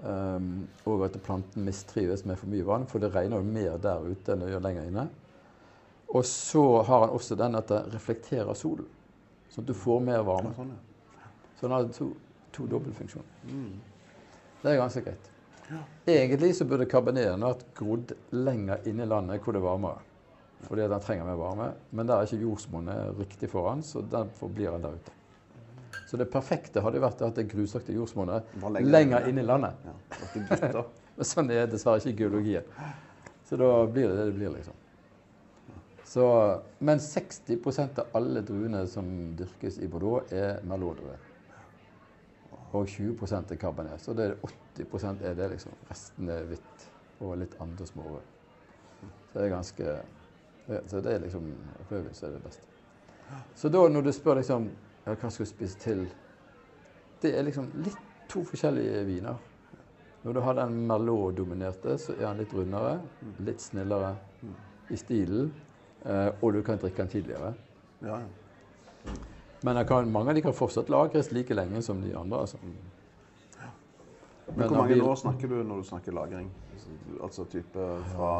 Um, 0.01 0.63
og 0.89 1.03
at 1.05 1.19
planten 1.21 1.67
mistrives 1.67 2.23
med 2.25 2.39
for 2.41 2.49
mye 2.49 2.65
vann, 2.65 2.87
for 2.89 3.03
det 3.03 3.11
regner 3.13 3.43
jo 3.43 3.45
mer 3.45 3.75
der 3.85 4.07
ute 4.09 4.33
enn 4.33 4.41
det 4.41 4.49
gjør 4.49 4.63
lenger 4.65 4.87
inne. 4.89 5.05
Og 6.17 6.25
så 6.25 6.63
har 6.89 7.05
han 7.05 7.13
også 7.19 7.37
den 7.37 7.59
at 7.59 7.69
det 7.69 7.83
reflekterer 7.93 8.57
solen, 8.57 8.89
sånn 9.53 9.67
at 9.67 9.69
du 9.69 9.77
får 9.77 10.01
mer 10.07 10.25
varme. 10.25 10.55
Sånn. 10.57 10.73
Så 11.59 11.67
den 11.67 11.77
har 11.77 11.91
to, 11.93 12.09
to 12.57 12.65
dobbeltfunksjoner. 12.73 13.53
Det 14.63 14.73
er 14.73 14.81
ganske 14.81 15.05
greit. 15.05 15.29
Egentlig 16.09 16.55
så 16.57 16.65
burde 16.67 16.89
kabineten 16.91 17.45
vært 17.45 17.67
grodd 17.77 18.15
lenger 18.33 18.89
inn 18.89 19.05
i 19.05 19.07
landet 19.07 19.45
hvor 19.45 19.55
det 19.55 19.61
er 19.61 19.69
varmere. 19.69 20.10
Fordi 20.67 20.89
den 20.89 21.01
trenger 21.01 21.25
mer 21.27 21.39
varme. 21.41 21.71
Men 21.91 22.09
der 22.09 22.21
er 22.21 22.29
ikke 22.29 22.45
jordsmonnet 22.45 23.19
riktig 23.19 23.51
foran, 23.51 23.83
så 23.83 24.03
derfor 24.03 24.49
blir 24.53 24.71
den 24.75 24.85
der 24.85 24.99
ute. 24.99 25.17
Så 26.11 26.19
det 26.19 26.27
perfekte 26.31 26.83
hadde 26.83 27.01
vært 27.03 27.23
at 27.23 27.39
det 27.39 27.47
grusaktige 27.51 27.97
jordsmonnet 27.99 28.55
lenger 28.63 28.91
lenger 28.91 29.21
inne. 29.21 29.31
inn 29.31 29.39
i 29.39 29.47
landet. 29.47 29.87
Ja. 29.87 30.85
Men 31.17 31.29
sånn 31.29 31.51
er 31.55 31.71
dessverre 31.71 32.03
ikke 32.03 32.25
geologien. 32.25 32.67
Så 33.47 33.59
da 33.61 33.71
blir 33.87 34.09
det 34.09 34.17
det 34.19 34.29
det 34.31 34.37
blir, 34.39 34.55
liksom. 34.55 34.77
Så, 36.11 36.25
men 36.83 36.99
60% 36.99 37.99
av 38.03 38.17
alle 38.19 38.41
druene 38.43 38.81
som 38.91 39.07
dyrkes 39.39 39.77
i 39.79 39.87
Bordeaux, 39.87 40.33
er 40.35 40.59
merlot-druer. 40.67 41.21
Og 42.75 42.89
20% 42.91 43.53
er 43.55 43.61
cabernet. 43.63 44.03
Så 44.03 44.15
det 44.19 44.27
er 44.27 44.35
80% 44.75 45.23
er 45.23 45.37
det, 45.39 45.47
liksom. 45.53 45.77
Resten 45.91 46.33
er 46.35 46.49
hvitt 46.51 46.87
og 47.23 47.37
litt 47.39 47.55
andre 47.63 47.87
smårøde. 47.87 48.25
Så 49.31 49.37
det 49.37 49.45
er 49.45 49.55
ganske 49.55 49.95
Så 50.87 51.01
det 51.01 51.15
er 51.15 51.23
liksom 51.25 51.47
rødvin 51.91 52.15
er 52.23 52.35
det 52.37 52.43
beste. 52.45 52.67
Så 53.55 53.69
da 53.69 53.89
når 53.89 54.03
du 54.07 54.13
spør 54.13 54.39
liksom 54.41 54.69
ja, 55.07 55.15
hva 55.15 55.31
skal 55.31 55.47
du 55.47 55.51
spise 55.51 55.79
til, 55.81 56.05
det 57.23 57.33
er 57.39 57.47
liksom 57.47 57.71
litt 57.85 57.99
to 58.31 58.45
forskjellige 58.47 59.05
viner. 59.09 59.39
Når 60.23 60.37
du 60.37 60.41
har 60.45 60.59
den 60.59 60.77
Merlot-dominerte, 60.87 61.97
så 61.99 62.13
er 62.13 62.27
den 62.27 62.43
litt 62.43 62.53
rundere, 62.55 62.99
litt 63.41 63.63
snillere 63.65 64.13
i 64.93 64.99
stilen. 65.01 65.51
Eh, 66.05 66.29
og 66.41 66.53
du 66.55 66.61
kan 66.65 66.81
drikke 66.81 67.03
den 67.03 67.13
tidligere. 67.13 67.55
Ja, 68.05 68.21
ja. 68.21 69.15
Men 69.65 69.81
kan, 69.87 70.13
mange 70.13 70.33
av 70.33 70.37
de 70.37 70.45
kan 70.45 70.57
fortsatt 70.57 70.89
lagres 70.93 71.33
like 71.33 71.55
lenge 71.55 71.83
som 71.83 72.01
de 72.01 72.15
andre. 72.17 72.41
altså. 72.41 72.59
Men 74.57 74.69
hvor 74.69 74.83
mange 74.83 75.03
år 75.03 75.19
snakker 75.21 75.49
du 75.51 75.61
når 75.63 75.83
du 75.83 75.89
snakker 75.89 76.15
lagring? 76.17 76.51
Altså 77.21 77.45
type 77.51 77.87
fra 78.15 78.31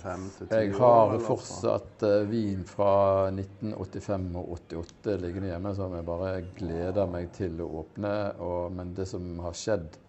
fem 0.00 0.24
til 0.36 0.48
ti 0.48 0.54
år? 0.54 0.62
Jeg 0.62 0.74
har 0.78 1.02
eller 1.12 1.24
fortsatt 1.26 2.04
eh, 2.08 2.24
vin 2.30 2.64
fra 2.66 2.92
1985 3.30 4.28
og 4.40 4.52
88 4.72 5.16
liggende 5.22 5.52
hjemme 5.52 5.74
som 5.76 5.94
jeg 5.96 6.06
bare 6.08 6.32
gleder 6.58 7.10
meg 7.12 7.30
til 7.36 7.60
å 7.62 7.68
åpne. 7.82 8.14
Og, 8.42 8.72
men 8.74 8.94
det 8.96 9.06
som 9.10 9.28
har 9.44 9.56
skjedd, 9.58 10.00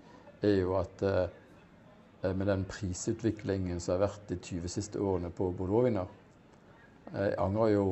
er 0.43 0.57
jo 0.61 0.77
at 0.79 1.05
eh, 1.07 2.31
med 2.31 2.47
den 2.47 2.65
prisutviklingen 2.69 3.83
som 3.83 3.97
har 3.97 4.07
vært 4.07 4.27
de 4.31 4.39
20 4.39 4.71
siste 4.71 4.99
årene 5.03 5.31
på 5.35 5.51
Bordeaux-viner 5.57 6.19
Jeg 7.13 7.33
angrer 7.43 7.73
jo 7.73 7.87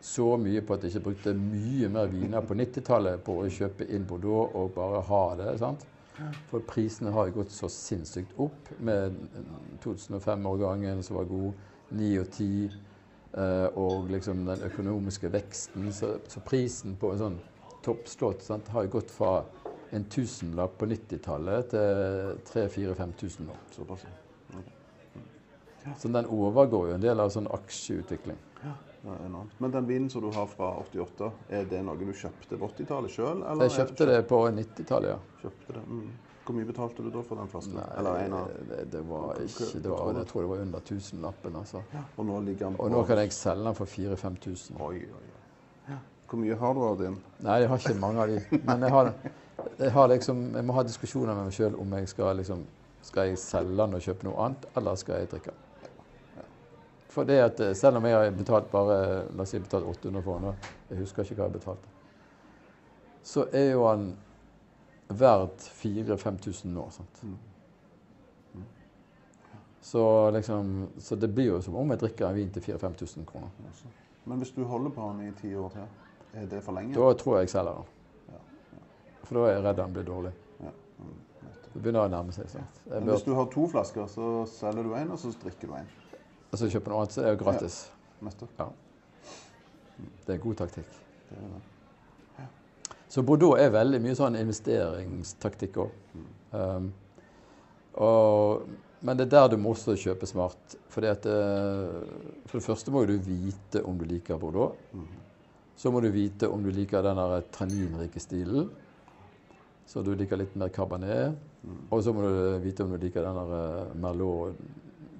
så 0.00 0.32
mye 0.40 0.62
på 0.64 0.74
at 0.74 0.84
jeg 0.84 0.94
ikke 0.94 1.10
brukte 1.10 1.34
mye 1.36 1.88
mer 1.92 2.08
viner 2.08 2.40
på 2.40 2.56
90-tallet 2.56 3.20
på 3.24 3.36
å 3.42 3.48
kjøpe 3.52 3.84
inn 3.92 4.06
Bordeaux 4.08 4.54
og 4.56 4.72
bare 4.74 5.02
ha 5.10 5.24
det. 5.36 5.50
sant? 5.60 5.84
For 6.50 6.60
prisene 6.68 7.12
har 7.14 7.30
gått 7.32 7.52
så 7.54 7.68
sinnssykt 7.72 8.34
opp 8.40 8.68
med 8.78 9.16
2005-årgangen 9.84 11.02
som 11.02 11.16
var 11.16 11.28
god, 11.30 11.66
9 11.96 12.10
og 12.20 12.28
10, 12.34 12.70
eh, 13.32 13.78
og 13.80 14.10
liksom 14.12 14.44
den 14.46 14.66
økonomiske 14.68 15.30
veksten. 15.32 15.88
Så, 15.96 16.16
så 16.28 16.42
prisen 16.44 16.98
på 17.00 17.14
en 17.14 17.22
sånn 17.22 17.38
toppslott 17.84 18.44
sant, 18.44 18.68
har 18.74 18.90
gått 18.92 19.10
fra 19.10 19.40
en 19.90 20.04
tusenlapp 20.12 20.76
på 20.78 20.86
90-tallet 20.90 21.72
til 21.72 22.36
3000-5000 22.52 23.48
nå. 23.48 23.56
Såpass. 23.74 24.04
Så 25.98 26.08
den 26.12 26.28
overgår 26.28 26.90
jo 26.90 26.94
en 26.98 27.02
del 27.02 27.22
av 27.22 27.32
sånn 27.32 27.48
aksjeutvikling. 27.50 28.38
Ja, 29.04 29.14
enormt. 29.26 29.52
Men 29.58 29.70
den 29.72 29.86
vinen 29.88 30.10
som 30.12 30.22
du 30.22 30.30
har 30.34 30.48
fra 30.50 30.74
88, 30.82 31.30
er 31.48 31.68
det 31.70 31.80
noe 31.84 31.96
du 31.96 32.10
kjøpte 32.12 32.58
på 32.60 32.68
80-tallet 32.68 33.14
sjøl? 33.14 33.44
Jeg 33.62 33.76
kjøpte 33.78 34.08
det 34.10 34.18
på 34.28 34.42
90-tallet, 34.58 35.14
ja. 35.14 35.38
Kjøpte 35.40 35.76
det. 35.78 35.84
Mm. 35.88 36.10
Hvor 36.44 36.56
mye 36.56 36.66
betalte 36.66 37.04
du 37.04 37.10
da 37.14 37.22
for 37.22 37.38
den 37.38 37.50
flasken? 37.52 37.76
Nei, 37.78 37.88
Eller 38.00 38.24
en 38.24 38.32
av 38.34 38.48
det, 38.68 38.78
det 38.90 39.00
var 39.06 39.42
ikke 39.44 39.66
det 39.84 39.90
var, 39.92 40.14
Jeg 40.18 40.26
tror 40.32 40.42
det 40.42 40.50
var 40.50 40.62
under 40.64 40.86
tusenlappen, 40.88 41.58
altså. 41.60 41.82
Og 42.16 42.26
nå 42.26 42.40
ligger 42.48 42.66
den 42.66 42.78
på 42.78 42.88
Og 42.88 42.90
nå 42.90 43.04
kan 43.06 43.20
jeg 43.22 43.32
selge 43.36 43.68
den 43.68 43.78
for 43.78 43.92
4000-5000. 43.92 44.80
Oi, 44.80 44.96
oi, 45.04 45.28
oi. 45.28 45.98
Hvor 46.30 46.38
mye 46.38 46.56
har 46.58 46.74
du 46.74 46.82
av 46.86 46.98
din? 47.00 47.16
Nei, 47.42 47.56
jeg 47.62 47.70
har 47.70 47.80
ikke 47.82 47.94
mange 47.98 48.22
av 48.22 48.28
de. 48.30 48.58
Men 48.68 48.84
jeg, 48.86 48.90
har, 48.94 49.12
jeg, 49.78 49.92
har 49.96 50.12
liksom, 50.12 50.44
jeg 50.54 50.66
må 50.66 50.76
ha 50.76 50.84
diskusjoner 50.86 51.34
med 51.34 51.48
meg 51.48 51.56
sjøl 51.56 51.78
om 51.82 51.96
jeg 51.98 52.12
skal 52.12 52.36
liksom 52.38 52.62
Skal 53.02 53.30
jeg 53.30 53.40
selge 53.40 53.74
den 53.80 53.96
og 53.96 54.04
kjøpe 54.04 54.26
noe 54.28 54.44
annet, 54.44 54.66
eller 54.76 54.98
skal 55.00 55.22
jeg 55.22 55.30
drikke 55.32 55.54
den? 55.54 55.69
For 57.10 57.26
det 57.26 57.38
at 57.42 57.60
eh, 57.60 57.74
selv 57.74 57.98
om 57.98 58.06
jeg 58.06 58.14
har 58.14 58.30
betalt 58.34 58.70
bare 58.70 58.98
La 59.34 59.42
oss 59.42 59.50
si 59.54 59.58
betalt 59.58 59.86
800 59.86 60.22
for 60.22 60.38
den, 60.38 60.50
nå, 60.50 60.74
jeg 60.90 61.02
husker 61.02 61.26
ikke 61.26 61.40
hva 61.40 61.48
jeg 61.48 61.56
betalte, 61.58 61.94
så 63.26 63.46
er 63.52 63.72
jo 63.72 63.86
han 63.88 64.10
verdt 65.10 65.66
4000-5000 65.82 66.70
nå. 66.74 66.84
sant? 66.94 67.22
Mm. 67.22 67.38
Så 69.80 70.30
liksom, 70.30 70.88
så 70.98 71.16
det 71.16 71.28
blir 71.34 71.50
jo 71.50 71.62
som 71.62 71.76
om 71.80 71.90
jeg 71.90 72.02
drikker 72.04 72.28
en 72.28 72.36
vin 72.36 72.52
til 72.52 72.62
4000-5000 72.62 73.26
kroner. 73.26 73.48
Men 74.24 74.38
hvis 74.38 74.52
du 74.54 74.62
holder 74.64 74.92
på 74.94 75.08
den 75.08 75.28
i 75.28 75.32
ti 75.40 75.54
år 75.56 75.72
til, 75.74 75.88
er 76.34 76.46
det 76.46 76.60
for 76.62 76.76
lenge? 76.76 76.94
Da 76.94 77.14
tror 77.18 77.38
jeg 77.38 77.48
jeg 77.48 77.54
selger 77.56 77.80
den. 77.80 77.88
Ja, 78.28 78.84
For 79.24 79.38
da 79.38 79.46
er 79.48 79.56
jeg 79.56 79.64
redd 79.64 79.80
den 79.80 79.96
blir 79.96 80.06
dårlig. 80.06 80.32
Ja, 80.60 80.74
mm. 80.98 81.16
Det 81.72 81.80
begynner 81.80 82.04
å 82.04 82.12
nærme 82.12 82.34
seg. 82.36 82.50
sant? 82.52 82.84
Hvis 83.08 83.24
du 83.26 83.32
har 83.34 83.48
to 83.50 83.66
flasker, 83.72 84.06
så 84.10 84.44
selger 84.52 84.86
du 84.86 84.94
en, 84.94 85.10
og 85.16 85.18
så 85.22 85.32
drikker 85.42 85.72
du 85.72 85.74
en. 86.52 86.70
kjøper 86.70 86.84
du 86.84 86.94
noe 86.94 87.02
annet, 87.02 87.16
så 87.16 87.24
er 87.24 87.34
det 87.34 87.42
gratis. 87.44 87.80
Ja. 88.58 88.70
Det 90.26 90.34
er 90.34 90.42
god 90.42 90.56
taktikk. 90.60 90.96
Det 91.28 91.38
er 91.38 91.52
det. 91.54 91.62
Så 93.10 93.24
Bordeaux 93.26 93.58
er 93.58 93.72
veldig 93.74 93.98
mye 94.04 94.14
sånn 94.14 94.36
investeringstaktikk 94.38 95.80
òg. 95.82 95.94
Um, 96.54 96.92
men 99.00 99.16
det 99.18 99.26
er 99.26 99.32
der 99.32 99.48
du 99.50 99.56
må 99.58 99.72
også 99.74 99.96
kjøpe 99.98 100.28
smart. 100.30 100.76
Fordi 100.92 101.08
at, 101.10 101.26
eh, 101.26 102.04
for 102.46 102.58
det 102.60 102.66
første 102.66 102.92
må 102.92 103.02
du 103.08 103.16
vite 103.16 103.82
om 103.82 103.98
du 103.98 104.04
liker 104.04 104.38
Bordeaux. 104.38 104.76
Så 105.76 105.90
må 105.90 106.02
du 106.04 106.10
vite 106.12 106.48
om 106.52 106.62
du 106.62 106.70
liker 106.70 107.02
den 107.02 107.18
tanninrike 107.50 108.20
stilen. 108.20 108.68
Så 109.86 110.04
du 110.04 110.12
liker 110.14 110.36
litt 110.36 110.54
mer 110.54 110.68
cabernet. 110.68 111.34
Og 111.90 112.04
så 112.04 112.12
må 112.12 112.22
du 112.22 112.58
vite 112.62 112.84
om 112.84 112.92
du 112.92 112.98
liker 113.00 113.24
den 113.24 113.40
eh, 113.56 113.96
Merlot, 114.00 114.60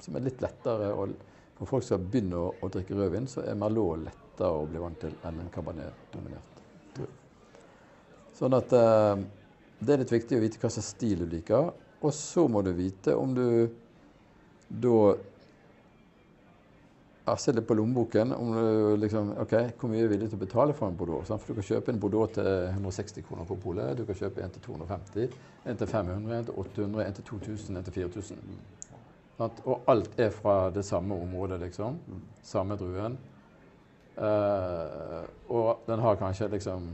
som 0.04 0.16
er 0.16 0.26
litt 0.26 0.42
lettere. 0.42 0.92
Og 0.94 1.14
for 1.58 1.74
folk 1.74 1.84
som 1.84 1.96
skal 1.96 2.06
begynne 2.06 2.40
å, 2.40 2.52
å 2.60 2.70
drikke 2.72 2.96
rødvin, 2.96 3.28
så 3.30 3.44
er 3.44 3.58
Merlot 3.58 4.04
lettere 4.06 4.52
å 4.62 4.68
bli 4.68 4.80
vant 4.80 5.00
til 5.02 5.12
enn 5.28 5.42
en 5.42 5.52
cabernet-dominert. 5.52 6.62
drue. 6.96 7.10
Sånn 8.38 8.56
at 8.56 8.72
eh, 8.72 9.24
det 9.80 9.94
er 9.94 10.02
litt 10.04 10.12
viktig 10.12 10.38
å 10.38 10.44
vite 10.44 10.60
hva 10.60 10.72
slags 10.72 10.94
stil 10.96 11.24
du 11.24 11.36
liker. 11.36 11.72
Og 12.00 12.14
så 12.16 12.46
må 12.48 12.62
du 12.64 12.72
vite 12.72 13.14
om 13.16 13.34
du 13.36 13.46
da 14.70 14.96
ja, 17.26 17.36
Se 17.36 17.52
litt 17.52 17.66
på 17.66 17.74
lommeboken. 17.74 18.32
om 18.32 18.52
du 18.54 18.96
liksom, 18.96 19.32
ok, 19.38 19.52
Hvor 19.78 19.90
mye 19.90 20.00
er 20.00 20.08
du 20.08 20.14
villig 20.14 20.30
til 20.30 20.38
å 20.38 20.44
betale 20.44 20.74
for 20.74 20.88
en 20.88 20.96
Bordeaux? 20.96 21.26
sant? 21.28 21.42
For 21.42 21.52
Du 21.52 21.60
kan 21.60 21.68
kjøpe 21.68 21.92
en 21.92 22.00
Bordeaux 22.00 22.32
til 22.34 22.48
160 22.72 23.22
kroner 23.28 23.44
på 23.44 23.56
polet. 23.56 23.96
Du 23.96 24.04
kan 24.04 24.14
kjøpe 24.14 24.42
en 24.42 24.50
til 24.50 24.62
250, 24.62 25.30
en 25.66 25.76
til 25.76 25.86
500, 25.86 26.38
en 26.38 26.44
til 26.44 26.54
800, 26.56 27.06
en 27.06 27.14
til 27.14 27.24
2000, 27.24 27.76
en 27.76 27.84
til 27.84 27.92
4000. 27.92 28.38
Sant? 29.40 29.62
Og 29.64 29.86
alt 29.88 30.18
er 30.20 30.32
fra 30.34 30.70
det 30.70 30.84
samme 30.84 31.16
området, 31.16 31.60
liksom. 31.62 31.96
Samme 32.44 32.76
druen. 32.76 33.16
Uh, 34.20 35.22
og 35.48 35.86
den 35.86 36.02
har 36.04 36.18
kanskje 36.20 36.50
liksom 36.52 36.90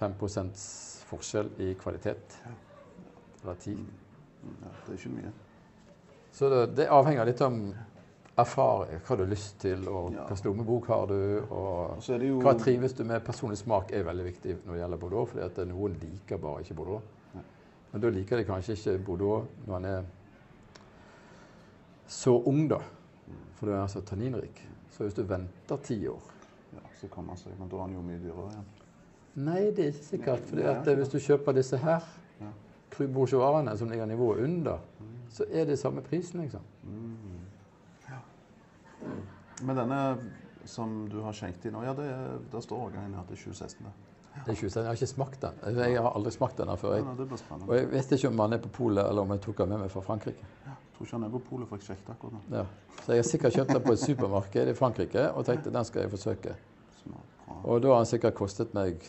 5% 0.00 0.64
forskjell 1.08 1.48
i 1.64 1.70
kvalitet. 1.80 2.36
Eller 3.42 3.54
10. 3.54 3.78
Ja, 4.44 4.74
det 4.84 4.92
er 4.92 4.98
ikke 4.98 5.14
mye. 5.14 5.32
Så 6.32 6.52
det, 6.52 6.60
det 6.76 6.90
avhenger 6.92 7.24
litt 7.24 7.40
om 7.44 7.62
erfaring, 8.40 9.00
hva 9.06 9.16
du 9.16 9.24
har 9.24 9.32
lyst 9.32 9.56
til, 9.64 9.88
og 9.88 10.12
Ja. 10.12 10.26
hva 10.26 10.28
slags 10.28 10.44
lommebok 10.44 10.86
har 10.92 11.06
du, 11.08 11.16
og 11.50 11.96
Og 11.96 12.22
jo 12.22 12.38
hva 12.44 12.54
trives 12.58 12.92
du 12.92 13.04
med. 13.04 13.24
Personlig 13.24 13.58
smak 13.58 13.92
er 13.92 14.04
veldig 14.04 14.24
viktig 14.28 14.56
når 14.66 14.72
det 14.76 14.80
gjelder 14.82 14.96
Bordeaux, 14.96 15.32
fordi 15.32 15.44
at 15.44 15.66
noen 15.68 15.96
liker 16.04 16.36
bare 16.36 16.60
ikke 16.60 16.74
Bordeaux. 16.74 17.02
Nei. 17.34 17.42
Men 17.92 18.00
da 18.00 18.08
liker 18.08 18.36
de 18.36 18.44
kanskje 18.44 18.76
ikke 18.76 19.04
Bordeaux 19.04 19.46
når 19.66 19.74
han 19.74 19.84
er 19.84 20.02
så 22.10 22.34
ung, 22.50 22.64
da. 22.70 22.80
For 23.58 23.68
du 23.68 23.72
er 23.74 23.82
altså 23.84 24.00
tanninrik. 24.06 24.60
Så 24.90 25.06
hvis 25.06 25.14
du 25.14 25.22
venter 25.22 25.78
ti 25.86 26.00
år 26.10 26.22
ja, 26.74 26.80
Så 27.00 27.08
kan 27.12 27.24
man 27.24 27.38
si, 27.38 27.48
men 27.58 27.68
da 27.70 27.76
er 27.76 27.86
den 27.86 27.94
jo 27.96 28.02
mye 28.04 28.18
dyrere 28.22 28.48
igjen. 28.50 28.66
Nei, 29.46 29.60
det 29.76 29.84
er 29.84 29.92
ikke 29.92 30.04
sikkert. 30.08 30.50
ja. 30.58 30.74
hvis 30.98 31.12
du 31.12 31.18
kjøper 31.22 31.56
disse 31.56 31.78
her, 31.78 32.04
Ja. 32.40 32.50
Bourgeoisene, 32.98 33.76
som 33.78 33.88
ligger 33.88 34.06
nivået 34.06 34.44
under, 34.44 34.78
så 35.30 35.44
er 35.50 35.64
det 35.64 35.78
samme 35.78 36.02
prisen, 36.02 36.40
liksom. 36.40 36.60
Men 39.62 39.76
denne 39.76 40.18
som 40.64 41.08
du 41.08 41.20
har 41.24 41.32
skjenkt 41.36 41.64
i 41.66 41.72
nå, 41.72 41.82
ja, 41.84 41.94
det 41.96 42.06
er, 42.10 42.38
der 42.52 42.64
står 42.64 42.86
årgangen 42.88 43.14
her 43.14 43.26
til 43.28 43.36
2016. 43.36 43.86
det. 43.86 43.92
Det 44.34 44.52
er 44.52 44.56
ikke, 44.56 44.70
jeg 44.78 44.86
har 44.86 44.98
ikke 44.98 45.06
smakt 45.10 45.42
den. 45.42 45.62
Jeg 45.76 46.02
har 46.02 46.12
aldri 46.16 46.30
smakt 46.32 46.58
den 46.60 46.68
her 46.70 46.76
før. 46.80 46.94
Ja, 46.96 47.02
Jeg. 47.02 47.62
Og 47.68 47.74
jeg 47.76 47.88
vet 47.90 48.12
ikke 48.16 48.28
om 48.28 48.38
han 48.38 48.52
er 48.52 48.62
på 48.62 48.68
polet, 48.68 49.02
eller 49.08 49.22
om 49.22 49.32
jeg 49.34 49.40
tok 49.46 49.58
den 49.58 49.68
med 49.68 49.82
meg 49.84 49.90
fra 49.90 50.00
Frankrike. 50.06 50.46
Jeg 50.66 50.76
tror 51.00 51.08
ikke 51.08 51.16
han 51.16 51.24
er 51.24 51.32
på 51.32 51.38
polet, 51.48 51.68
for 51.68 51.80
jeg 51.80 51.86
sjekket 51.86 52.10
akkurat 52.12 52.34
nå. 52.34 52.40
Ja. 52.58 52.64
Så 53.00 53.14
jeg 53.14 53.22
har 53.22 53.28
sikkert 53.28 53.54
kjøpt 53.56 53.70
den 53.72 53.84
på 53.86 53.92
et 53.94 54.02
supermarked 54.02 54.68
i 54.68 54.74
Frankrike 54.76 55.22
og 55.32 55.46
tenkte 55.48 55.72
den 55.72 55.86
skal 55.88 56.02
jeg 56.04 56.12
forsøke. 56.12 56.56
Og 57.64 57.80
da 57.82 57.88
har 57.94 58.02
den 58.02 58.10
sikkert 58.10 58.36
kostet 58.36 58.74
meg 58.76 59.00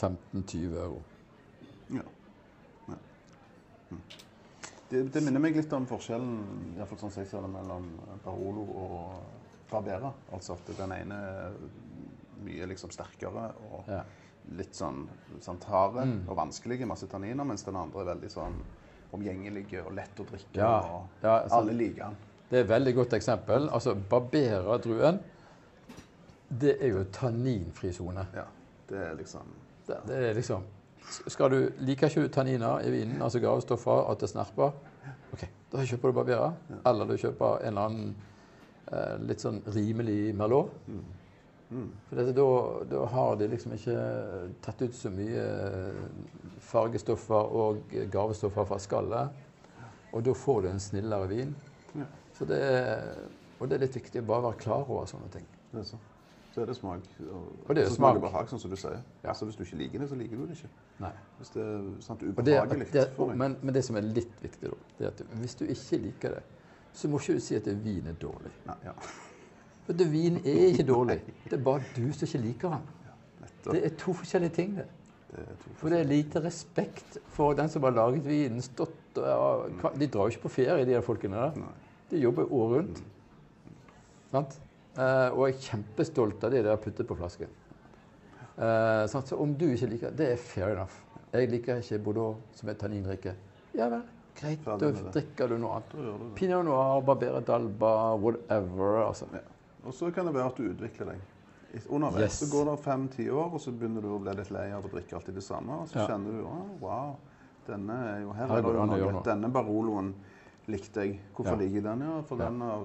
15-20 0.00 0.78
euro. 0.80 1.02
Ja. 1.92 2.06
ja. 2.88 2.96
Mm. 3.90 4.00
Det, 4.90 5.04
det 5.14 5.22
minner 5.22 5.44
meg 5.44 5.60
litt 5.60 5.72
om 5.76 5.86
forskjellen 5.86 6.40
i 6.78 6.88
fall 6.88 6.98
sånn 7.04 7.14
jeg 7.20 7.28
ser 7.30 7.44
det, 7.44 7.52
mellom 7.52 7.92
Barolo 8.24 8.64
og 8.80 9.68
Barbera. 9.70 10.10
Altså 10.32 10.56
at 10.56 10.72
den 10.80 10.96
ene 10.96 11.20
er 11.36 11.60
mye 12.40 12.72
liksom 12.72 12.90
sterkere 12.96 13.50
og 13.68 13.92
Ja. 13.92 14.02
litt 14.56 14.72
sånn, 14.74 15.04
sånn 15.44 15.60
harde 15.68 16.06
Mm. 16.08 16.28
og 16.28 16.36
vanskelige, 16.36 16.86
masse 16.88 17.06
tanniner, 17.06 17.44
mens 17.44 17.62
den 17.62 17.76
andre 17.76 18.00
er 18.00 18.14
veldig 18.14 18.30
sånn 18.32 18.56
omgjengelig 19.16 19.66
og 19.84 19.92
lett 19.96 20.20
å 20.20 20.26
drikke. 20.28 20.56
Ja, 20.58 20.72
og 20.80 21.22
ja, 21.24 21.36
altså, 21.42 21.60
alle 21.60 21.76
liker 21.76 22.04
den. 22.06 22.18
Det 22.50 22.58
er 22.58 22.64
et 22.64 22.72
veldig 22.72 22.94
godt 22.94 23.14
eksempel. 23.18 23.68
Altså, 23.70 23.94
Barbera-druen, 24.10 25.20
det 26.60 26.76
er 26.80 26.94
jo 26.96 27.04
tanninfri 27.14 27.92
sone. 27.94 28.26
Ja. 28.34 28.46
Det 28.90 28.98
er 28.98 29.14
liksom 29.14 29.52
Det, 29.86 29.96
det 30.06 30.16
er 30.28 30.34
liksom 30.34 30.64
skal 31.10 31.50
du, 31.50 31.58
Liker 31.82 32.10
ikke 32.10 32.22
du 32.22 32.28
tanniner 32.28 32.84
i 32.86 32.90
vinen, 32.92 33.22
altså 33.22 33.40
gavestoffer, 33.42 34.10
at 34.10 34.20
det 34.20 34.28
snerper? 34.30 34.74
OK, 35.32 35.46
da 35.72 35.84
kjøper 35.86 36.10
du 36.10 36.18
Barbera. 36.18 36.50
Eller 36.86 37.08
du 37.08 37.16
kjøper 37.18 37.64
en 37.64 37.72
eller 37.72 37.88
annen 37.88 38.12
eh, 38.92 39.16
litt 39.30 39.42
sånn 39.42 39.62
rimelig 39.74 40.34
Merlot. 40.38 40.74
For 41.70 42.18
da, 42.34 42.46
da 42.90 43.04
har 43.12 43.36
de 43.38 43.46
liksom 43.52 43.72
ikke 43.76 43.96
tatt 44.64 44.82
ut 44.82 44.94
så 44.98 45.10
mye 45.14 45.44
fargestoffer 46.70 47.52
og 47.62 47.94
gavestoffer 48.10 48.66
fra 48.66 48.78
skallet. 48.82 49.44
Og 50.12 50.24
da 50.26 50.34
får 50.34 50.64
du 50.64 50.68
en 50.72 50.82
snillere 50.82 51.28
vin. 51.30 51.52
Ja. 51.94 52.06
Så 52.34 52.46
det 52.50 52.58
er, 52.58 53.04
og 53.60 53.68
det 53.70 53.76
er 53.76 53.84
litt 53.84 53.98
viktig 54.00 54.22
å 54.22 54.26
bare 54.26 54.48
være 54.48 54.62
klar 54.64 54.82
over 54.88 55.06
sånne 55.10 55.30
ting. 55.30 55.46
det 55.70 55.84
er 55.84 55.86
så. 55.92 55.98
så 56.54 56.62
er 56.64 56.70
det 56.72 56.76
smak. 56.76 57.06
Og, 57.28 57.48
Og 57.68 57.74
det 57.76 57.84
er 57.84 57.88
så 57.88 57.94
smak. 57.94 58.16
smaker 58.16 58.24
behag, 58.26 58.50
sånn 58.50 58.62
som 58.62 58.70
du 58.74 58.76
sier. 58.80 58.98
Ja. 59.22 59.28
Altså, 59.30 59.46
hvis 59.46 59.58
du 59.60 59.62
ikke 59.62 59.78
liker 59.84 60.02
det, 60.02 60.08
så 60.10 60.18
liker 60.18 60.36
du 60.40 60.46
det 60.48 60.58
ikke. 60.58 60.70
Nei. 61.04 61.12
Hvis 61.38 61.54
det 61.54 61.66
er 61.66 61.88
sant, 62.02 62.22
ubehagelig 62.26 62.86
det, 62.88 62.92
det, 62.98 63.08
for 63.16 63.30
deg. 63.30 63.38
men, 63.44 63.58
men 63.62 63.76
det 63.76 63.84
som 63.86 63.98
er 64.00 64.08
litt 64.08 64.42
viktig, 64.42 64.72
da, 64.72 64.80
det 64.98 65.06
er 65.06 65.12
at 65.14 65.22
hvis 65.44 65.54
du 65.60 65.66
ikke 65.68 66.02
liker 66.08 66.34
det, 66.38 66.42
så 66.92 67.08
må 67.08 67.20
ikke 67.22 67.38
du 67.38 67.44
si 67.46 67.54
at 67.54 67.68
vin 67.84 68.10
er 68.10 68.16
dårlig. 68.18 68.50
Nei, 68.66 68.78
ja. 68.88 68.96
For 69.90 69.98
du, 69.98 70.04
vin 70.06 70.36
er 70.46 70.68
ikke 70.70 70.84
dårlig. 70.86 71.16
Det 71.50 71.56
er 71.56 71.62
bare 71.66 71.82
du 71.96 72.04
som 72.14 72.28
ikke 72.28 72.38
liker 72.44 72.74
den. 72.76 72.82
Det 73.64 73.80
er 73.88 73.94
to 73.98 74.12
forskjellige 74.14 74.54
ting. 74.54 74.76
det. 74.78 74.84
Det 75.30 75.42
er 75.42 75.74
For 75.80 75.90
det 75.90 75.98
er 75.98 76.06
lite 76.06 76.42
respekt 76.44 77.18
for 77.34 77.58
den 77.58 77.68
som 77.68 77.82
har 77.82 77.96
laget 77.96 78.22
vinen. 78.26 78.62
stått 78.62 79.18
og, 79.18 79.66
ja, 79.82 79.90
De 79.98 80.06
drar 80.06 80.30
jo 80.30 80.36
ikke 80.36 80.44
på 80.46 80.52
ferie, 80.60 80.86
de 80.86 80.94
der 80.94 81.02
folkene 81.02 81.42
der. 81.42 81.66
De 82.10 82.22
jobber 82.22 82.46
året 82.52 82.76
rundt. 82.76 83.02
Sant? 84.30 84.56
Eh, 84.94 85.28
og 85.34 85.48
jeg 85.48 85.56
er 85.56 85.66
kjempestolt 85.66 86.44
av 86.46 86.54
det 86.54 86.62
de 86.62 86.70
har 86.70 86.82
puttet 86.86 87.10
på 87.10 87.18
flasken. 87.18 87.50
Eh? 88.58 89.04
Så 89.10 89.36
om 89.42 89.54
du 89.58 89.72
ikke 89.72 89.90
liker 89.90 90.14
det, 90.14 90.32
er 90.32 90.36
fair 90.36 90.70
enough. 90.70 91.02
Jeg 91.32 91.50
liker 91.50 91.82
ikke 91.82 91.98
Bordeaux 91.98 92.38
som 92.54 92.70
er 92.70 92.78
tanninrike. 92.78 93.34
Ja 93.74 93.90
vel, 93.90 94.06
greit. 94.38 94.62
Da 94.66 94.90
drikker 95.10 95.50
du 95.50 95.58
noe 95.58 95.80
annet. 95.80 96.34
Pinot 96.38 96.64
noir, 96.64 97.00
Barbera 97.02 97.42
d'Alba, 97.42 98.14
whatever. 98.22 99.08
altså. 99.08 99.26
Ja. 99.34 99.48
Og 99.86 99.94
så 99.94 100.10
kan 100.14 100.26
det 100.26 100.34
være 100.34 100.46
at 100.46 100.56
du 100.56 100.62
utvikler 100.70 101.06
deg. 101.14 101.20
Underveis 101.88 102.22
Yes. 102.22 102.38
så 102.40 102.46
går 102.50 102.70
det 102.70 102.78
fem-ti 102.84 103.28
år, 103.30 103.52
og 103.54 103.60
så 103.60 103.70
begynner 103.72 104.02
du 104.02 104.08
å 104.08 104.18
bli 104.20 104.32
litt 104.34 104.50
lei 104.50 104.70
av 104.74 104.84
å 104.84 104.90
drikke 104.90 105.14
alltid 105.16 105.34
det 105.34 105.42
samme. 105.46 105.72
Og 105.82 105.88
så 105.88 105.98
Ja. 106.00 106.06
kjenner 106.06 106.32
du 106.32 106.42
oh, 106.44 106.66
wow, 106.80 107.16
denne 107.66 107.92
er 108.16 108.20
jo 108.22 108.32
her, 108.32 108.46
Her 108.48 108.56
er 108.58 108.62
det 108.62 108.72
noe. 108.74 109.12
noe. 109.12 109.22
Denne 109.22 109.48
Baroloen 109.52 110.14
likte 110.66 111.00
jeg. 111.04 111.20
Hvorfor 111.34 111.52
Ja. 111.52 111.56
liker 111.56 111.74
jeg 111.74 111.82
den? 111.84 112.00
Ja, 112.00 112.20
for 112.22 112.36
Ja. 112.38 112.44
den 112.48 112.60
har 112.60 112.82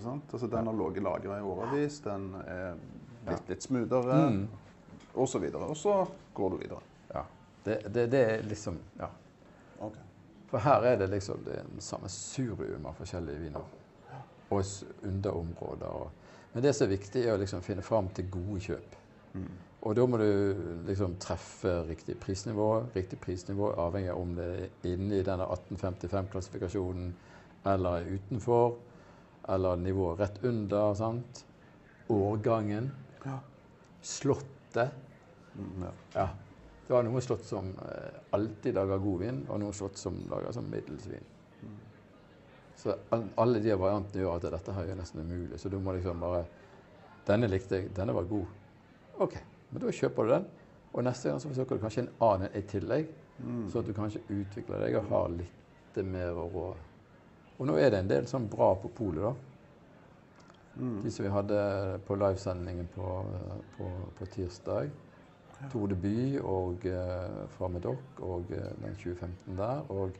sant? 0.00 0.22
Altså, 0.32 0.46
den 0.50 0.66
har 0.66 0.72
ligget 0.74 1.02
lagra 1.02 1.38
i 1.38 1.42
årevis. 1.42 2.00
Den 2.02 2.34
er 2.46 2.74
blitt 3.26 3.38
Ja. 3.48 3.54
litt 3.54 3.62
smoothere, 3.62 4.30
Mm. 4.30 4.48
og 5.14 5.28
så 5.28 5.38
videre. 5.38 5.62
Og 5.68 5.76
så 5.76 6.06
går 6.34 6.50
du 6.50 6.56
videre. 6.56 6.80
Ja. 7.14 7.22
Det, 7.64 7.92
det, 7.94 8.10
det 8.10 8.30
er 8.30 8.42
liksom 8.42 8.76
Ja. 8.98 9.06
Okay. 9.80 10.02
For 10.48 10.58
her 10.58 10.80
er 10.82 10.96
det 10.96 11.10
liksom 11.10 11.44
det 11.44 11.54
er 11.56 11.60
en 11.62 11.80
sammensurium 11.80 12.86
av 12.86 12.94
forskjellige 12.94 13.38
viner. 13.38 13.62
Og 14.50 14.62
underområder. 15.02 15.86
Og, 15.86 16.10
men 16.52 16.64
det 16.64 16.72
som 16.76 16.86
er 16.86 16.96
viktig, 16.96 17.22
er 17.24 17.34
å 17.34 17.40
liksom 17.40 17.64
finne 17.64 17.84
fram 17.84 18.08
til 18.16 18.28
gode 18.32 18.60
kjøp. 18.64 18.96
Mm. 19.36 19.48
Og 19.86 19.94
da 19.94 20.06
må 20.08 20.18
du 20.18 20.28
liksom 20.88 21.14
treffe 21.22 21.72
riktig 21.86 22.16
prisnivå. 22.22 22.68
Riktig 22.94 23.20
prisnivå 23.22 23.70
avhengig 23.78 24.10
av 24.10 24.22
om 24.22 24.32
det 24.38 24.46
er 24.54 24.88
inne 24.94 25.20
i 25.20 25.26
denne 25.26 25.46
1855-klassifikasjonen 25.46 27.12
eller 27.70 28.00
er 28.00 28.16
utenfor. 28.16 28.74
Eller 29.54 29.78
nivået 29.78 30.24
rett 30.24 30.40
under. 30.42 30.94
sant? 30.94 31.44
Årgangen. 32.10 32.90
Ja. 33.24 33.38
Slottet. 34.02 34.90
Mm, 35.54 35.86
ja. 35.86 35.92
Ja. 36.14 36.28
Det 36.86 36.94
var 36.94 37.02
noen 37.02 37.22
slott 37.22 37.46
som 37.46 37.72
eh, 37.82 38.18
alltid 38.36 38.76
lager 38.76 39.00
god 39.02 39.22
vin, 39.24 39.40
og 39.50 39.58
noen 39.58 39.74
slott 39.74 39.98
som 39.98 40.18
lager 40.30 40.54
sånn 40.54 40.68
middels 40.70 41.08
vin. 41.10 41.24
Så 42.76 42.94
alle 43.40 43.60
de 43.64 43.72
variantene 43.78 44.22
gjør 44.22 44.36
at 44.36 44.48
dette 44.52 44.72
her 44.76 44.92
er 44.92 44.98
nesten 44.98 45.22
umulig. 45.24 45.58
Så 45.60 45.70
du 45.72 45.78
må 45.80 45.96
liksom 45.96 46.20
bare 46.20 46.44
Denne 47.26 47.48
likte 47.50 47.80
jeg, 47.80 47.88
denne 47.96 48.14
var 48.14 48.22
god. 48.30 48.44
OK, 49.18 49.32
men 49.72 49.82
da 49.82 49.90
kjøper 49.90 50.22
du 50.28 50.30
den. 50.30 50.44
Og 50.92 51.02
neste 51.02 51.26
gang 51.28 51.40
så 51.42 51.48
forsøker 51.50 51.74
du 51.74 51.82
kanskje 51.82 52.04
en 52.04 52.12
annen 52.22 52.52
i 52.54 52.62
tillegg, 52.70 53.08
Mm. 53.36 53.66
så 53.68 53.78
at 53.82 53.86
du 53.86 53.92
kanskje 53.92 54.22
utvikler 54.32 54.80
deg 54.80 54.94
og 54.96 55.10
har 55.10 55.26
litt 55.28 55.98
mer 56.08 56.38
å 56.40 56.46
rå. 56.48 56.68
Og 57.58 57.66
nå 57.68 57.74
er 57.76 57.90
det 57.90 57.98
en 57.98 58.08
del 58.08 58.28
sånn 58.30 58.46
bra 58.48 58.70
på 58.80 58.88
polet, 58.96 59.26
da. 59.26 59.34
Mm. 60.76 61.02
De 61.04 61.10
som 61.12 61.24
vi 61.26 61.32
hadde 61.34 61.58
på 62.06 62.16
livesendingen 62.16 62.88
på, 62.94 63.10
på, 63.76 63.90
på 64.18 64.28
tirsdag. 64.32 64.88
Tour 65.72 65.88
de 65.88 65.96
By 66.00 66.16
og 66.44 66.84
eh, 66.88 67.36
fra 67.56 67.68
Medoc 67.72 68.20
og 68.24 68.50
eh, 68.52 68.72
den 68.82 68.96
2015 69.00 69.56
der. 69.56 69.84
Og 69.92 70.16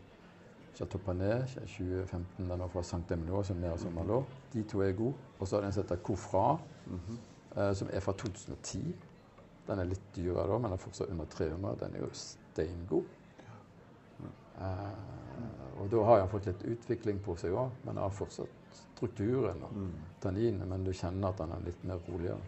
Chateau 0.77 0.99
Panet 1.01 1.49
2015 1.49 2.49
den 2.49 2.59
var 2.61 2.68
fra 2.68 2.83
Sankt 2.85 3.11
Emilio, 3.12 3.43
som 3.43 3.62
er 3.64 3.77
som 3.81 3.95
Malo. 3.97 4.22
De 4.53 4.62
to 4.68 4.81
er 4.85 4.93
gode. 4.93 5.14
Og 5.41 5.49
så 5.49 5.57
har 5.57 5.62
det 5.62 5.66
en 5.70 5.72
som 5.72 5.83
heter 5.87 5.97
Coufra, 6.05 6.59
Mhm. 6.87 7.18
eh, 7.57 7.72
som 7.74 7.89
er 7.93 8.01
fra 8.01 8.12
2010. 8.12 8.95
Den 9.66 9.79
er 9.79 9.85
litt 9.85 10.12
dyrere 10.16 10.47
da, 10.47 10.59
men 10.59 10.62
den 10.70 10.72
er 10.72 10.77
fortsatt 10.77 11.09
under 11.11 11.24
300. 11.24 11.77
Den 11.81 11.95
er 11.95 12.01
jo 12.01 12.11
steingod. 12.12 13.05
Eh, 14.59 15.81
og 15.81 15.91
da 15.91 16.03
har 16.05 16.20
han 16.20 16.29
fått 16.29 16.47
litt 16.47 16.62
utvikling 16.64 17.18
på 17.24 17.35
seg 17.37 17.53
òg, 17.53 17.70
men 17.85 17.97
har 18.01 18.11
fortsatt 18.11 18.49
strukturen 18.72 19.62
og 19.62 19.72
Mm. 19.72 19.93
tanninen. 20.20 20.68
Men 20.68 20.85
du 20.85 20.93
kjenner 20.93 21.29
at 21.29 21.37
den 21.39 21.53
er 21.53 21.61
litt 21.64 21.85
mer 21.85 21.99
roligere. 22.09 22.39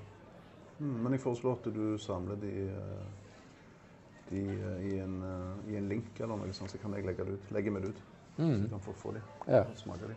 Mm, 0.81 1.03
men 1.03 1.13
jeg 1.13 1.21
foreslår 1.21 1.53
at 1.59 1.75
du 1.75 1.99
samler 1.99 2.37
de, 2.41 2.69
eh, 2.69 3.05
de 4.31 4.41
eh, 4.61 4.93
i, 4.95 4.99
en, 4.99 5.23
i 5.67 5.77
en 5.77 5.89
link 5.89 6.21
eller 6.21 6.37
noe 6.37 6.53
sånt, 6.53 6.71
så 6.71 6.79
kan 6.81 6.93
jeg 6.95 7.05
legge 7.05 7.25
det 7.25 7.33
ut. 7.35 7.51
Legge 7.51 7.71
meg 7.71 7.83
det 7.83 7.89
ut. 7.91 8.03
Så 8.39 8.43
Mm. 8.47 8.69
kan 8.71 8.81
folk 8.81 8.97
få 8.97 9.13
de 9.13 9.21
Ja. 9.51 9.65
smake 9.75 10.07
de. 10.09 10.15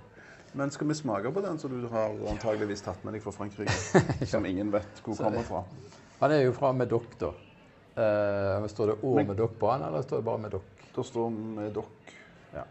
Men 0.53 0.69
skal 0.71 0.87
vi 0.87 0.93
smake 0.93 1.31
på 1.33 1.41
den 1.41 1.57
som 1.59 1.71
du 1.81 1.87
har 1.87 2.09
antageligvis 2.29 2.81
tatt 2.85 3.03
med 3.03 3.13
deg 3.15 3.21
fra 3.23 3.31
Frankrike? 3.31 3.71
Som 4.27 4.45
ingen 4.45 4.69
vet 4.71 5.01
hvor 5.03 5.15
Så 5.15 5.23
kommer 5.23 5.41
fra. 5.47 5.63
Han 6.19 6.31
er 6.31 6.43
jo 6.43 6.51
fra 6.53 6.71
Medoc, 6.73 7.07
da. 7.19 7.31
Eh, 7.97 8.67
står 8.67 8.87
det 8.91 8.95
Å 9.03 9.15
Medoc 9.25 9.55
på 9.59 9.71
han, 9.71 9.81
eller 9.87 10.01
står 10.05 10.17
det 10.21 10.25
bare 10.27 10.37
Medoc? 10.43 10.61
Da 10.95 11.01
står 11.03 11.31
Medoc. 11.31 11.87
Ja. 12.53 12.63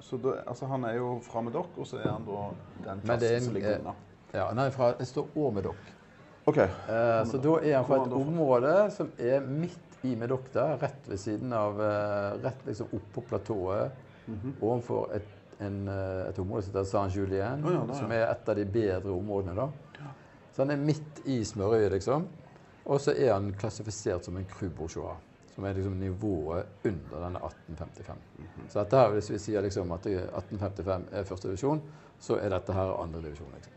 Så 0.00 0.16
da, 0.22 0.38
altså 0.46 0.66
han 0.70 0.84
er 0.84 0.94
jo 0.96 1.18
fra 1.26 1.40
Medoc, 1.42 1.66
og 1.76 1.86
så 1.86 1.98
er 2.00 2.08
han 2.08 2.24
da 2.24 2.48
den 2.86 3.00
klassen 3.04 3.44
som 3.44 3.54
ligger 3.54 3.74
eh, 3.74 3.78
unna. 3.82 3.94
Ja, 4.32 4.48
nei, 4.54 4.70
fra, 4.70 4.92
det 4.98 5.06
står 5.10 5.26
Å 5.36 5.52
Medoc. 5.52 5.76
OK. 6.48 6.58
Eh, 6.58 7.24
så 7.28 7.42
da 7.42 7.58
er 7.60 7.74
han 7.76 7.84
fra 7.84 7.96
et 8.06 8.12
område 8.16 8.74
som 8.94 9.10
er 9.18 9.40
midt 9.40 9.98
i 10.06 10.14
Medoc 10.16 10.48
der, 10.54 10.78
rett 10.80 11.08
ved 11.10 11.18
siden 11.18 11.52
av 11.52 11.80
eh, 11.82 12.38
Rett 12.44 12.64
liksom 12.66 12.88
oppå 12.94 13.20
platået. 13.28 13.90
Mhm. 14.28 14.54
Overfor 14.62 15.10
et, 15.16 15.28
en, 15.60 15.88
eh, 15.88 16.28
et 16.28 16.38
område 16.38 16.62
som 16.62 16.72
heter 16.74 16.84
Saint-Julien, 16.90 17.64
oh, 17.64 17.72
ja, 17.72 17.84
ja. 17.88 17.94
som 17.94 18.12
er 18.12 18.26
et 18.30 18.48
av 18.48 18.56
de 18.56 18.64
bedre 18.64 19.10
områdene. 19.10 19.54
da. 19.56 19.68
Så 20.52 20.62
han 20.64 20.70
er 20.70 20.76
midt 20.76 21.22
i 21.26 21.40
smørøyet, 21.44 21.92
liksom. 21.92 22.26
Og 22.86 23.00
så 23.00 23.12
er 23.16 23.32
han 23.32 23.52
klassifisert 23.52 24.24
som 24.24 24.36
en 24.36 24.44
cru 24.44 24.68
bourgeois, 24.70 25.16
som 25.54 25.64
er 25.64 25.72
liksom 25.74 25.98
nivået 26.00 26.66
under 26.84 27.24
denne 27.24 27.38
1855. 27.38 28.16
Mhm. 28.38 28.68
Så 28.68 28.78
dette 28.82 28.96
her, 28.96 29.08
hvis 29.10 29.30
vi 29.30 29.38
sier 29.38 29.60
liksom 29.62 29.92
at 29.92 30.06
1855 30.06 31.04
er 31.12 31.24
første 31.24 31.48
divisjon, 31.48 31.82
så 32.20 32.36
er 32.42 32.48
dette 32.48 32.72
her 32.72 33.02
andre 33.02 33.20
divisjon. 33.22 33.48
Liksom. 33.54 33.72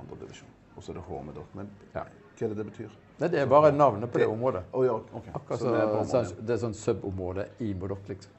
Andre 0.00 0.16
divisjon. 0.20 0.48
Og 0.76 0.82
så 0.82 0.92
er 0.92 0.94
det 0.94 1.02
H 1.08 1.22
Medoc. 1.26 1.44
Men 1.54 1.68
Ja. 1.94 2.00
hva 2.38 2.44
er 2.44 2.48
det 2.48 2.56
det 2.56 2.66
betyr? 2.66 2.90
Nei, 3.20 3.28
det 3.28 3.40
er 3.40 3.46
bare 3.46 3.72
navnet 3.72 4.08
på 4.12 4.18
det 4.18 4.26
Det- 4.28 4.32
området. 4.32 4.62
Oh, 4.72 4.84
ja, 4.86 4.92
okay. 4.94 5.32
Akkurat 5.34 5.58
Så 5.60 5.64
det 5.72 5.80
er 5.80 6.04
så, 6.24 6.34
det 6.46 6.50
er 6.50 6.56
sånn 6.68 6.74
subområde 6.74 7.46
i 7.60 7.74
Modoc, 7.74 7.98
liksom. 8.08 8.30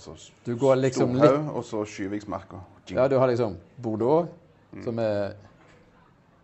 Så 0.00 0.14
Du 0.44 0.56
går 0.56 0.76
liksom 0.76 1.16
Storhaug, 1.16 1.56
og 1.56 1.64
så 1.64 1.84
Skyviksmarka. 1.84 2.60
Ja, 2.90 3.08
du 3.08 3.16
har 3.18 3.28
liksom 3.28 3.56
Bordeaux, 3.82 4.28
Mm. 4.74 4.82
som 4.84 4.98
er 4.98 5.34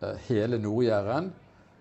eh, 0.02 0.16
hele 0.28 0.58
Nord-Jæren. 0.58 1.32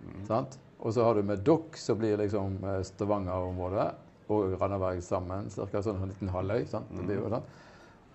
Mm. 0.01 0.45
Og 0.79 0.93
så 0.93 1.03
har 1.03 1.13
du 1.13 1.21
med 1.23 1.43
Dokk, 1.45 1.75
som 1.77 1.97
blir 1.99 2.17
liksom 2.17 2.57
eh, 2.63 2.81
Stavanger-området, 2.83 3.91
og 4.29 4.55
Randaberg 4.61 5.01
sammen. 5.03 5.49
Cirka 5.49 5.81
sånn 5.81 6.01
en 6.01 6.09
liten 6.09 6.29
halvøy. 6.29 6.65
sant? 6.67 6.85
Det 6.95 7.05
blir 7.05 7.17
Mm. 7.19 7.29
sånn. 7.29 7.43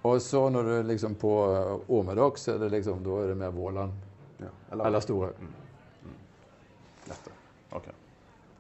Og 0.05 0.21
så 0.21 0.51
når 0.51 0.63
du 0.65 0.83
liksom 0.89 1.15
på 1.15 1.31
Åmedokk, 1.89 2.37
så 2.39 2.55
er 2.55 2.59
det 2.59 2.71
liksom, 2.73 3.03
da 3.05 3.23
er 3.23 3.29
det 3.29 3.37
mer 3.37 3.51
Våland. 3.51 3.93
Ja. 4.41 4.49
Eller 4.73 5.01
Storhaug. 5.01 5.35
Dette. 7.07 7.31
OK. 7.73 7.87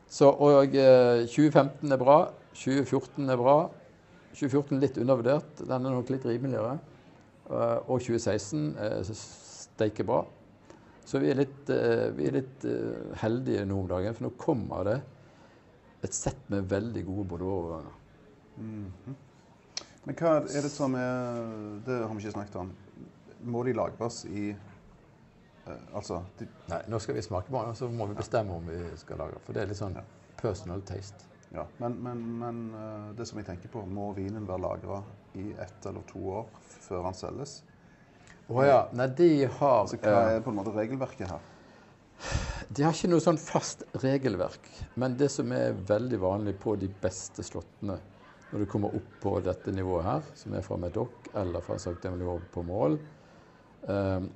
Så, 0.08 0.30
og 0.30 0.74
eh, 0.76 1.26
2015 1.26 1.92
er 1.92 1.96
bra. 1.96 2.18
2014 2.54 3.30
er 3.30 3.36
bra. 3.36 3.56
2014 4.34 4.80
litt 4.82 4.98
undervurdert. 4.98 5.62
Den 5.62 5.86
er 5.86 5.94
nok 5.94 6.10
litt 6.10 6.24
rimeligere. 6.26 6.78
Eh, 7.50 7.78
og 7.86 8.00
2016 8.02 8.76
er 8.82 9.02
steike 9.14 10.06
bra. 10.06 10.22
Så 11.04 11.20
vi 11.20 11.30
er 11.30 11.38
litt, 11.42 11.68
eh, 11.70 12.08
vi 12.16 12.28
er 12.28 12.38
litt 12.38 12.64
eh, 12.64 13.18
heldige 13.20 13.66
nå 13.68 13.82
om 13.82 13.90
dagen, 13.90 14.14
for 14.16 14.26
nå 14.26 14.32
kommer 14.40 14.88
det 14.88 14.96
et 16.04 16.16
sett 16.16 16.40
med 16.52 16.66
veldig 16.68 17.04
gode 17.06 17.28
Bordeaux-overganger. 17.28 18.00
-hmm. 18.58 19.14
Men 20.04 20.14
hva 20.14 20.36
er 20.36 20.62
det 20.62 20.70
som 20.70 20.94
er 20.94 21.80
Det 21.86 22.06
har 22.06 22.14
vi 22.14 22.20
ikke 22.22 22.32
snakket 22.32 22.56
om. 22.56 22.72
må 23.40 23.62
de 23.62 23.72
lagres 23.72 24.24
i 24.24 24.50
eh, 24.50 25.72
Altså 25.94 26.22
de, 26.38 26.46
Nei, 26.68 26.82
nå 26.88 26.98
skal 26.98 27.14
vi 27.14 27.22
smake 27.22 27.50
på 27.50 27.58
den, 27.58 27.70
og 27.70 27.76
så 27.76 27.88
må 27.88 28.06
vi 28.06 28.14
bestemme 28.14 28.52
om 28.52 28.66
vi 28.68 28.96
skal 28.96 29.16
lage. 29.18 29.40
For 29.44 29.52
det 29.52 29.62
er 29.62 29.66
litt 29.66 29.76
sånn 29.76 29.94
Ja. 29.94 30.02
personal 30.36 30.80
taste. 30.82 31.24
Ja, 31.54 31.64
men, 31.78 31.94
men, 32.02 32.22
men 32.40 32.62
eh, 32.74 33.10
det 33.18 33.28
som 33.28 33.38
jeg 33.38 33.46
tenker 33.46 33.70
på, 33.70 33.84
må 33.86 34.08
vinen 34.16 34.46
være 34.48 34.64
lagra 34.64 35.00
i 35.38 35.52
ett 35.62 35.86
eller 35.86 36.02
to 36.08 36.22
år 36.40 36.48
før 36.64 37.04
den 37.06 37.18
selges? 37.18 37.60
Å 38.50 38.64
ja. 38.66 38.80
Nei, 38.92 39.06
de 39.16 39.28
har 39.46 39.76
Altså, 39.84 39.98
hva 40.02 40.16
eh, 40.24 40.38
er 40.38 40.42
på 40.44 40.52
en 40.52 40.58
måte 40.58 40.74
regelverket 40.74 41.30
her? 41.30 41.50
De 42.68 42.84
har 42.84 42.94
ikke 42.94 43.10
noe 43.12 43.22
sånn 43.22 43.38
fast 43.40 43.84
regelverk. 44.02 44.66
Men 45.00 45.16
det 45.20 45.30
som 45.32 45.50
er 45.54 45.76
veldig 45.88 46.18
vanlig 46.22 46.56
på 46.62 46.74
de 46.80 46.88
beste 47.02 47.44
slottene, 47.46 47.98
når 48.50 48.64
du 48.64 48.70
kommer 48.70 48.94
opp 48.96 49.14
på 49.22 49.36
dette 49.44 49.72
nivået 49.74 50.06
her, 50.06 50.26
som 50.38 50.54
er 50.54 50.64
fra 50.64 50.78
Medoc 50.80 51.30
eller 51.34 51.64
fra 51.64 51.78
Sankt 51.82 52.06
Emilion 52.08 52.42
på 52.54 52.64
Mål, 52.66 52.98
eh, 53.90 54.26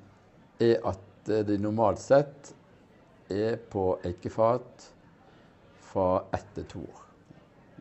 er 0.69 0.87
at 0.93 1.31
eh, 1.31 1.43
de 1.47 1.59
normalt 1.61 2.01
sett 2.03 2.53
er 3.29 3.59
på 3.71 3.91
eikefat 4.07 4.89
fra 5.91 6.09
ett 6.35 6.49
til 6.55 6.67
to 6.73 6.81
år. 6.87 7.08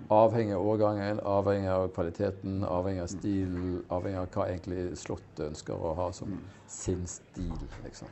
Avhengig 0.09 0.55
av 0.57 0.67
årgangen, 0.67 1.21
avhengig 1.21 1.69
av 1.69 1.89
kvaliteten, 1.93 2.63
avhengig 2.65 3.03
av 3.03 3.11
stilen, 3.13 3.83
avhengig 3.93 4.21
av 4.21 4.29
hva 4.33 4.47
egentlig 4.49 4.85
slottet 4.97 5.43
ønsker 5.51 5.75
å 5.75 5.95
ha 5.99 6.09
som 6.17 6.39
sin 6.67 7.07
stil. 7.07 7.67
liksom. 7.85 8.09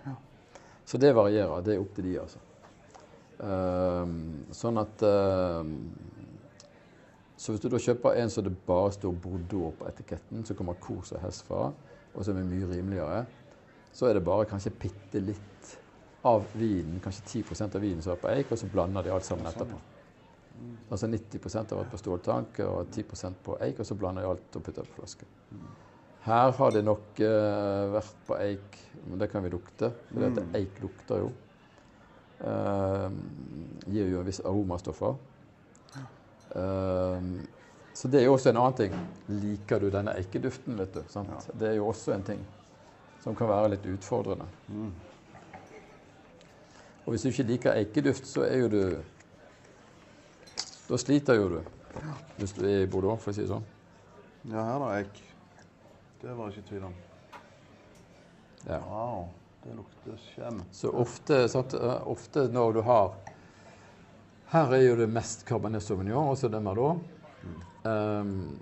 Så 0.84 0.99
det 0.99 1.14
varierer. 1.16 1.62
Det 1.62 1.74
er 1.74 1.80
opp 1.80 1.95
til 1.97 2.05
de, 2.11 2.18
altså. 2.20 2.43
Ehm, 3.45 4.47
sånn 4.55 4.78
at 4.80 5.03
ehm, 5.05 5.72
Så 7.37 7.53
hvis 7.53 7.61
du 7.61 7.68
da 7.68 7.76
kjøper 7.76 8.16
en 8.16 8.30
som 8.32 8.45
det 8.47 8.55
bare 8.64 8.95
står 8.95 9.12
Bordeaux 9.20 9.74
på 9.76 9.84
etiketten, 9.91 10.45
som 10.47 10.57
kommer 10.57 10.78
kos 10.80 11.12
og 11.12 11.20
hest 11.20 11.45
fra, 11.45 11.66
og 12.14 12.24
som 12.24 12.39
er 12.41 12.47
mye 12.49 12.70
rimeligere, 12.70 13.26
så 13.93 14.09
er 14.09 14.16
det 14.16 14.24
bare 14.24 14.47
kanskje 14.49 14.72
bitte 14.72 15.20
litt 15.20 15.74
av 16.24 16.47
vinen, 16.57 16.97
kanskje 17.05 17.43
10% 17.43 17.76
av 17.76 17.84
vinen 17.84 18.01
som 18.03 18.14
er 18.14 18.22
på 18.22 18.30
eik, 18.32 18.51
og 18.51 18.59
så 18.59 18.70
blander 18.72 19.05
de 19.05 19.12
alt 19.12 19.28
sammen 19.28 19.47
etterpå. 19.51 19.78
Altså 20.91 21.09
90 21.11 21.57
har 21.57 21.81
vært 21.81 21.91
på 21.91 21.99
ståltank 22.01 22.61
og 22.67 22.93
10% 22.95 23.41
på 23.43 23.57
eik, 23.65 23.81
og 23.83 23.89
så 23.89 23.97
blander 23.99 24.23
jeg 24.23 24.37
alt 24.37 24.59
og 24.59 24.65
putter 24.69 24.87
på 24.87 25.01
flaske. 25.01 25.27
Her 26.27 26.53
har 26.59 26.75
det 26.75 26.83
nok 26.87 27.21
uh, 27.23 27.93
vært 27.95 28.23
på 28.27 28.39
eik, 28.39 28.79
men 29.07 29.21
det 29.23 29.31
kan 29.31 29.45
vi 29.45 29.51
lukte. 29.53 29.91
For 30.11 30.27
mm. 30.27 30.55
eik 30.59 30.81
lukter 30.83 31.23
jo. 31.23 31.33
Uh, 32.41 33.11
gir 33.87 34.11
jo 34.11 34.21
en 34.21 34.29
viss 34.29 34.43
aromastoffer. 34.45 35.19
Uh, 36.55 37.21
så 37.97 38.11
det 38.13 38.21
er 38.21 38.27
jo 38.27 38.37
også 38.37 38.51
en 38.53 38.61
annen 38.61 38.79
ting. 38.79 38.97
Liker 39.43 39.81
du 39.81 39.89
denne 39.91 40.15
eikeduften, 40.19 40.77
vet 40.79 40.95
du? 40.95 41.03
Sant? 41.09 41.31
Ja. 41.33 41.59
Det 41.63 41.71
er 41.71 41.79
jo 41.79 41.87
også 41.89 42.13
en 42.15 42.27
ting 42.27 42.43
som 43.25 43.35
kan 43.35 43.49
være 43.51 43.73
litt 43.73 43.87
utfordrende. 43.91 44.47
Mm. 44.69 44.91
Og 47.07 47.15
hvis 47.15 47.23
du 47.23 47.31
ikke 47.31 47.47
liker 47.49 47.79
eikeduft, 47.79 48.27
så 48.29 48.45
er 48.47 48.61
jo 48.65 48.69
du 48.71 48.81
Da 50.89 50.99
sliter 50.99 51.34
jo 51.34 51.49
du. 51.49 51.61
Hvis 52.37 52.53
du 52.55 52.62
er 52.66 52.84
i 52.84 52.91
Bordeaux, 52.91 53.18
for 53.18 53.32
å 53.32 53.34
si 53.34 53.43
det 53.43 53.51
sånn. 53.51 53.64
Ja, 54.47 54.62
her 54.62 54.78
da, 54.78 54.91
eik. 55.01 55.18
Det 56.20 56.34
var 56.37 56.51
jeg 56.51 56.61
ikke 56.61 56.68
tvil 56.68 56.84
om. 56.87 56.95
Ja. 58.66 58.78
Wow, 58.84 59.24
det 59.64 59.74
lukter 59.78 60.20
kjem. 60.34 60.61
Så 60.74 60.93
ofte, 60.95 61.41
sant, 61.51 61.74
eh, 61.74 62.07
ofte 62.07 62.47
når 62.55 62.78
du 62.78 62.80
har 62.87 63.16
Her 64.47 64.72
er 64.76 64.84
jo 64.84 64.95
det 64.95 65.09
mest 65.11 65.43
Cabernet 65.47 65.82
Sauvignon, 65.82 66.28
også 66.30 66.47
det 66.49 66.61
Merlot. 66.62 67.03
Um, 67.82 68.55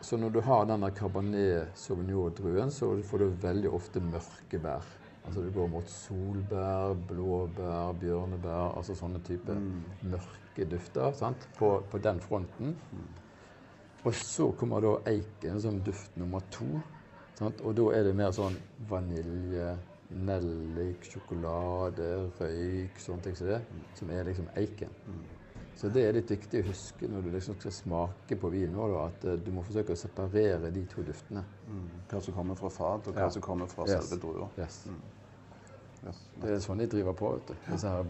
så 0.00 0.16
når 0.16 0.32
du 0.32 0.40
har 0.40 0.64
denne 0.64 0.88
Cabernet 0.96 1.76
Sauvignon-druen, 1.76 2.72
så 2.72 2.94
får 3.04 3.20
du 3.20 3.42
veldig 3.42 3.72
ofte 3.76 4.00
mørke 4.00 4.62
bær. 4.64 4.86
Altså 5.26 5.44
du 5.44 5.50
går 5.52 5.68
mot 5.68 5.92
solbær, 5.92 6.96
blåbær, 7.10 7.92
bjørnebær, 8.00 8.78
altså 8.80 8.96
sånne 8.96 9.20
type 9.28 9.52
mørke 10.08 10.39
dufter 10.56 11.12
sant? 11.12 11.48
På, 11.58 11.82
på 11.90 11.98
den 11.98 12.20
fronten. 12.20 12.76
Og 14.04 14.14
så 14.14 14.50
kommer 14.56 14.80
da 14.80 14.94
eiken 15.12 15.60
som 15.60 15.80
duft 15.84 16.16
nummer 16.16 16.40
to. 16.50 16.66
Sant? 17.38 17.60
Og 17.60 17.74
da 17.76 17.90
er 17.96 18.04
det 18.04 18.14
mer 18.16 18.32
sånn 18.32 18.56
vanilje, 18.88 19.76
nellik, 20.10 21.04
sjokolade, 21.06 22.30
røyk, 22.40 22.98
sånne 22.98 23.22
ting 23.22 23.36
som 23.36 23.46
det, 23.46 23.60
som 23.94 24.10
er 24.10 24.24
liksom 24.24 24.48
eiken. 24.56 24.90
Så 25.76 25.88
det 25.88 26.02
er 26.04 26.12
litt 26.12 26.28
viktig 26.30 26.60
å 26.60 26.66
huske 26.66 27.08
når 27.08 27.22
du 27.24 27.30
liksom 27.32 27.54
skal 27.60 27.72
smake 27.72 28.36
på 28.36 28.50
vin 28.52 28.74
da, 28.74 28.88
at 29.06 29.24
eh, 29.24 29.36
du 29.40 29.50
må 29.54 29.62
forsøke 29.64 29.94
å 29.94 29.96
separere 29.96 30.68
de 30.74 30.82
to 30.90 31.00
duftene. 31.06 31.44
Mm. 31.70 31.86
Hva 32.10 32.20
som 32.20 32.34
kommer 32.36 32.58
fra 32.58 32.68
fat, 32.74 33.06
og 33.08 33.14
hva 33.14 33.28
Ja. 33.28 33.30
som 33.30 33.42
kommer 33.42 33.66
fra 33.70 33.86
Yes. 33.88 34.10
selve 34.10 34.20
drua. 34.20 34.48
Yes. 34.58 34.82
Yes. 36.00 36.20
Det 36.40 36.52
er 36.54 36.60
sånn 36.64 36.80
de 36.80 36.86
driver 36.88 37.12
på, 37.12 37.30
vet 37.36 37.50
du. 37.50 37.56
Disse 37.68 37.90
her 37.92 38.06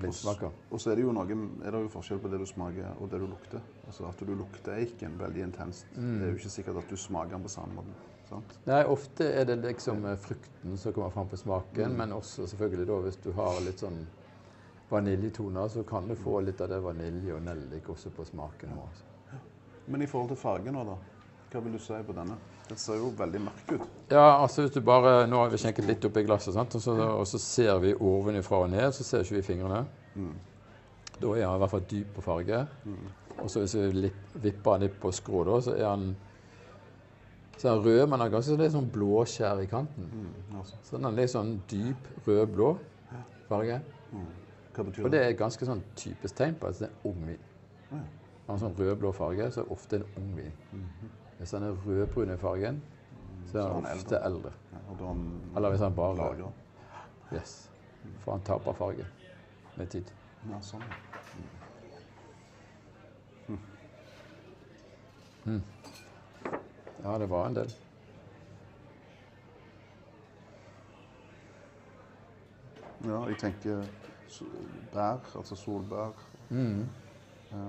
blindsmaker. 0.00 0.52
Og 0.72 0.80
så 0.80 0.92
er 0.92 0.96
det 0.96 1.02
jo 1.04 1.12
noe, 1.12 1.38
er 1.60 1.74
det 1.74 1.82
jo 1.84 1.90
forskjell 1.92 2.20
på 2.22 2.30
det 2.32 2.38
du 2.40 2.46
smaker 2.48 2.94
og 2.94 3.10
det 3.12 3.20
du 3.20 3.26
lukter. 3.28 3.60
Altså 3.86 4.06
At 4.08 4.22
du 4.24 4.32
lukter 4.34 4.78
eiken 4.78 5.18
veldig 5.20 5.42
intenst. 5.44 5.90
Mm. 5.96 6.14
Det 6.14 6.28
er 6.28 6.32
jo 6.32 6.38
ikke 6.40 6.54
sikkert 6.54 6.80
at 6.82 6.88
du 6.88 6.96
smaker 6.96 7.36
den 7.36 7.44
på 7.44 7.52
samme 7.52 7.76
måten. 7.80 7.98
sant? 8.28 8.56
Nei, 8.68 8.80
ofte 8.84 9.28
er 9.40 9.44
det 9.48 9.58
liksom 9.64 10.04
eh, 10.08 10.16
frukten 10.20 10.76
som 10.80 10.92
kommer 10.96 11.12
fram 11.12 11.28
på 11.28 11.36
smaken, 11.36 11.96
men 11.96 12.12
også 12.16 12.46
selvfølgelig 12.48 12.88
da 12.88 12.98
hvis 13.04 13.20
du 13.24 13.30
har 13.36 13.60
litt 13.64 13.84
sånn 13.84 14.00
vaniljetoner, 14.88 15.68
så 15.68 15.84
kan 15.84 16.08
du 16.08 16.16
få 16.16 16.40
litt 16.40 16.60
av 16.64 16.72
det 16.72 16.80
vanilje 16.80 17.34
og 17.36 17.44
nellik 17.44 17.88
også 17.92 18.10
på 18.16 18.24
smaken. 18.24 18.72
nå, 18.72 18.88
Altså. 18.88 19.04
Men 19.86 20.02
i 20.02 20.06
forhold 20.06 20.28
til 20.28 20.36
fargen 20.36 20.74
nå, 20.76 20.84
da? 20.84 20.96
Hva 21.48 21.62
vil 21.64 21.72
du 21.72 21.80
si 21.80 21.96
på 22.04 22.12
denne? 22.12 22.36
Den 22.68 22.76
ser 22.76 22.98
jo 23.00 23.08
veldig 23.16 23.40
mørk 23.40 23.70
ut. 23.72 23.84
Ja, 24.10 24.42
altså 24.42 24.62
hvis 24.66 24.74
du 24.74 24.82
bare, 24.84 25.26
Nå 25.26 25.38
har 25.40 25.48
vi 25.52 25.60
skjenket 25.62 25.86
litt 25.88 26.04
oppi 26.04 26.22
glasset, 26.26 26.52
sant? 26.54 26.74
Og, 26.76 26.82
så, 26.84 26.92
og 26.92 27.24
så 27.26 27.40
ser 27.40 27.78
vi 27.80 27.94
ovenifra 27.94 28.60
og 28.66 28.70
ned, 28.74 28.92
så 28.92 29.06
ser 29.06 29.24
ikke 29.24 29.38
vi 29.38 29.46
fingrene. 29.46 29.84
Da 31.18 31.32
er 31.34 31.46
han 31.46 31.56
i 31.56 31.62
hvert 31.64 31.72
fall 31.72 31.86
dyp 31.90 32.10
på 32.18 32.24
farge. 32.26 32.60
Og 33.38 33.48
så 33.50 33.62
hvis 33.64 33.76
vi 33.78 33.86
lipp, 34.08 34.18
vipper 34.42 34.76
han 34.76 34.84
litt 34.84 34.98
på 35.00 35.12
skrå, 35.14 35.44
da, 35.48 35.60
så 35.64 35.76
er 35.78 35.86
han 35.88 36.10
så 37.58 37.68
er 37.68 37.72
han 37.72 37.84
rød, 37.84 38.02
men 38.06 38.12
han 38.12 38.20
har 38.20 38.34
ganske 38.36 38.54
litt 38.60 38.70
sånn 38.70 38.90
blåskjær 38.94 39.64
i 39.64 39.66
kanten. 39.66 40.10
Mm, 40.14 40.58
altså. 40.60 40.76
Så 40.86 40.94
den 40.94 41.08
er 41.08 41.16
litt 41.16 41.32
sånn 41.32 41.56
dyp 41.70 42.12
rød-blå 42.28 42.68
farge. 43.48 43.80
Hva 44.76 44.84
betyr 44.86 45.08
Og 45.08 45.10
det 45.10 45.22
er 45.24 45.32
et 45.32 45.40
ganske 45.40 45.66
sånn 45.66 45.82
typisk 45.98 46.36
tegn 46.38 46.54
på 46.60 46.68
at 46.70 46.78
det 46.78 46.86
er 46.86 47.08
ung 47.10 47.18
vin. 47.26 47.40
Ja. 47.90 48.02
Har 48.46 48.54
en 48.54 48.62
sånn 48.62 48.76
rød-blå 48.78 49.10
farge, 49.16 49.48
så 49.50 49.64
er 49.64 49.66
det 49.66 49.74
ofte 49.74 49.98
en 49.98 50.06
ung 50.20 50.28
vin. 50.36 50.52
Hvis 51.38 51.50
han 51.50 51.62
er 51.62 51.76
rødbrun 51.86 52.34
i 52.34 52.36
fargen, 52.36 52.82
så 53.46 53.58
er 53.58 53.62
Så 53.62 53.68
er 53.68 53.74
den 53.74 53.86
den 53.86 53.86
ofte 53.86 54.16
eldre. 54.24 54.52
Ja, 54.72 54.78
er 55.04 55.14
Eller 55.56 55.68
hvis 55.70 55.80
han 55.80 55.94
bare 55.94 56.16
lager. 56.16 56.50
Yes. 57.34 57.70
For 58.18 58.32
han 58.32 58.40
taper 58.40 58.72
farge 58.72 59.06
med 59.76 59.86
tid. 59.86 60.04
Ja, 60.50 60.60
sånn. 60.60 60.82
Ja, 67.04 67.18
det 67.18 67.30
var 67.30 67.46
en 67.46 67.56
del. 67.56 67.74
Ja, 73.04 73.20
jeg 73.28 73.38
tenker 73.38 73.84
bær, 74.92 75.22
altså 75.36 75.56
solbær. 75.56 76.12
Ja. 76.50 77.68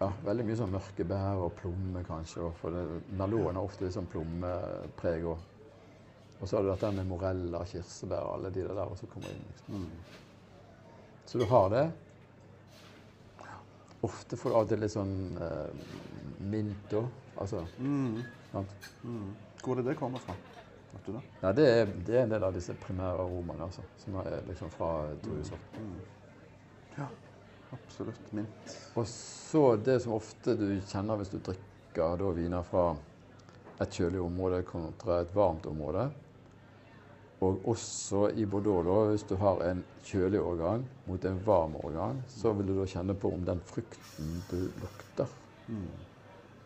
Ja, 0.00 0.12
veldig 0.22 0.44
mye 0.46 0.56
sånn 0.60 0.70
mørke 0.70 1.04
bær 1.10 1.40
og 1.42 1.54
plomme, 1.58 2.04
kanskje. 2.06 2.42
og 2.46 2.52
For 2.60 2.70
det, 2.70 2.82
Merloten 3.18 3.56
har 3.58 3.64
ofte 3.66 3.84
litt 3.84 3.96
sånn 3.96 4.06
plommepreg 4.12 5.24
òg. 5.26 5.38
Og 6.38 6.46
så 6.46 6.56
har 6.56 6.62
du 6.62 6.68
dette 6.70 6.90
med 6.94 7.08
moreller, 7.10 7.64
kirsebær 7.66 8.22
og 8.28 8.34
alle 8.36 8.52
de 8.54 8.62
der 8.62 8.76
der 8.78 8.92
som 9.00 9.08
kommer 9.10 9.32
inn. 9.34 9.42
Liksom. 9.50 9.88
Så 11.26 11.38
du 11.40 11.44
har 11.50 11.68
det. 11.74 11.86
Ofte 14.06 14.36
får 14.38 14.50
du 14.50 14.54
av 14.54 14.62
og 14.62 14.68
til 14.70 14.78
litt 14.84 14.94
sånn 14.94 15.16
eh, 15.42 15.72
mint 16.46 16.94
òg. 16.94 17.08
Altså, 17.42 17.64
Mm. 17.78 18.22
sant? 18.52 18.70
Mm. 19.02 19.34
Hvor 19.64 19.72
er 19.72 19.82
det 19.82 19.90
det 19.90 19.98
kommer 19.98 20.18
fra? 20.22 20.34
Vet 20.92 21.06
du 21.06 21.12
det? 21.12 21.22
Ja, 21.42 21.52
det 21.52 21.66
er, 21.68 21.86
det 22.06 22.14
er 22.16 22.22
en 22.22 22.30
del 22.30 22.44
av 22.44 22.54
disse 22.54 22.74
primære 22.74 23.18
aromaene 23.26 23.66
altså, 23.66 23.82
som 23.98 24.14
er 24.22 24.38
liksom 24.46 24.70
fra 24.70 24.92
druesort. 25.24 25.80
Ja, 26.96 27.06
absolutt. 27.72 28.32
Mint. 28.32 28.78
Og 28.94 29.06
så 29.08 29.64
det 29.76 30.00
som 30.04 30.16
ofte 30.16 30.54
du 30.58 30.68
kjenner 30.88 31.20
hvis 31.20 31.32
du 31.34 31.38
drikker 31.38 32.18
da 32.20 32.32
viner 32.36 32.64
fra 32.66 32.90
et 33.78 33.94
kjølig 33.94 34.20
område 34.22 34.62
kontra 34.66 35.20
et 35.22 35.34
varmt 35.34 35.66
område. 35.70 36.08
Og 37.46 37.68
også 37.70 38.24
i 38.34 38.46
Bordeaux, 38.50 38.82
da, 38.82 38.96
hvis 39.12 39.24
du 39.30 39.36
har 39.38 39.60
en 39.68 39.84
kjølig 40.04 40.40
årgang 40.42 40.82
mot 41.06 41.24
en 41.24 41.38
varm 41.46 41.76
årgang, 41.84 42.18
så 42.26 42.50
vil 42.58 42.66
du 42.66 42.74
da 42.80 42.86
kjenne 42.90 43.14
på 43.14 43.30
om 43.30 43.44
den 43.46 43.60
frukten 43.68 44.32
du 44.50 44.64
lukter, 44.82 45.30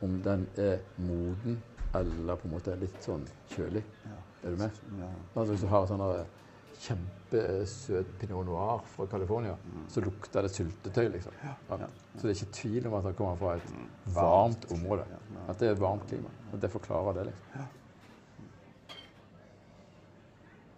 om 0.03 0.17
den 0.25 0.47
er 0.57 0.81
moden 0.97 1.61
eller 1.93 2.41
på 2.41 2.49
en 2.49 2.55
måte 2.55 2.77
litt 2.81 3.05
sånn 3.05 3.27
kjølig. 3.53 3.83
Ja. 4.09 4.21
Er 4.43 4.55
du 4.55 4.63
med? 4.63 4.79
Ja. 4.99 5.11
Altså 5.35 5.51
hvis 5.53 5.67
du 5.67 5.69
har 5.71 5.85
sånne 5.91 6.09
kjempesøt 6.81 8.15
pinot 8.21 8.47
noir 8.47 8.83
fra 8.95 9.07
California, 9.11 9.57
så 9.89 10.01
lukter 10.05 10.47
det 10.47 10.51
syltetøy, 10.55 11.09
liksom. 11.15 11.37
ja. 11.43 11.55
Så 12.17 12.23
det 12.23 12.31
er 12.31 12.39
ikke 12.39 12.59
tvil 12.59 12.89
om 12.89 12.97
at 12.99 13.07
han 13.09 13.15
kommer 13.19 13.37
fra 13.41 13.55
et 13.57 14.17
varmt 14.17 14.67
område. 14.73 15.07
At 15.49 15.61
det 15.61 15.69
er 15.69 15.77
et 15.77 15.81
varmt 15.81 16.07
klima. 16.09 16.33
Og 16.53 16.61
det 16.63 16.71
forklarer 16.71 17.19
det, 17.19 17.25
liksom. 17.31 17.71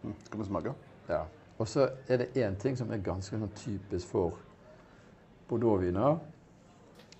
Mm. 0.04 0.14
Skal 0.24 0.38
vi 0.38 0.44
smake? 0.44 0.74
Ja. 1.08 1.22
Og 1.58 1.68
så 1.68 1.88
er 2.08 2.16
det 2.16 2.32
én 2.36 2.58
ting 2.60 2.76
som 2.76 2.90
er 2.92 3.02
ganske 3.04 3.38
sånn 3.38 3.54
typisk 3.56 4.10
for 4.10 4.36
bordeauxviner, 5.48 6.18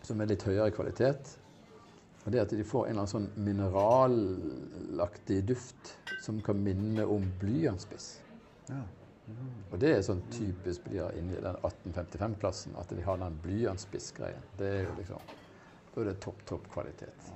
som 0.05 0.21
er 0.21 0.29
litt 0.29 0.45
høyere 0.45 0.75
kvalitet. 0.75 1.39
Og 2.25 2.33
det 2.33 2.41
er 2.41 2.47
at 2.47 2.53
de 2.57 2.65
får 2.65 2.87
en 2.87 2.91
eller 2.91 3.05
annen 3.05 3.13
sånn 3.13 3.31
mineralaktig 3.45 5.43
duft 5.49 5.95
som 6.25 6.41
kan 6.45 6.61
minne 6.65 7.05
om 7.05 7.27
blyantspiss. 7.41 8.24
Ja. 8.69 8.83
Og 9.73 9.79
det 9.81 9.91
er 9.95 10.03
sånn 10.05 10.21
typisk 10.33 10.85
blir 10.85 11.15
inni 11.19 11.39
den 11.41 11.57
1855-klassen, 11.65 12.75
at 12.81 12.93
de 12.93 13.05
har 13.07 13.21
den 13.23 13.39
blyantspissgreien. 13.45 14.45
Det 14.59 14.69
er 14.69 14.85
jo 14.85 14.99
liksom 14.99 15.33
Da 15.95 16.03
er 16.03 16.09
det 16.11 16.19
topp, 16.21 16.41
topp 16.45 16.65
kvalitet. 16.73 17.27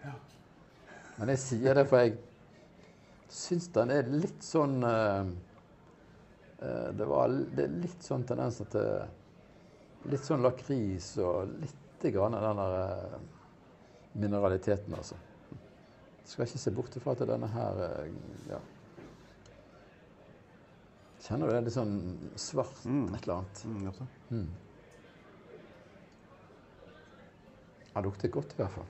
Ja. 0.00 0.14
Men 1.18 1.34
jeg 1.34 1.40
sier 1.42 1.76
det, 1.76 1.84
for 1.90 2.00
jeg 2.00 2.14
syns 3.30 3.68
den 3.74 3.92
er 3.92 4.08
litt 4.08 4.40
sånn 4.42 4.78
eh, 4.88 5.32
eh, 6.64 6.88
det, 6.96 7.06
var, 7.06 7.34
det 7.54 7.66
er 7.66 7.76
litt 7.84 8.06
sånn 8.06 8.26
tendenser 8.28 8.70
til 8.72 8.92
Litt 10.08 10.24
sånn 10.24 10.40
lakris 10.40 11.10
og 11.20 11.50
litt 11.60 12.04
grann 12.08 12.32
den 12.32 12.56
der 12.56 12.76
eh, 12.78 13.16
mineraliteten, 14.16 14.94
altså. 14.96 15.18
Skal 16.24 16.46
ikke 16.46 16.60
se 16.62 16.72
bort 16.72 16.96
fra 17.04 17.12
at 17.12 17.26
denne 17.28 17.50
her 17.52 17.82
eh, 17.84 18.14
ja. 18.48 18.60
Kjenner 21.20 21.46
du 21.46 21.52
det 21.52 21.64
litt 21.66 21.76
sånn 21.76 21.94
svart 22.40 22.84
Mm. 22.86 23.14
et 23.14 23.22
eller 23.22 23.34
annet? 23.34 23.64
Mm, 23.64 23.84
det. 23.84 24.06
Mm. 24.30 24.48
Det 27.94 28.02
lukter 28.04 28.28
godt 28.28 28.52
i 28.52 28.62
hvert 28.62 28.72
fall. 28.72 28.86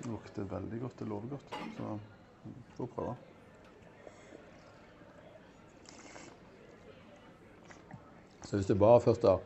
Det 0.00 0.10
lukter 0.10 0.44
veldig 0.44 0.80
godt. 0.80 0.96
Det 0.98 1.08
lover 1.08 1.28
godt. 1.28 1.56
Så 1.76 1.98
mm, 2.44 2.54
får 2.76 2.86
prøve. 2.94 3.16
Så 8.44 8.56
hvis 8.56 8.66
du 8.66 8.74
bare 8.74 9.00
først 9.00 9.22
da 9.22 9.38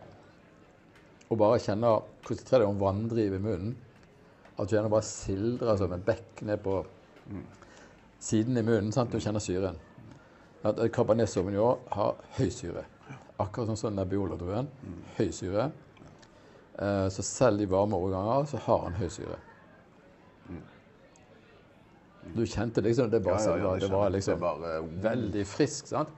og 1.28 1.36
bare 1.40 1.60
kjenner 1.60 2.06
Konsentrer 2.28 2.60
deg 2.62 2.68
om 2.68 2.80
vanndriv 2.80 3.34
i 3.36 3.40
munnen. 3.40 3.76
At 4.58 4.68
du 4.68 4.74
gjerne 4.74 4.90
bare 4.92 5.06
sildrer 5.06 5.78
som 5.80 5.92
en 5.94 6.02
bekk 6.04 6.42
ned 6.44 6.60
på 6.60 6.82
siden 8.20 8.58
i 8.58 8.64
munnen. 8.66 8.92
sant? 8.92 9.12
Du 9.12 9.20
kjenner 9.22 9.40
syren. 9.40 9.78
At 10.68 10.80
Cabernet 10.92 11.30
Sauvignon 11.30 11.82
har 11.94 12.16
høysyre. 12.38 12.84
Akkurat 13.38 13.70
sånn 13.70 13.78
som 13.78 13.96
Nebbiolo-druen. 13.96 14.68
Høysyre. 15.18 15.70
Eh, 16.78 17.08
så 17.14 17.24
selv 17.26 17.62
i 17.62 17.68
varme 17.70 17.98
årganger 17.98 18.48
så 18.50 18.60
har 18.66 18.84
han 18.86 18.98
høysyre. 18.98 19.38
Du 22.34 22.44
kjente 22.46 22.82
liksom 22.84 23.10
Det, 23.10 23.20
bare, 23.24 23.40
Ja, 23.40 23.56
ja, 23.56 23.74
ja, 23.74 23.80
det 23.80 23.88
var 23.92 24.10
liksom 24.10 24.34
det 24.34 24.40
bare 24.40 24.72
veldig 25.02 25.46
frisk. 25.46 25.86
sant? 25.86 26.08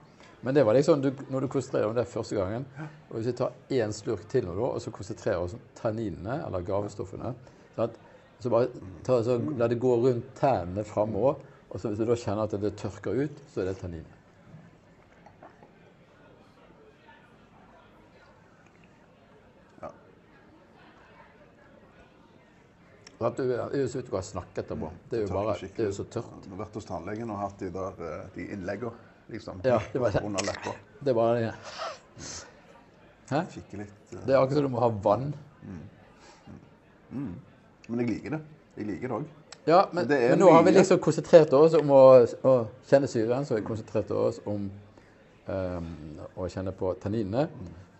Men 0.41 0.55
det 0.55 0.63
var 0.65 0.73
liksom, 0.73 1.01
du, 1.01 1.11
når 1.29 1.41
du 1.41 1.47
konsentrerer 1.47 1.87
om 1.87 1.95
det 1.95 2.07
første 2.07 2.35
gangen 2.35 2.65
og 3.09 3.15
Hvis 3.15 3.27
vi 3.27 3.33
tar 3.37 3.51
én 3.69 3.93
slurk 3.93 4.27
til 4.29 4.45
nå, 4.45 4.55
og 4.57 4.81
så 4.81 4.91
konsentrerer 4.91 5.37
oss 5.37 5.53
om 5.53 5.61
tanninene, 5.77 6.41
eller 6.47 6.65
gavestoffene 6.65 7.35
sant? 7.75 7.99
Så 8.41 8.49
bare 8.49 8.71
ta, 9.05 9.21
så 9.23 9.37
La 9.57 9.67
det 9.69 9.77
gå 9.79 9.93
rundt 10.01 10.33
tennene 10.39 10.83
framover. 10.83 11.35
Og 11.69 11.79
så 11.79 11.91
hvis 11.91 11.99
du 12.01 12.05
da 12.09 12.15
kjenner 12.17 12.43
at 12.49 12.55
det 12.59 12.73
tørker 12.75 13.21
ut, 13.21 13.43
så 13.53 13.61
er 13.61 13.69
det 13.69 13.77
tannin. 13.77 14.05
At 23.27 23.37
du, 23.37 23.43
vidt 23.93 24.09
du 24.09 24.15
har 24.15 24.23
snakket 24.25 24.63
etterpå. 24.65 24.89
Det 25.09 25.19
er 25.19 25.25
jo 25.25 25.33
bare, 25.33 25.55
det 25.61 25.85
er 25.87 25.91
så 25.95 26.05
tørt. 26.09 26.31
Du 26.45 26.49
har 26.53 26.63
vært 26.65 26.77
hos 26.79 26.87
tannlegen 26.87 27.29
og 27.33 27.41
hatt 27.41 27.59
de 27.61 27.69
der 27.73 28.01
eh, 28.07 28.23
de 28.35 28.47
innleggene, 28.55 28.93
liksom. 29.33 29.61
Ja, 29.67 29.79
det 29.93 30.01
var. 30.01 30.17
Under 30.23 30.45
leppa. 30.47 30.73
Det 31.01 31.15
bare 31.17 31.43
det. 31.45 31.53
Hæ? 33.31 33.43
Kikke 33.53 33.83
litt. 33.83 33.93
eh. 34.13 34.25
Det 34.25 34.33
er 34.35 34.39
akkurat 34.41 34.57
som 34.61 34.67
du 34.67 34.73
må 34.73 34.81
ha 34.83 34.89
vann. 35.09 35.29
Men 37.11 38.03
jeg 38.03 38.09
liker 38.09 38.37
det. 38.37 38.41
Jeg 38.77 38.87
liker 38.87 39.07
det 39.07 39.17
òg. 39.19 39.29
Ja, 39.67 39.83
men, 39.93 40.07
Det 40.09 40.17
men 40.31 40.39
nå 40.41 40.49
har 40.51 40.63
vi 40.65 40.71
liksom 40.73 40.99
konsentrert 40.99 41.51
oss 41.53 41.75
om 41.77 41.91
å, 41.93 42.01
å 42.49 42.53
kjenne 42.89 43.07
syren, 43.11 43.45
så 43.45 43.59
vi 43.59 43.65
konsentrert 43.67 44.09
oss 44.15 44.39
om 44.49 44.65
um, 45.45 45.91
å 46.33 46.47
kjenne 46.49 46.73
på 46.73 46.95
tanninene. 47.03 47.45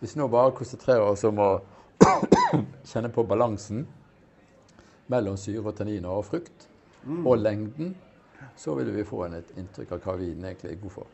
Hvis 0.01 0.15
vi 0.15 0.22
nå 0.24 0.28
bare 0.34 0.55
konsentrerer 0.57 1.05
oss 1.05 1.24
om 1.30 1.38
å 1.43 1.51
kjenne 2.91 3.11
på 3.13 3.26
balansen 3.30 3.86
mellom 5.12 5.38
syre 5.39 5.66
og 5.66 5.76
tanniner 5.76 6.09
og 6.09 6.26
frukt, 6.26 6.68
og 7.26 7.38
lengden, 7.38 7.95
så 8.55 8.76
vil 8.78 8.95
vi 8.95 9.03
få 9.03 9.26
en, 9.26 9.39
et 9.41 9.53
inntrykk 9.57 9.95
av 9.97 10.05
hva 10.05 10.18
vinen 10.22 10.45
egentlig 10.51 10.72
er 10.72 10.82
god 10.82 10.95
for. 10.99 11.07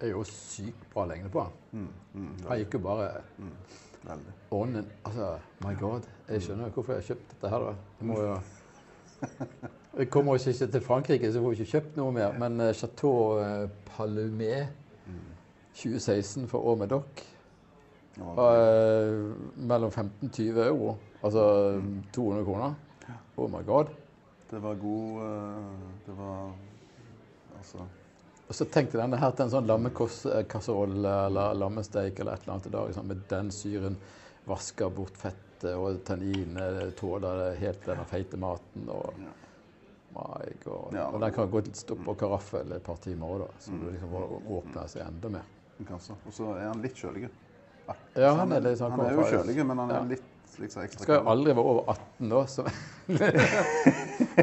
Det 0.00 0.10
er 0.10 0.18
jo 0.18 0.24
sykt 0.28 0.82
bra 0.92 1.06
lengde 1.08 1.30
på 1.32 1.40
den. 1.40 1.52
Mm, 1.80 1.92
mm, 2.20 2.32
Han 2.48 2.58
gikk 2.60 2.74
jo 2.76 2.80
bare 2.84 3.06
veldig. 4.08 4.34
ånden 4.50 4.86
Altså, 5.04 5.34
my 5.66 5.74
god. 5.80 6.08
Jeg 6.28 6.42
skjønner 6.42 6.68
jo 6.68 6.76
hvorfor 6.76 6.92
jeg 6.92 7.02
har 7.02 7.08
kjøpt 7.08 7.34
dette 7.34 7.52
her, 7.52 7.66
da. 7.68 7.74
Jeg 8.00 8.08
må 8.08 8.20
jo 8.20 8.38
Jeg 9.98 10.10
kommer 10.10 10.34
jo 10.34 10.50
ikke 10.50 10.72
til 10.72 10.80
Frankrike, 10.82 11.32
så 11.32 11.40
får 11.40 11.52
vi 11.52 11.60
ikke 11.60 11.70
kjøpt 11.70 12.00
noe 12.00 12.12
mer. 12.12 12.32
Men 12.38 12.60
eh, 12.60 12.72
Chateau 12.74 13.38
Palumé 13.86 14.66
2016 15.74 16.48
for 16.48 16.58
År 16.58 16.76
med 16.76 16.88
eh, 18.20 19.32
mellom 19.56 19.90
15 19.90 20.28
og 20.28 20.32
20 20.32 20.66
euro. 20.66 20.96
Altså 21.22 21.80
200 22.12 22.44
kroner. 22.44 22.74
Oh 23.36 23.50
my 23.50 23.66
god. 23.66 23.84
Det 24.50 24.62
var 24.62 24.74
god 24.74 25.22
eh, 25.22 26.06
Det 26.06 26.18
var 26.18 26.52
Altså 27.58 27.78
så 28.54 28.64
tenkte 28.70 28.98
denne 29.00 29.18
her 29.20 29.30
til 29.36 29.44
en 29.46 29.52
sånn 29.52 29.66
lammekasserolle 29.68 31.14
eller 31.26 31.54
lammesteik 31.58 32.20
eller 32.20 32.34
et 32.38 32.44
eller 32.44 32.54
annet 32.54 32.66
i 32.66 32.74
dag. 32.74 32.86
Liksom, 32.90 33.08
med 33.10 33.24
den 33.30 33.50
syren 33.54 33.96
vasker 34.48 34.90
bort 34.94 35.16
fettet, 35.16 35.70
og 35.74 36.02
tanninene 36.04 36.90
tåler 36.98 37.54
helt 37.60 37.86
den 37.88 38.04
feite 38.10 38.36
maten. 38.40 38.88
og. 38.92 39.14
My 40.14 40.50
god. 40.64 40.94
Ja, 40.94 41.08
og 41.10 41.18
den 41.20 41.32
kan 41.34 41.48
gå 41.50 41.60
til 41.66 41.74
stå 41.74 41.96
på 42.04 42.14
karaffel 42.20 42.70
et 42.76 42.84
par 42.86 43.00
timer 43.02 43.40
òg. 43.40 43.48
Så 43.58 43.74
du 43.74 43.88
liksom 43.90 44.12
åpner 44.54 44.86
seg 44.92 45.02
enda 45.08 45.32
mer. 45.38 45.48
Og 45.90 46.30
så 46.32 46.52
er 46.54 46.68
han 46.68 46.82
litt 46.84 46.94
kjølig. 47.00 47.28
Ja, 48.14 48.30
han 48.38 48.52
er 48.54 48.62
litt 48.62 48.80
han 48.80 48.92
Han 48.94 49.06
er 49.08 49.16
jo 49.18 49.24
kjølig, 49.32 49.56
men 49.66 49.78
han 49.78 49.90
er 49.90 49.94
Ja. 49.98 50.04
litt 50.14 50.22
liksom 50.58 50.84
ekstra 50.84 51.04
Skal 51.06 51.20
jo 51.20 51.30
aldri 51.32 51.54
være 51.54 51.64
over 51.72 51.90
18 51.92 52.30
da. 52.32 52.40
Så. 52.50 52.64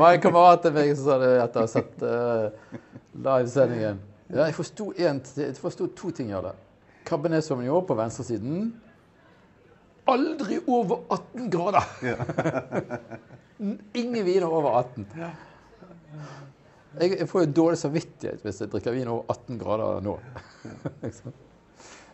Var 0.02 0.08
en 0.12 0.24
kamerat 0.24 0.68
meg 0.76 0.94
som 0.96 1.08
sa 1.08 1.18
det 1.22 1.32
etter 1.42 1.62
å 1.62 1.66
ha 1.66 1.72
sett 1.72 2.06
uh, 2.06 2.78
livesendingen. 3.16 4.02
Ja, 4.32 4.46
jeg 4.46 4.56
forsto 4.56 4.92
jeg 4.96 5.58
forsto 5.60 5.90
to 5.98 6.14
ting 6.16 6.32
av 6.38 6.50
det. 6.50 6.56
Cabernet 7.08 7.46
Sauvignon 7.46 7.86
på 7.88 7.98
venstresiden. 8.00 8.72
Aldri 10.12 10.60
over 10.68 11.04
18 11.10 11.52
grader! 11.52 11.84
Ingen 14.02 14.26
viner 14.26 14.48
over 14.50 14.80
18. 14.80 15.06
Jeg, 17.00 17.20
jeg 17.20 17.28
får 17.30 17.46
jo 17.46 17.52
dårlig 17.56 17.80
samvittighet 17.80 18.42
hvis 18.44 18.64
jeg 18.64 18.72
drikker 18.72 18.96
vin 18.96 19.12
over 19.12 19.30
18 19.32 19.62
grader 19.62 20.04
nå. 20.06 20.18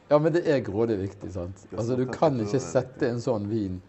Ja, 0.09 0.17
men 0.19 0.33
det 0.33 0.45
er 0.47 0.61
grådig 0.63 0.97
viktig, 1.01 1.29
sant. 1.33 1.65
Altså, 1.75 1.95
du 1.99 2.05
kan 2.11 2.37
ikke 2.39 2.59
sette 2.63 3.09
en 3.09 3.19
sånn 3.19 3.47
vin 3.51 3.81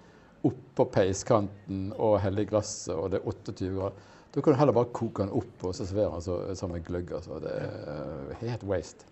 opp 0.46 0.58
på 0.78 0.84
peiskanten 0.94 1.92
og 1.98 2.16
helle 2.22 2.42
i 2.42 2.48
glasset, 2.48 2.94
og 2.94 3.10
det 3.12 3.20
er 3.20 3.28
28 3.30 3.68
grader. 3.76 3.92
Da 4.34 4.42
kan 4.44 4.52
du 4.52 4.58
heller 4.58 4.74
bare 4.76 4.90
koke 4.94 5.22
den 5.24 5.30
opp 5.34 5.64
og 5.64 5.74
servere 5.74 6.10
den 6.12 6.20
så- 6.26 6.54
sammen 6.58 6.76
med 6.78 6.84
gløgg. 6.86 7.12
Altså. 7.12 7.38
Det 7.40 7.52
er 7.52 8.34
helt 8.40 8.64
waste. 8.64 9.04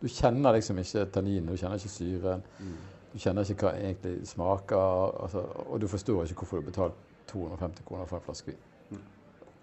Du 0.00 0.08
kjenner 0.08 0.52
liksom 0.56 0.78
ikke 0.78 1.04
tanninen, 1.12 1.46
du 1.46 1.56
kjenner 1.56 1.76
ikke 1.76 1.88
syren. 1.88 2.42
Du 3.12 3.18
kjenner 3.18 3.42
ikke 3.44 3.66
hva 3.66 3.72
det 3.72 3.82
egentlig 3.84 4.26
smaker, 4.28 5.22
altså, 5.22 5.44
og 5.68 5.80
du 5.80 5.86
forstår 5.88 6.22
ikke 6.24 6.34
hvorfor 6.34 6.56
du 6.56 6.62
har 6.62 6.70
betalt 6.70 6.94
250 7.26 7.84
kroner 7.84 8.06
for 8.06 8.16
en 8.16 8.22
flaske 8.22 8.46
vin. 8.46 9.00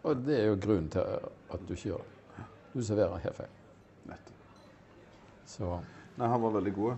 Og 0.03 0.15
det 0.25 0.39
er 0.39 0.45
jo 0.47 0.55
grunnen 0.55 0.89
til 0.89 0.99
at 1.01 1.59
du 1.67 1.73
ikke 1.73 1.89
gjør 1.89 1.97
det. 1.97 2.45
Du 2.73 2.81
serverer 2.83 3.17
helt 3.17 3.35
feil. 3.35 3.47
Så 5.45 5.79
Nei, 6.17 6.27
han 6.27 6.41
var 6.41 6.55
veldig 6.57 6.73
god. 6.73 6.97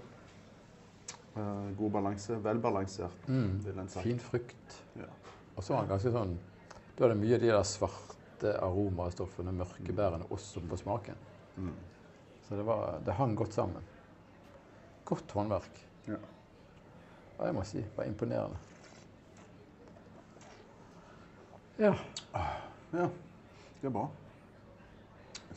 Uh, 1.36 1.72
god 1.78 1.92
balanse. 1.92 2.38
Velbalansert, 2.44 3.28
mm, 3.28 3.52
vil 3.66 3.82
en 3.82 3.92
si. 3.92 4.04
fin 4.04 4.20
frukt. 4.20 4.80
Ja. 5.00 5.10
Og 5.56 5.64
så 5.64 5.74
var 5.74 5.84
han 5.84 5.92
ganske 5.92 6.12
sånn 6.14 6.38
Da 6.96 7.06
er 7.06 7.14
det 7.14 7.20
mye 7.20 7.36
av 7.36 7.44
de 7.44 7.52
der 7.52 7.68
svarte 7.68 8.54
aromastoffene, 8.64 9.52
mørkebærene, 9.56 10.28
også 10.36 10.64
på 10.68 10.80
smaken. 10.80 11.20
Mm. 11.58 11.76
Så 12.48 12.56
det, 12.56 12.66
var, 12.68 13.00
det 13.06 13.16
hang 13.16 13.36
godt 13.40 13.56
sammen. 13.56 13.84
Godt 15.08 15.32
håndverk. 15.36 15.80
Ja. 16.08 16.20
Ja, 17.38 17.46
jeg 17.46 17.56
må 17.56 17.64
si. 17.68 17.84
Det 17.84 17.96
var 17.96 18.08
imponerende. 18.10 18.58
Ja. 21.80 21.94
ja. 22.92 23.06
Det 23.80 23.88
er 23.88 23.96
bra. 23.96 24.10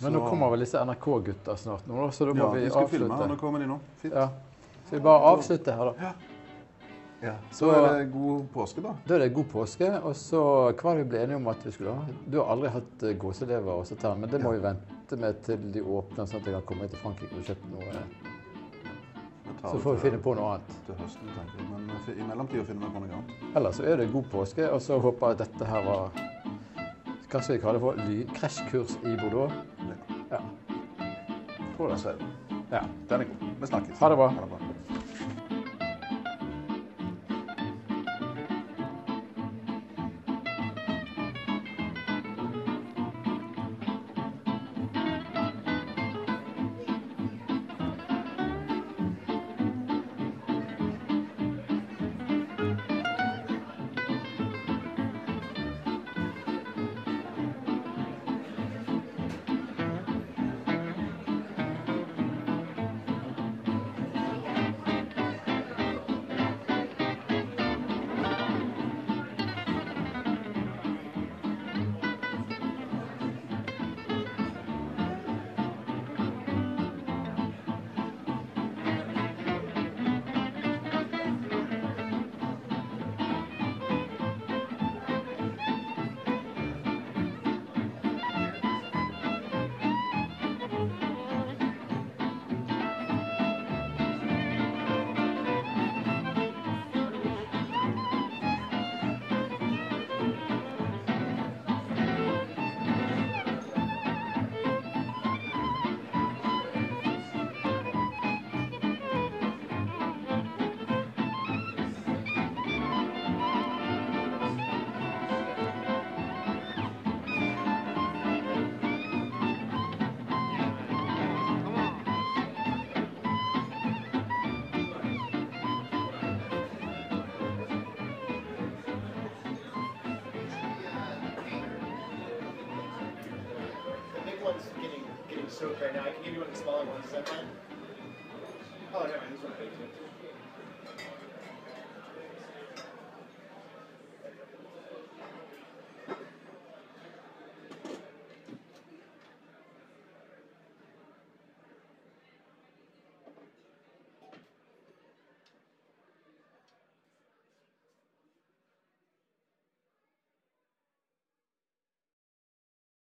Men 0.00 0.12
nå 0.12 0.20
kommer 0.28 0.50
vel 0.50 0.60
disse 0.64 0.80
NRK-gutta 0.84 1.56
snart, 1.56 1.86
nå, 1.86 2.10
så 2.10 2.24
da 2.26 2.32
må 2.34 2.38
ja, 2.46 2.50
vi 2.54 2.60
vi 2.64 2.70
skal 2.70 2.88
filme. 2.88 3.08
avslutte. 3.12 3.28
Nå 3.28 3.36
kommer 3.36 3.58
de 3.60 3.66
nå. 3.66 3.78
Fint. 4.00 4.14
Ja. 4.14 4.28
Så 4.88 4.96
vi 4.96 5.00
bare 5.04 5.20
avslutter 5.32 5.72
her, 5.76 5.84
da? 5.92 6.12
Ja. 7.22 7.34
Så 7.52 7.66
Da- 7.70 7.94
er 7.94 7.98
det 7.98 8.12
god 8.12 8.48
påske, 8.52 8.82
da. 8.82 8.94
Da 9.06 9.14
er 9.14 9.18
det 9.18 9.34
god 9.34 9.44
påske. 9.52 10.02
Og 10.02 10.14
så 10.16 10.40
hva 10.72 10.82
var 10.82 10.94
det 10.96 11.04
vi 11.04 11.08
ble 11.10 11.18
enige 11.22 11.36
om 11.36 11.46
at 11.48 11.62
vi 11.64 11.70
skulle 11.70 11.92
ha? 11.94 12.02
Du 12.26 12.38
har 12.40 12.50
aldri 12.50 12.68
hatt 12.68 13.02
uh, 13.02 13.12
gåselever 13.14 13.70
og 13.72 13.86
sånt 13.86 14.02
men 14.18 14.28
det 14.30 14.40
må 14.42 14.52
Ja. 14.52 14.58
vi 14.58 14.62
vente 14.66 15.16
med 15.16 15.42
til 15.44 15.70
de 15.72 15.80
åpner, 15.82 16.26
sånn 16.26 16.40
at 16.40 16.46
jeg 16.46 16.54
kan 16.54 16.62
komme 16.66 16.88
til 16.88 16.98
Frankrike 16.98 17.36
og 17.38 17.44
kjøpe 17.44 17.70
noe. 17.70 18.02
Så 19.62 19.78
får 19.78 19.94
vi 19.94 20.00
finne 20.10 20.18
på 20.18 20.34
noe 20.34 20.54
annet. 20.56 20.72
Til 20.86 20.94
høsten, 20.98 21.28
tenker 21.36 21.58
jeg. 21.60 21.68
Men 21.70 21.90
eh, 21.90 22.18
i 22.18 22.26
mellomtida 22.26 22.64
finner 22.64 22.88
vi 22.88 22.94
på 22.96 23.02
noe 23.04 23.14
annet. 23.20 23.56
Ellers 23.56 23.76
så 23.78 23.84
er 23.86 23.96
det 23.96 24.12
god 24.12 24.24
påske, 24.32 24.66
og 24.72 24.80
så 24.82 24.98
håper 25.00 25.26
jeg 25.28 25.40
at 25.40 25.44
dette 25.46 25.64
her 25.70 25.84
var 25.86 26.10
Hva 27.30 27.40
skal 27.40 27.54
vi 27.56 27.60
kalle 27.62 27.78
det 27.78 27.80
for? 27.80 28.34
Krasjkurs 28.34 28.96
i 29.06 29.14
Bordeaux? 29.16 29.52
Tror 31.88 32.12
det. 32.12 32.24
Ja. 32.70 32.80
Den 33.08 33.20
er 33.20 33.24
god. 33.24 33.48
Vi 33.60 33.66
snakkes. 33.66 33.98
Ha 33.98 34.08
det 34.08 34.16
bra. 34.16 34.28
Ha 34.28 34.40
det 34.40 34.50
bra. 34.50 34.71